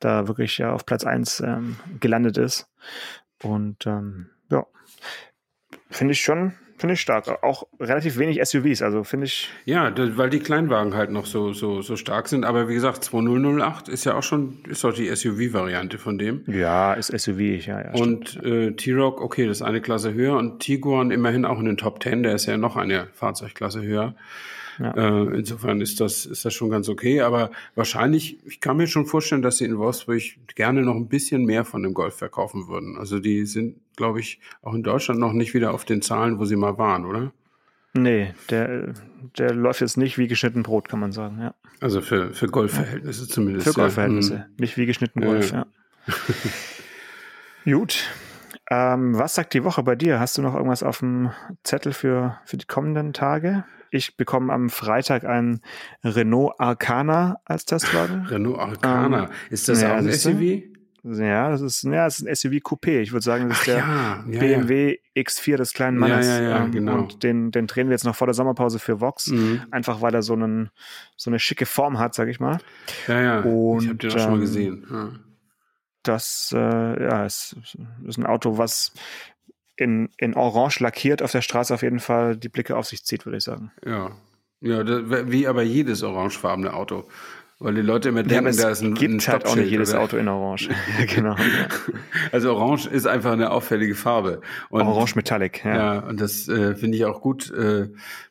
da 0.00 0.28
wirklich 0.28 0.58
ja 0.58 0.72
auf 0.72 0.86
Platz 0.86 1.04
1 1.04 1.40
ähm, 1.40 1.76
gelandet 2.00 2.36
ist. 2.38 2.66
Und 3.42 3.86
ähm, 3.86 4.30
ja, 4.50 4.66
finde 5.90 6.12
ich 6.12 6.20
schon, 6.20 6.54
finde 6.76 6.94
ich 6.94 7.00
stark. 7.00 7.42
Auch 7.42 7.66
relativ 7.80 8.18
wenig 8.18 8.40
SUVs, 8.44 8.82
also 8.82 9.04
finde 9.04 9.26
ich. 9.26 9.50
Ja, 9.64 9.92
weil 10.16 10.30
die 10.30 10.40
Kleinwagen 10.40 10.94
halt 10.94 11.10
noch 11.10 11.26
so, 11.26 11.52
so, 11.52 11.82
so 11.82 11.96
stark 11.96 12.28
sind. 12.28 12.44
Aber 12.44 12.68
wie 12.68 12.74
gesagt, 12.74 13.04
2008 13.04 13.88
ist 13.88 14.04
ja 14.04 14.14
auch 14.14 14.22
schon, 14.22 14.58
ist 14.68 14.84
doch 14.84 14.92
die 14.92 15.14
SUV-Variante 15.14 15.98
von 15.98 16.18
dem. 16.18 16.42
Ja, 16.46 16.94
ist 16.94 17.16
SUV, 17.16 17.66
ja, 17.66 17.80
ja. 17.80 17.92
Und 17.92 18.42
äh, 18.44 18.72
T-Rock, 18.72 19.20
okay, 19.20 19.46
das 19.46 19.58
ist 19.58 19.62
eine 19.62 19.80
Klasse 19.80 20.14
höher. 20.14 20.36
Und 20.36 20.60
Tiguan 20.60 21.10
immerhin 21.10 21.44
auch 21.44 21.58
in 21.58 21.66
den 21.66 21.76
Top 21.76 22.02
10, 22.02 22.22
der 22.22 22.34
ist 22.34 22.46
ja 22.46 22.56
noch 22.56 22.76
eine 22.76 23.08
Fahrzeugklasse 23.14 23.82
höher. 23.82 24.14
Ja. 24.78 24.92
Äh, 24.92 25.36
insofern 25.38 25.80
ist 25.80 26.00
das, 26.00 26.26
ist 26.26 26.44
das 26.44 26.54
schon 26.54 26.70
ganz 26.70 26.88
okay. 26.88 27.20
Aber 27.20 27.50
wahrscheinlich, 27.74 28.38
ich 28.46 28.60
kann 28.60 28.76
mir 28.76 28.86
schon 28.86 29.06
vorstellen, 29.06 29.42
dass 29.42 29.58
sie 29.58 29.64
in 29.64 29.78
Wolfsburg 29.78 30.22
gerne 30.54 30.82
noch 30.82 30.96
ein 30.96 31.08
bisschen 31.08 31.44
mehr 31.44 31.64
von 31.64 31.82
dem 31.82 31.94
Golf 31.94 32.16
verkaufen 32.16 32.68
würden. 32.68 32.96
Also 32.98 33.18
die 33.18 33.46
sind, 33.46 33.76
glaube 33.96 34.20
ich, 34.20 34.40
auch 34.62 34.74
in 34.74 34.82
Deutschland 34.82 35.20
noch 35.20 35.32
nicht 35.32 35.54
wieder 35.54 35.72
auf 35.72 35.84
den 35.84 36.02
Zahlen, 36.02 36.38
wo 36.38 36.44
sie 36.44 36.56
mal 36.56 36.78
waren, 36.78 37.04
oder? 37.04 37.32
Nee, 37.96 38.34
der, 38.50 38.94
der 39.38 39.54
läuft 39.54 39.80
jetzt 39.80 39.96
nicht 39.96 40.18
wie 40.18 40.26
geschnitten 40.26 40.64
Brot, 40.64 40.88
kann 40.88 40.98
man 40.98 41.12
sagen, 41.12 41.38
ja. 41.40 41.54
Also 41.80 42.00
für, 42.00 42.32
für 42.32 42.48
Golfverhältnisse 42.48 43.28
zumindest. 43.28 43.68
Für 43.68 43.74
Golfverhältnisse, 43.74 44.34
ja. 44.34 44.46
nicht 44.58 44.76
wie 44.76 44.86
geschnitten 44.86 45.20
Golf, 45.20 45.52
ja. 45.52 45.66
Gut. 47.64 48.10
Ähm, 48.70 49.16
was 49.18 49.34
sagt 49.34 49.54
die 49.54 49.64
Woche 49.64 49.82
bei 49.82 49.94
dir? 49.94 50.18
Hast 50.18 50.38
du 50.38 50.42
noch 50.42 50.54
irgendwas 50.54 50.82
auf 50.82 50.98
dem 50.98 51.30
Zettel 51.62 51.92
für, 51.92 52.38
für 52.44 52.56
die 52.56 52.66
kommenden 52.66 53.12
Tage? 53.12 53.64
Ich 53.94 54.16
bekomme 54.16 54.52
am 54.52 54.70
Freitag 54.70 55.24
einen 55.24 55.60
Renault 56.02 56.58
Arcana 56.58 57.36
als 57.44 57.64
Testwagen. 57.64 58.26
Renault 58.28 58.58
Arcana. 58.58 59.24
Ähm, 59.26 59.30
ist 59.50 59.68
das 59.68 59.82
ja, 59.82 59.92
auch 59.92 59.98
ein 59.98 60.10
SUV? 60.10 60.64
Ja, 61.04 61.50
das 61.50 61.60
ist, 61.60 61.84
ja, 61.84 62.04
das 62.04 62.18
ist 62.18 62.26
ein 62.26 62.34
SUV 62.34 62.54
Coupé. 62.54 62.98
Ich 62.98 63.12
würde 63.12 63.22
sagen, 63.22 63.48
das 63.48 63.60
ist 63.60 63.68
der 63.68 63.78
ja, 63.78 64.24
ja, 64.28 64.40
BMW 64.40 64.98
ja. 65.14 65.22
X4 65.22 65.58
des 65.58 65.74
kleinen 65.74 65.96
Mannes. 65.96 66.26
Ja, 66.26 66.40
ja, 66.40 66.48
ja, 66.48 66.64
ähm, 66.64 66.72
genau. 66.72 66.98
Und 67.02 67.22
den, 67.22 67.52
den 67.52 67.68
drehen 67.68 67.86
wir 67.86 67.92
jetzt 67.92 68.04
noch 68.04 68.16
vor 68.16 68.26
der 68.26 68.34
Sommerpause 68.34 68.80
für 68.80 69.00
Vox. 69.00 69.28
Mhm. 69.28 69.62
Einfach 69.70 70.02
weil 70.02 70.12
er 70.12 70.22
so, 70.22 70.32
einen, 70.32 70.70
so 71.16 71.30
eine 71.30 71.38
schicke 71.38 71.64
Form 71.64 72.00
hat, 72.00 72.16
sag 72.16 72.26
ich 72.26 72.40
mal. 72.40 72.58
Ja, 73.06 73.20
ja. 73.20 73.40
Und, 73.42 73.84
ich 73.84 73.88
habe 73.90 73.98
den 73.98 74.10
auch 74.10 74.18
schon 74.18 74.30
mal 74.30 74.34
ähm, 74.34 74.40
gesehen. 74.40 75.20
Das 76.02 76.52
äh, 76.52 76.58
ja, 76.58 77.24
ist, 77.24 77.56
ist 78.04 78.18
ein 78.18 78.26
Auto, 78.26 78.58
was 78.58 78.92
in, 79.76 80.08
in 80.18 80.34
Orange 80.34 80.80
lackiert 80.80 81.22
auf 81.22 81.32
der 81.32 81.42
Straße 81.42 81.74
auf 81.74 81.82
jeden 81.82 82.00
Fall 82.00 82.36
die 82.36 82.48
Blicke 82.48 82.76
auf 82.76 82.86
sich 82.86 83.04
zieht, 83.04 83.26
würde 83.26 83.38
ich 83.38 83.44
sagen. 83.44 83.72
Ja. 83.84 84.12
Ja, 84.60 84.82
wie 85.30 85.46
aber 85.46 85.62
jedes 85.62 86.02
orangefarbene 86.02 86.72
Auto. 86.72 87.04
Weil 87.64 87.76
die 87.76 87.80
Leute 87.80 88.10
immer 88.10 88.22
denken, 88.22 88.52
ja, 88.52 88.62
da 88.62 88.68
ist 88.68 88.82
ein, 88.82 88.92
gibt 88.92 89.14
ein 89.14 89.32
halt 89.32 89.46
auch 89.46 89.56
nicht 89.56 89.70
jedes 89.70 89.94
oder? 89.94 90.02
Auto 90.02 90.18
in 90.18 90.28
Orange. 90.28 90.68
genau. 91.14 91.34
Also 92.30 92.52
Orange 92.54 92.86
ist 92.90 93.06
einfach 93.06 93.32
eine 93.32 93.52
auffällige 93.52 93.94
Farbe. 93.94 94.42
Und, 94.68 94.82
Orange 94.82 95.16
Metallic, 95.16 95.64
ja. 95.64 95.74
Ja, 95.74 95.98
und 96.00 96.20
das 96.20 96.46
äh, 96.46 96.74
finde 96.74 96.98
ich 96.98 97.06
auch 97.06 97.22
gut, 97.22 97.50
äh, 97.52 97.88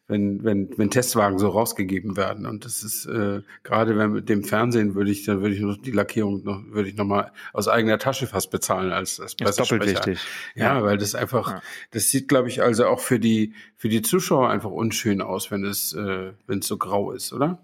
wenn, 0.08 0.44
wenn, 0.44 0.70
wenn 0.78 0.92
Testwagen 0.92 1.40
so 1.40 1.48
rausgegeben 1.48 2.16
werden. 2.16 2.46
Und 2.46 2.64
das 2.64 2.84
ist 2.84 3.08
äh, 3.08 3.42
gerade 3.64 3.98
wenn 3.98 4.12
mit 4.12 4.30
dem 4.30 4.44
Fernsehen 4.44 4.94
würde 4.94 5.10
ich, 5.10 5.26
dann 5.26 5.42
würde 5.42 5.56
ich 5.56 5.62
noch 5.62 5.78
die 5.78 5.90
Lackierung 5.90 6.44
noch, 6.44 6.62
würde 6.68 6.90
ich 6.90 6.96
noch 6.96 7.06
mal 7.06 7.32
aus 7.54 7.68
eigener 7.68 7.98
Tasche 7.98 8.28
fast 8.28 8.52
bezahlen 8.52 8.92
als, 8.92 9.20
als 9.20 9.36
Das 9.38 9.58
ist 9.58 9.60
doppelt 9.60 9.90
wichtig. 9.90 10.20
Ja, 10.54 10.76
ja, 10.76 10.84
weil 10.84 11.00
das 11.00 11.16
einfach, 11.16 11.54
ja. 11.54 11.62
das 11.90 12.12
sieht, 12.12 12.28
glaube 12.28 12.50
ich, 12.50 12.62
also 12.62 12.86
auch 12.86 13.00
für 13.00 13.20
die, 13.20 13.56
für 13.78 13.90
die 13.90 14.04
Zuschauer 14.04 14.52
einfach 14.52 14.70
unschön 14.70 15.24
aus, 15.24 15.50
wenn 15.50 15.66
es, 15.66 15.94
äh, 15.94 16.34
wenn 16.46 16.60
es 16.60 16.68
so 16.68 16.78
grau 16.78 17.12
ist, 17.12 17.34
oder? 17.34 17.58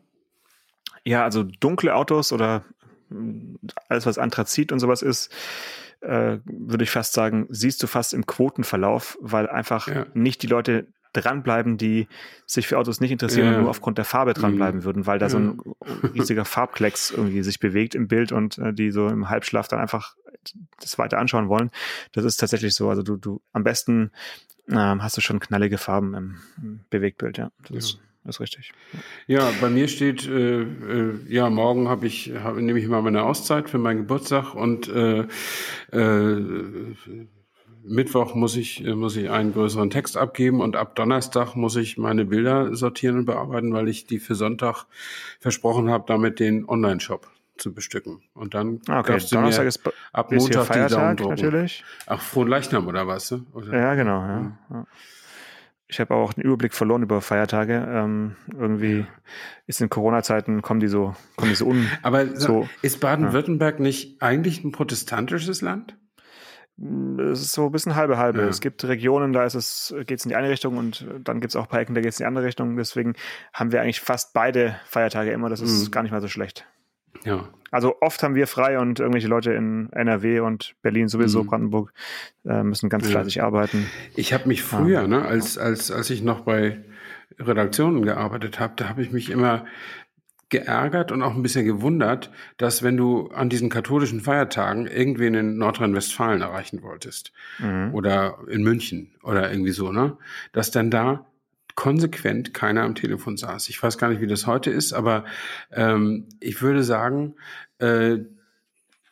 Ja, 1.03 1.23
also 1.23 1.43
dunkle 1.43 1.95
Autos 1.95 2.31
oder 2.31 2.63
alles, 3.87 4.05
was 4.05 4.17
Anthrazit 4.17 4.71
und 4.71 4.79
sowas 4.79 5.01
ist, 5.01 5.31
äh, 6.01 6.37
würde 6.45 6.83
ich 6.83 6.91
fast 6.91 7.13
sagen, 7.13 7.47
siehst 7.49 7.81
du 7.83 7.87
fast 7.87 8.13
im 8.13 8.25
Quotenverlauf, 8.25 9.17
weil 9.21 9.49
einfach 9.49 9.87
ja. 9.87 10.05
nicht 10.13 10.41
die 10.43 10.47
Leute 10.47 10.87
dranbleiben, 11.13 11.77
die 11.77 12.07
sich 12.45 12.67
für 12.67 12.77
Autos 12.77 13.01
nicht 13.01 13.11
interessieren 13.11 13.47
ja. 13.47 13.53
und 13.53 13.61
nur 13.61 13.69
aufgrund 13.69 13.97
der 13.97 14.05
Farbe 14.05 14.33
dranbleiben 14.33 14.81
mhm. 14.81 14.83
würden, 14.83 15.07
weil 15.07 15.17
da 15.17 15.25
ja. 15.25 15.29
so 15.31 15.39
ein 15.39 15.59
riesiger 16.13 16.45
Farbklecks 16.45 17.11
irgendwie 17.11 17.41
sich 17.41 17.59
bewegt 17.59 17.95
im 17.95 18.07
Bild 18.07 18.31
und 18.31 18.59
äh, 18.59 18.73
die 18.73 18.91
so 18.91 19.07
im 19.07 19.29
Halbschlaf 19.29 19.67
dann 19.67 19.79
einfach 19.79 20.15
das 20.79 20.97
weiter 20.97 21.17
anschauen 21.17 21.49
wollen. 21.49 21.71
Das 22.11 22.25
ist 22.25 22.37
tatsächlich 22.37 22.75
so. 22.75 22.89
Also 22.89 23.01
du, 23.01 23.17
du 23.17 23.41
am 23.51 23.63
besten 23.63 24.11
ähm, 24.69 25.01
hast 25.01 25.17
du 25.17 25.21
schon 25.21 25.39
knallige 25.39 25.79
Farben 25.79 26.13
im, 26.13 26.37
im 26.61 26.79
Bewegtbild, 26.91 27.39
ja. 27.39 27.51
Das 27.67 27.77
ist 27.77 27.99
ist 28.25 28.39
richtig. 28.39 28.71
Ja, 29.27 29.51
bei 29.61 29.69
mir 29.69 29.87
steht, 29.87 30.27
äh, 30.27 30.61
äh, 30.61 31.19
ja, 31.27 31.49
morgen 31.49 31.87
habe 31.87 32.05
ich, 32.05 32.31
hab, 32.43 32.55
nehme 32.55 32.79
ich 32.79 32.87
mal 32.87 33.01
meine 33.01 33.23
Auszeit 33.23 33.69
für 33.69 33.77
meinen 33.77 33.99
Geburtstag 33.99 34.53
und 34.55 34.87
äh, 34.89 35.25
äh, 35.91 36.45
Mittwoch 37.83 38.35
muss 38.35 38.55
ich, 38.55 38.83
muss 38.83 39.15
ich 39.15 39.29
einen 39.29 39.53
größeren 39.53 39.89
Text 39.89 40.17
abgeben 40.17 40.61
und 40.61 40.75
ab 40.75 40.95
Donnerstag 40.95 41.55
muss 41.55 41.75
ich 41.75 41.97
meine 41.97 42.25
Bilder 42.25 42.75
sortieren 42.75 43.19
und 43.19 43.25
bearbeiten, 43.25 43.73
weil 43.73 43.87
ich 43.87 44.05
die 44.05 44.19
für 44.19 44.35
Sonntag 44.35 44.85
versprochen 45.39 45.89
habe, 45.89 46.03
damit 46.07 46.39
den 46.39 46.67
Online-Shop 46.67 47.27
zu 47.57 47.73
bestücken. 47.73 48.21
Und 48.33 48.53
dann 48.53 48.81
ah, 48.87 48.99
okay. 48.99 49.13
darfst 49.13 49.33
Donnerstag 49.33 49.65
ist 49.65 49.81
ab 50.13 50.31
Montag 50.31 50.65
Feiertag, 50.65 50.87
die 50.89 50.95
Daumen 50.95 51.17
drucken. 51.17 51.35
natürlich. 51.35 51.83
Ach, 52.05 52.21
frohen 52.21 52.47
Leichnam 52.47 52.87
oder 52.87 53.07
was? 53.07 53.31
Oder? 53.53 53.77
Ja, 53.77 53.95
genau. 53.95 54.21
Ja. 54.21 54.57
ja 54.69 54.85
ich 55.89 55.99
habe 55.99 56.13
auch 56.13 56.33
den 56.33 56.43
Überblick 56.43 56.73
verloren 56.73 57.01
über 57.01 57.19
Feiertage. 57.19 57.85
Ähm, 57.89 58.35
irgendwie 58.53 59.07
ist 59.65 59.81
in 59.81 59.89
Corona-Zeiten 59.89 60.61
kommen 60.61 60.79
die 60.79 60.87
so, 60.87 61.15
kommen 61.35 61.49
die 61.49 61.55
so 61.55 61.65
un. 61.65 61.89
Aber 62.03 62.35
so, 62.35 62.69
ist 62.83 62.99
Baden-Württemberg 62.99 63.77
ja. 63.77 63.81
nicht 63.81 64.21
eigentlich 64.21 64.63
ein 64.63 64.71
protestantisches 64.71 65.61
Land? 65.61 65.97
Es 67.31 67.41
ist 67.41 67.53
so 67.53 67.65
ein 67.65 67.71
bisschen 67.71 67.95
halbe 67.95 68.17
halbe. 68.17 68.41
Ja. 68.41 68.47
Es 68.47 68.61
gibt 68.61 68.85
Regionen, 68.85 69.33
da 69.33 69.43
ist 69.43 69.55
es, 69.55 69.93
geht 70.05 70.19
es 70.19 70.25
in 70.25 70.29
die 70.29 70.35
eine 70.35 70.49
Richtung 70.49 70.77
und 70.77 71.05
dann 71.23 71.41
gibt 71.41 71.51
es 71.51 71.55
auch 71.55 71.63
ein 71.63 71.69
paar 71.69 71.81
Ecken, 71.81 71.95
da 71.95 72.01
geht 72.01 72.13
es 72.13 72.19
in 72.19 72.23
die 72.23 72.27
andere 72.27 72.45
Richtung. 72.45 72.77
Deswegen 72.77 73.15
haben 73.51 73.71
wir 73.71 73.81
eigentlich 73.81 73.99
fast 73.99 74.33
beide 74.33 74.79
Feiertage 74.85 75.31
immer. 75.31 75.49
Das 75.49 75.59
ist 75.59 75.87
mhm. 75.87 75.91
gar 75.91 76.03
nicht 76.03 76.11
mal 76.11 76.21
so 76.21 76.27
schlecht. 76.27 76.65
Ja. 77.23 77.47
Also 77.71 77.97
oft 78.01 78.23
haben 78.23 78.35
wir 78.35 78.47
frei 78.47 78.79
und 78.79 78.99
irgendwelche 78.99 79.27
Leute 79.27 79.53
in 79.53 79.91
NRW 79.91 80.39
und 80.39 80.73
Berlin 80.81 81.07
sowieso, 81.07 81.43
mhm. 81.43 81.47
Brandenburg, 81.47 81.93
äh, 82.45 82.63
müssen 82.63 82.89
ganz 82.89 83.07
fleißig 83.07 83.35
ja. 83.35 83.43
arbeiten. 83.43 83.85
Ich 84.15 84.33
habe 84.33 84.47
mich 84.47 84.63
früher, 84.63 85.01
ja. 85.01 85.07
ne, 85.07 85.23
als, 85.23 85.57
als, 85.57 85.91
als 85.91 86.09
ich 86.09 86.23
noch 86.23 86.41
bei 86.41 86.83
Redaktionen 87.37 88.03
gearbeitet 88.03 88.59
habe, 88.59 88.73
da 88.75 88.89
habe 88.89 89.03
ich 89.03 89.11
mich 89.11 89.29
immer 89.29 89.65
geärgert 90.49 91.11
und 91.11 91.21
auch 91.21 91.35
ein 91.35 91.43
bisschen 91.43 91.65
gewundert, 91.65 92.31
dass 92.57 92.81
wenn 92.81 92.97
du 92.97 93.27
an 93.27 93.49
diesen 93.49 93.69
katholischen 93.69 94.19
Feiertagen 94.19 94.87
irgendwen 94.87 95.35
in 95.35 95.57
Nordrhein-Westfalen 95.57 96.41
erreichen 96.41 96.81
wolltest 96.81 97.31
mhm. 97.59 97.93
oder 97.93 98.39
in 98.49 98.63
München 98.63 99.11
oder 99.23 99.51
irgendwie 99.51 99.71
so, 99.71 99.91
ne, 99.91 100.17
dass 100.51 100.71
dann 100.71 100.89
da 100.89 101.27
konsequent 101.79 102.53
keiner 102.53 102.83
am 102.83 102.93
Telefon 102.93 103.37
saß. 103.37 103.69
Ich 103.69 103.81
weiß 103.81 103.97
gar 103.97 104.09
nicht, 104.09 104.19
wie 104.19 104.27
das 104.27 104.45
heute 104.47 104.69
ist, 104.69 104.91
aber 104.91 105.23
ähm, 105.71 106.27
ich 106.41 106.61
würde 106.61 106.83
sagen, 106.83 107.35
äh, 107.77 108.17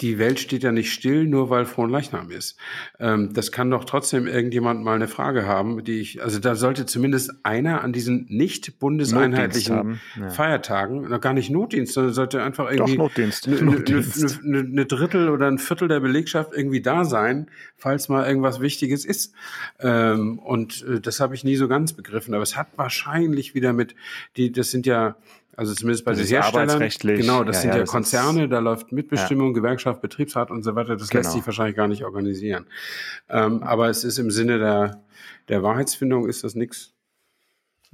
die 0.02 0.20
Welt 0.20 0.40
steht 0.40 0.64
ja 0.64 0.72
nicht 0.72 0.94
still, 0.94 1.26
nur 1.26 1.50
weil 1.50 1.66
Fronleichnam 1.66 2.30
ist. 2.30 2.58
Ähm, 3.00 3.34
das 3.34 3.52
kann 3.52 3.72
doch 3.72 3.84
trotzdem 3.84 4.28
irgendjemand 4.28 4.84
mal 4.84 4.96
eine 4.96 5.08
Frage 5.08 5.48
haben, 5.48 5.84
die 5.84 6.00
ich, 6.00 6.22
also 6.22 6.40
da 6.40 6.56
sollte 6.56 6.86
zumindest 6.86 7.32
einer 7.44 7.84
an 7.84 7.94
diesen 7.94 8.28
nicht 8.30 8.80
bundeseinheitlichen 8.80 10.00
ja. 10.20 10.30
Feiertagen, 10.30 11.10
noch 11.10 11.22
gar 11.22 11.34
nicht 11.34 11.50
Notdienst, 11.50 11.94
sondern 11.94 12.14
sollte 12.14 12.44
einfach 12.44 12.70
irgendwie. 12.70 12.94
Eine, 12.94 13.04
Notdienst. 13.04 13.48
Eine, 13.48 13.60
eine, 13.60 14.60
eine, 14.60 14.86
Drittel 14.86 15.30
oder 15.30 15.48
ein 15.48 15.58
Viertel 15.58 15.88
der 15.88 16.00
Belegschaft 16.00 16.52
irgendwie 16.54 16.82
da 16.82 17.04
sein, 17.04 17.50
falls 17.76 18.08
mal 18.08 18.28
irgendwas 18.28 18.60
Wichtiges 18.60 19.04
ist. 19.04 19.34
Ähm, 19.80 20.38
und 20.38 20.86
äh, 20.88 21.00
das 21.02 21.20
habe 21.20 21.34
ich 21.34 21.44
nie 21.44 21.56
so 21.56 21.68
ganz 21.68 21.94
begriffen, 21.94 22.36
aber 22.36 22.44
es 22.44 22.56
hat 22.56 22.68
wahrscheinlich 22.76 23.56
wieder 23.56 23.74
mit, 23.74 23.96
die, 24.36 24.52
das 24.52 24.70
sind 24.70 24.86
ja 24.86 25.16
also 25.58 25.74
zumindest 25.74 26.06
bei 26.06 26.14
den 26.14 26.26
Herstellern. 26.26 26.80
Genau, 27.02 27.44
das 27.44 27.58
ja, 27.58 27.62
sind 27.62 27.70
ja, 27.72 27.76
ja 27.78 27.82
das 27.82 27.90
Konzerne, 27.90 28.44
ist, 28.44 28.52
da 28.52 28.60
läuft 28.60 28.92
Mitbestimmung, 28.92 29.48
ja. 29.48 29.54
Gewerkschaft, 29.56 30.02
Betriebsrat 30.02 30.52
und 30.52 30.62
so 30.62 30.76
weiter. 30.76 30.96
Das 30.96 31.10
genau. 31.10 31.24
lässt 31.24 31.34
sich 31.34 31.46
wahrscheinlich 31.48 31.76
gar 31.76 31.88
nicht 31.88 32.06
organisieren. 32.06 32.68
Ähm, 33.28 33.64
aber 33.64 33.90
es 33.90 34.04
ist 34.04 34.20
im 34.20 34.30
Sinne 34.30 34.60
der, 34.60 35.04
der 35.50 35.64
Wahrheitsfindung 35.64 36.30
ist 36.30 36.44
das 36.44 36.54
nichts 36.54 36.94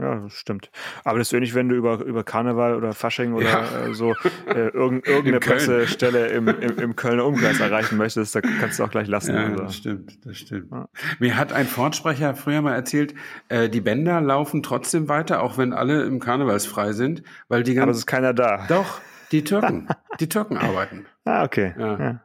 ja, 0.04 0.16
das 0.16 0.34
stimmt. 0.34 0.70
Aber 1.06 1.18
das 1.18 1.30
ist 1.30 1.34
ähnlich, 1.34 1.56
wenn 1.56 1.70
du 1.70 1.76
über, 1.76 2.04
über 2.04 2.26
Karneval 2.26 2.76
oder 2.76 2.92
Fasching 2.92 3.34
oder 3.34 3.46
ja. 3.46 3.88
äh, 3.88 3.94
so 3.94 4.14
äh, 4.48 4.68
irgend, 4.68 5.08
irgendeine 5.08 5.40
Pressestelle 5.40 6.28
im, 6.28 6.50
im, 6.50 6.78
im 6.78 6.96
Kölner 6.96 7.26
Umkreis 7.26 7.62
erreichen 7.62 7.98
möchtest, 7.98 8.36
da 8.36 8.42
kannst 8.42 8.80
du 8.80 8.84
auch 8.84 8.90
gleich 8.90 9.08
lassen. 9.08 9.34
Ja, 9.34 9.46
also. 9.46 9.64
das 9.64 9.76
stimmt, 9.78 10.26
das 10.26 10.38
stimmt. 10.38 10.72
Ja. 10.72 10.90
Mir 11.20 11.38
hat 11.38 11.54
ein 11.54 11.66
Fortsprecher 11.66 12.36
früher 12.36 12.62
mal 12.62 12.74
erzählt, 12.74 13.14
äh, 13.48 13.70
die 13.70 13.80
Bänder 13.80 14.20
laufen 14.20 14.62
trotzdem 14.62 15.08
weiter, 15.08 15.42
auch 15.42 15.58
wenn 15.58 15.72
alle 15.72 16.04
im 16.04 16.20
Karnevalsfrei 16.20 16.92
sind, 16.92 17.24
weil 17.48 17.64
die 17.64 17.74
ganzen. 17.74 17.84
Aber 17.84 17.92
es 17.92 18.00
ist 18.00 18.08
keiner 18.08 18.34
da. 18.34 18.66
Doch, 18.68 19.00
die 19.32 19.46
Türken. 19.46 19.88
die 20.20 20.28
Türken 20.28 20.58
arbeiten. 20.58 21.06
Ah, 21.24 21.44
okay. 21.44 21.74
Ja. 21.78 22.22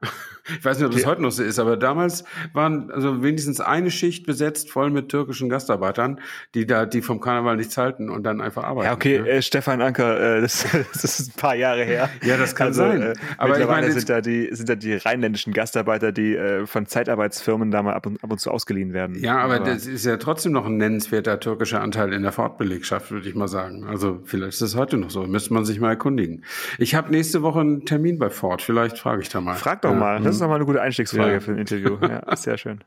Ich 0.59 0.65
weiß 0.65 0.79
nicht, 0.79 0.87
ob 0.87 0.93
das 0.93 1.07
heute 1.07 1.23
noch 1.23 1.31
so 1.31 1.43
ist, 1.43 1.59
aber 1.59 1.77
damals 1.77 2.25
waren 2.53 2.91
also 2.91 3.23
wenigstens 3.23 3.61
eine 3.61 3.91
Schicht 3.91 4.27
besetzt, 4.27 4.71
voll 4.71 4.91
mit 4.91 5.09
türkischen 5.09 5.49
Gastarbeitern, 5.49 6.21
die 6.55 6.67
da, 6.67 6.87
die 6.87 7.03
vom 7.03 7.21
Karneval 7.21 7.57
nichts 7.57 7.77
halten 7.77 8.09
und 8.11 8.25
dann 8.25 8.41
einfach 8.41 8.65
arbeiten. 8.65 8.87
Ja, 8.87 8.95
okay, 8.95 9.21
ne? 9.21 9.29
äh, 9.29 9.43
Stefan 9.43 9.81
Anker, 9.81 10.39
äh, 10.39 10.41
das, 10.41 10.67
das, 10.93 11.05
ist 11.05 11.31
ein 11.31 11.41
paar 11.41 11.55
Jahre 11.55 11.85
her. 11.85 12.09
Ja, 12.25 12.37
das 12.37 12.55
kann 12.55 12.69
also, 12.69 12.83
sein. 12.83 13.03
Äh, 13.03 13.15
aber 13.37 13.51
mittlerweile 13.51 13.87
ich 13.87 13.89
meine, 13.89 13.93
sind 13.93 14.09
da 14.09 14.21
die, 14.21 14.49
sind 14.53 14.69
da 14.69 14.75
die 14.75 14.95
rheinländischen 14.95 15.53
Gastarbeiter, 15.53 16.13
die 16.13 16.35
äh, 16.35 16.67
von 16.67 16.87
Zeitarbeitsfirmen 16.87 17.71
da 17.71 17.83
mal 17.83 17.95
ab 17.95 18.07
und, 18.07 18.23
ab 18.23 18.31
und 18.31 18.39
zu 18.39 18.51
ausgeliehen 18.51 18.93
werden. 18.93 19.17
Ja, 19.21 19.39
aber, 19.39 19.57
aber 19.57 19.65
das 19.65 19.87
ist 19.87 20.05
ja 20.05 20.17
trotzdem 20.17 20.53
noch 20.53 20.67
ein 20.67 20.77
nennenswerter 20.77 21.41
türkischer 21.41 21.81
Anteil 21.81 22.13
in 22.13 22.23
der 22.23 22.33
Fortbelegschaft, 22.33 23.11
würde 23.11 23.29
ich 23.29 23.35
mal 23.35 23.49
sagen. 23.49 23.85
Also 23.85 24.21
vielleicht 24.25 24.55
ist 24.55 24.63
das 24.63 24.77
heute 24.77 24.97
noch 24.97 25.11
so. 25.11 25.27
Müsste 25.27 25.55
man 25.55 25.65
sich 25.65 25.81
mal 25.81 25.91
erkundigen. 25.91 26.45
Ich 26.79 26.95
habe 26.95 27.11
nächste 27.11 27.43
Woche 27.43 27.61
einen 27.61 27.85
Termin 27.85 28.19
bei 28.19 28.31
Ford. 28.31 28.63
Vielleicht 28.63 28.99
frage 28.99 29.23
ich 29.23 29.29
da 29.29 29.41
mal. 29.41 29.55
Frag 29.55 29.83
doch 29.83 29.95
mal. 29.95 30.21
Das 30.21 30.38
ist 30.39 30.43
doch 30.43 30.49
mal 30.49 30.57
eine 30.57 30.65
gute 30.65 30.81
Einstiegsfrage 30.81 31.35
ja. 31.35 31.41
für 31.41 31.53
ein 31.53 31.59
Interview. 31.59 31.99
Ja, 32.01 32.37
sehr 32.37 32.59
schön. 32.59 32.83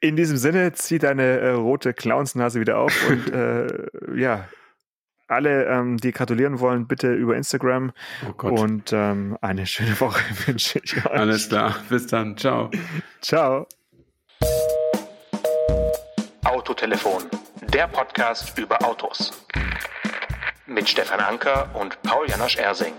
In 0.00 0.16
diesem 0.16 0.36
Sinne, 0.38 0.72
zieh 0.72 0.98
deine 0.98 1.40
äh, 1.40 1.50
rote 1.50 1.92
Clownsnase 1.92 2.60
wieder 2.60 2.78
auf 2.78 2.92
und 3.08 3.32
äh, 3.32 3.66
ja, 4.16 4.48
alle, 5.28 5.66
ähm, 5.66 5.96
die 5.98 6.10
gratulieren 6.10 6.58
wollen, 6.58 6.88
bitte 6.88 7.12
über 7.12 7.36
Instagram. 7.36 7.92
Oh 8.40 8.46
und 8.48 8.92
ähm, 8.92 9.38
eine 9.40 9.66
schöne 9.66 9.98
Woche 10.00 10.22
wünsche 10.46 10.80
ich 10.82 10.96
euch. 10.96 11.10
Alles 11.10 11.48
klar, 11.48 11.76
bis 11.88 12.06
dann. 12.06 12.36
Ciao. 12.36 12.70
Ciao. 13.20 13.66
Autotelefon, 16.44 17.24
der 17.72 17.86
Podcast 17.86 18.58
über 18.58 18.82
Autos. 18.84 19.44
Mit 20.66 20.88
Stefan 20.88 21.20
Anker 21.20 21.68
und 21.74 22.00
Paul 22.02 22.28
Janosch 22.28 22.56
Ersing. 22.56 22.94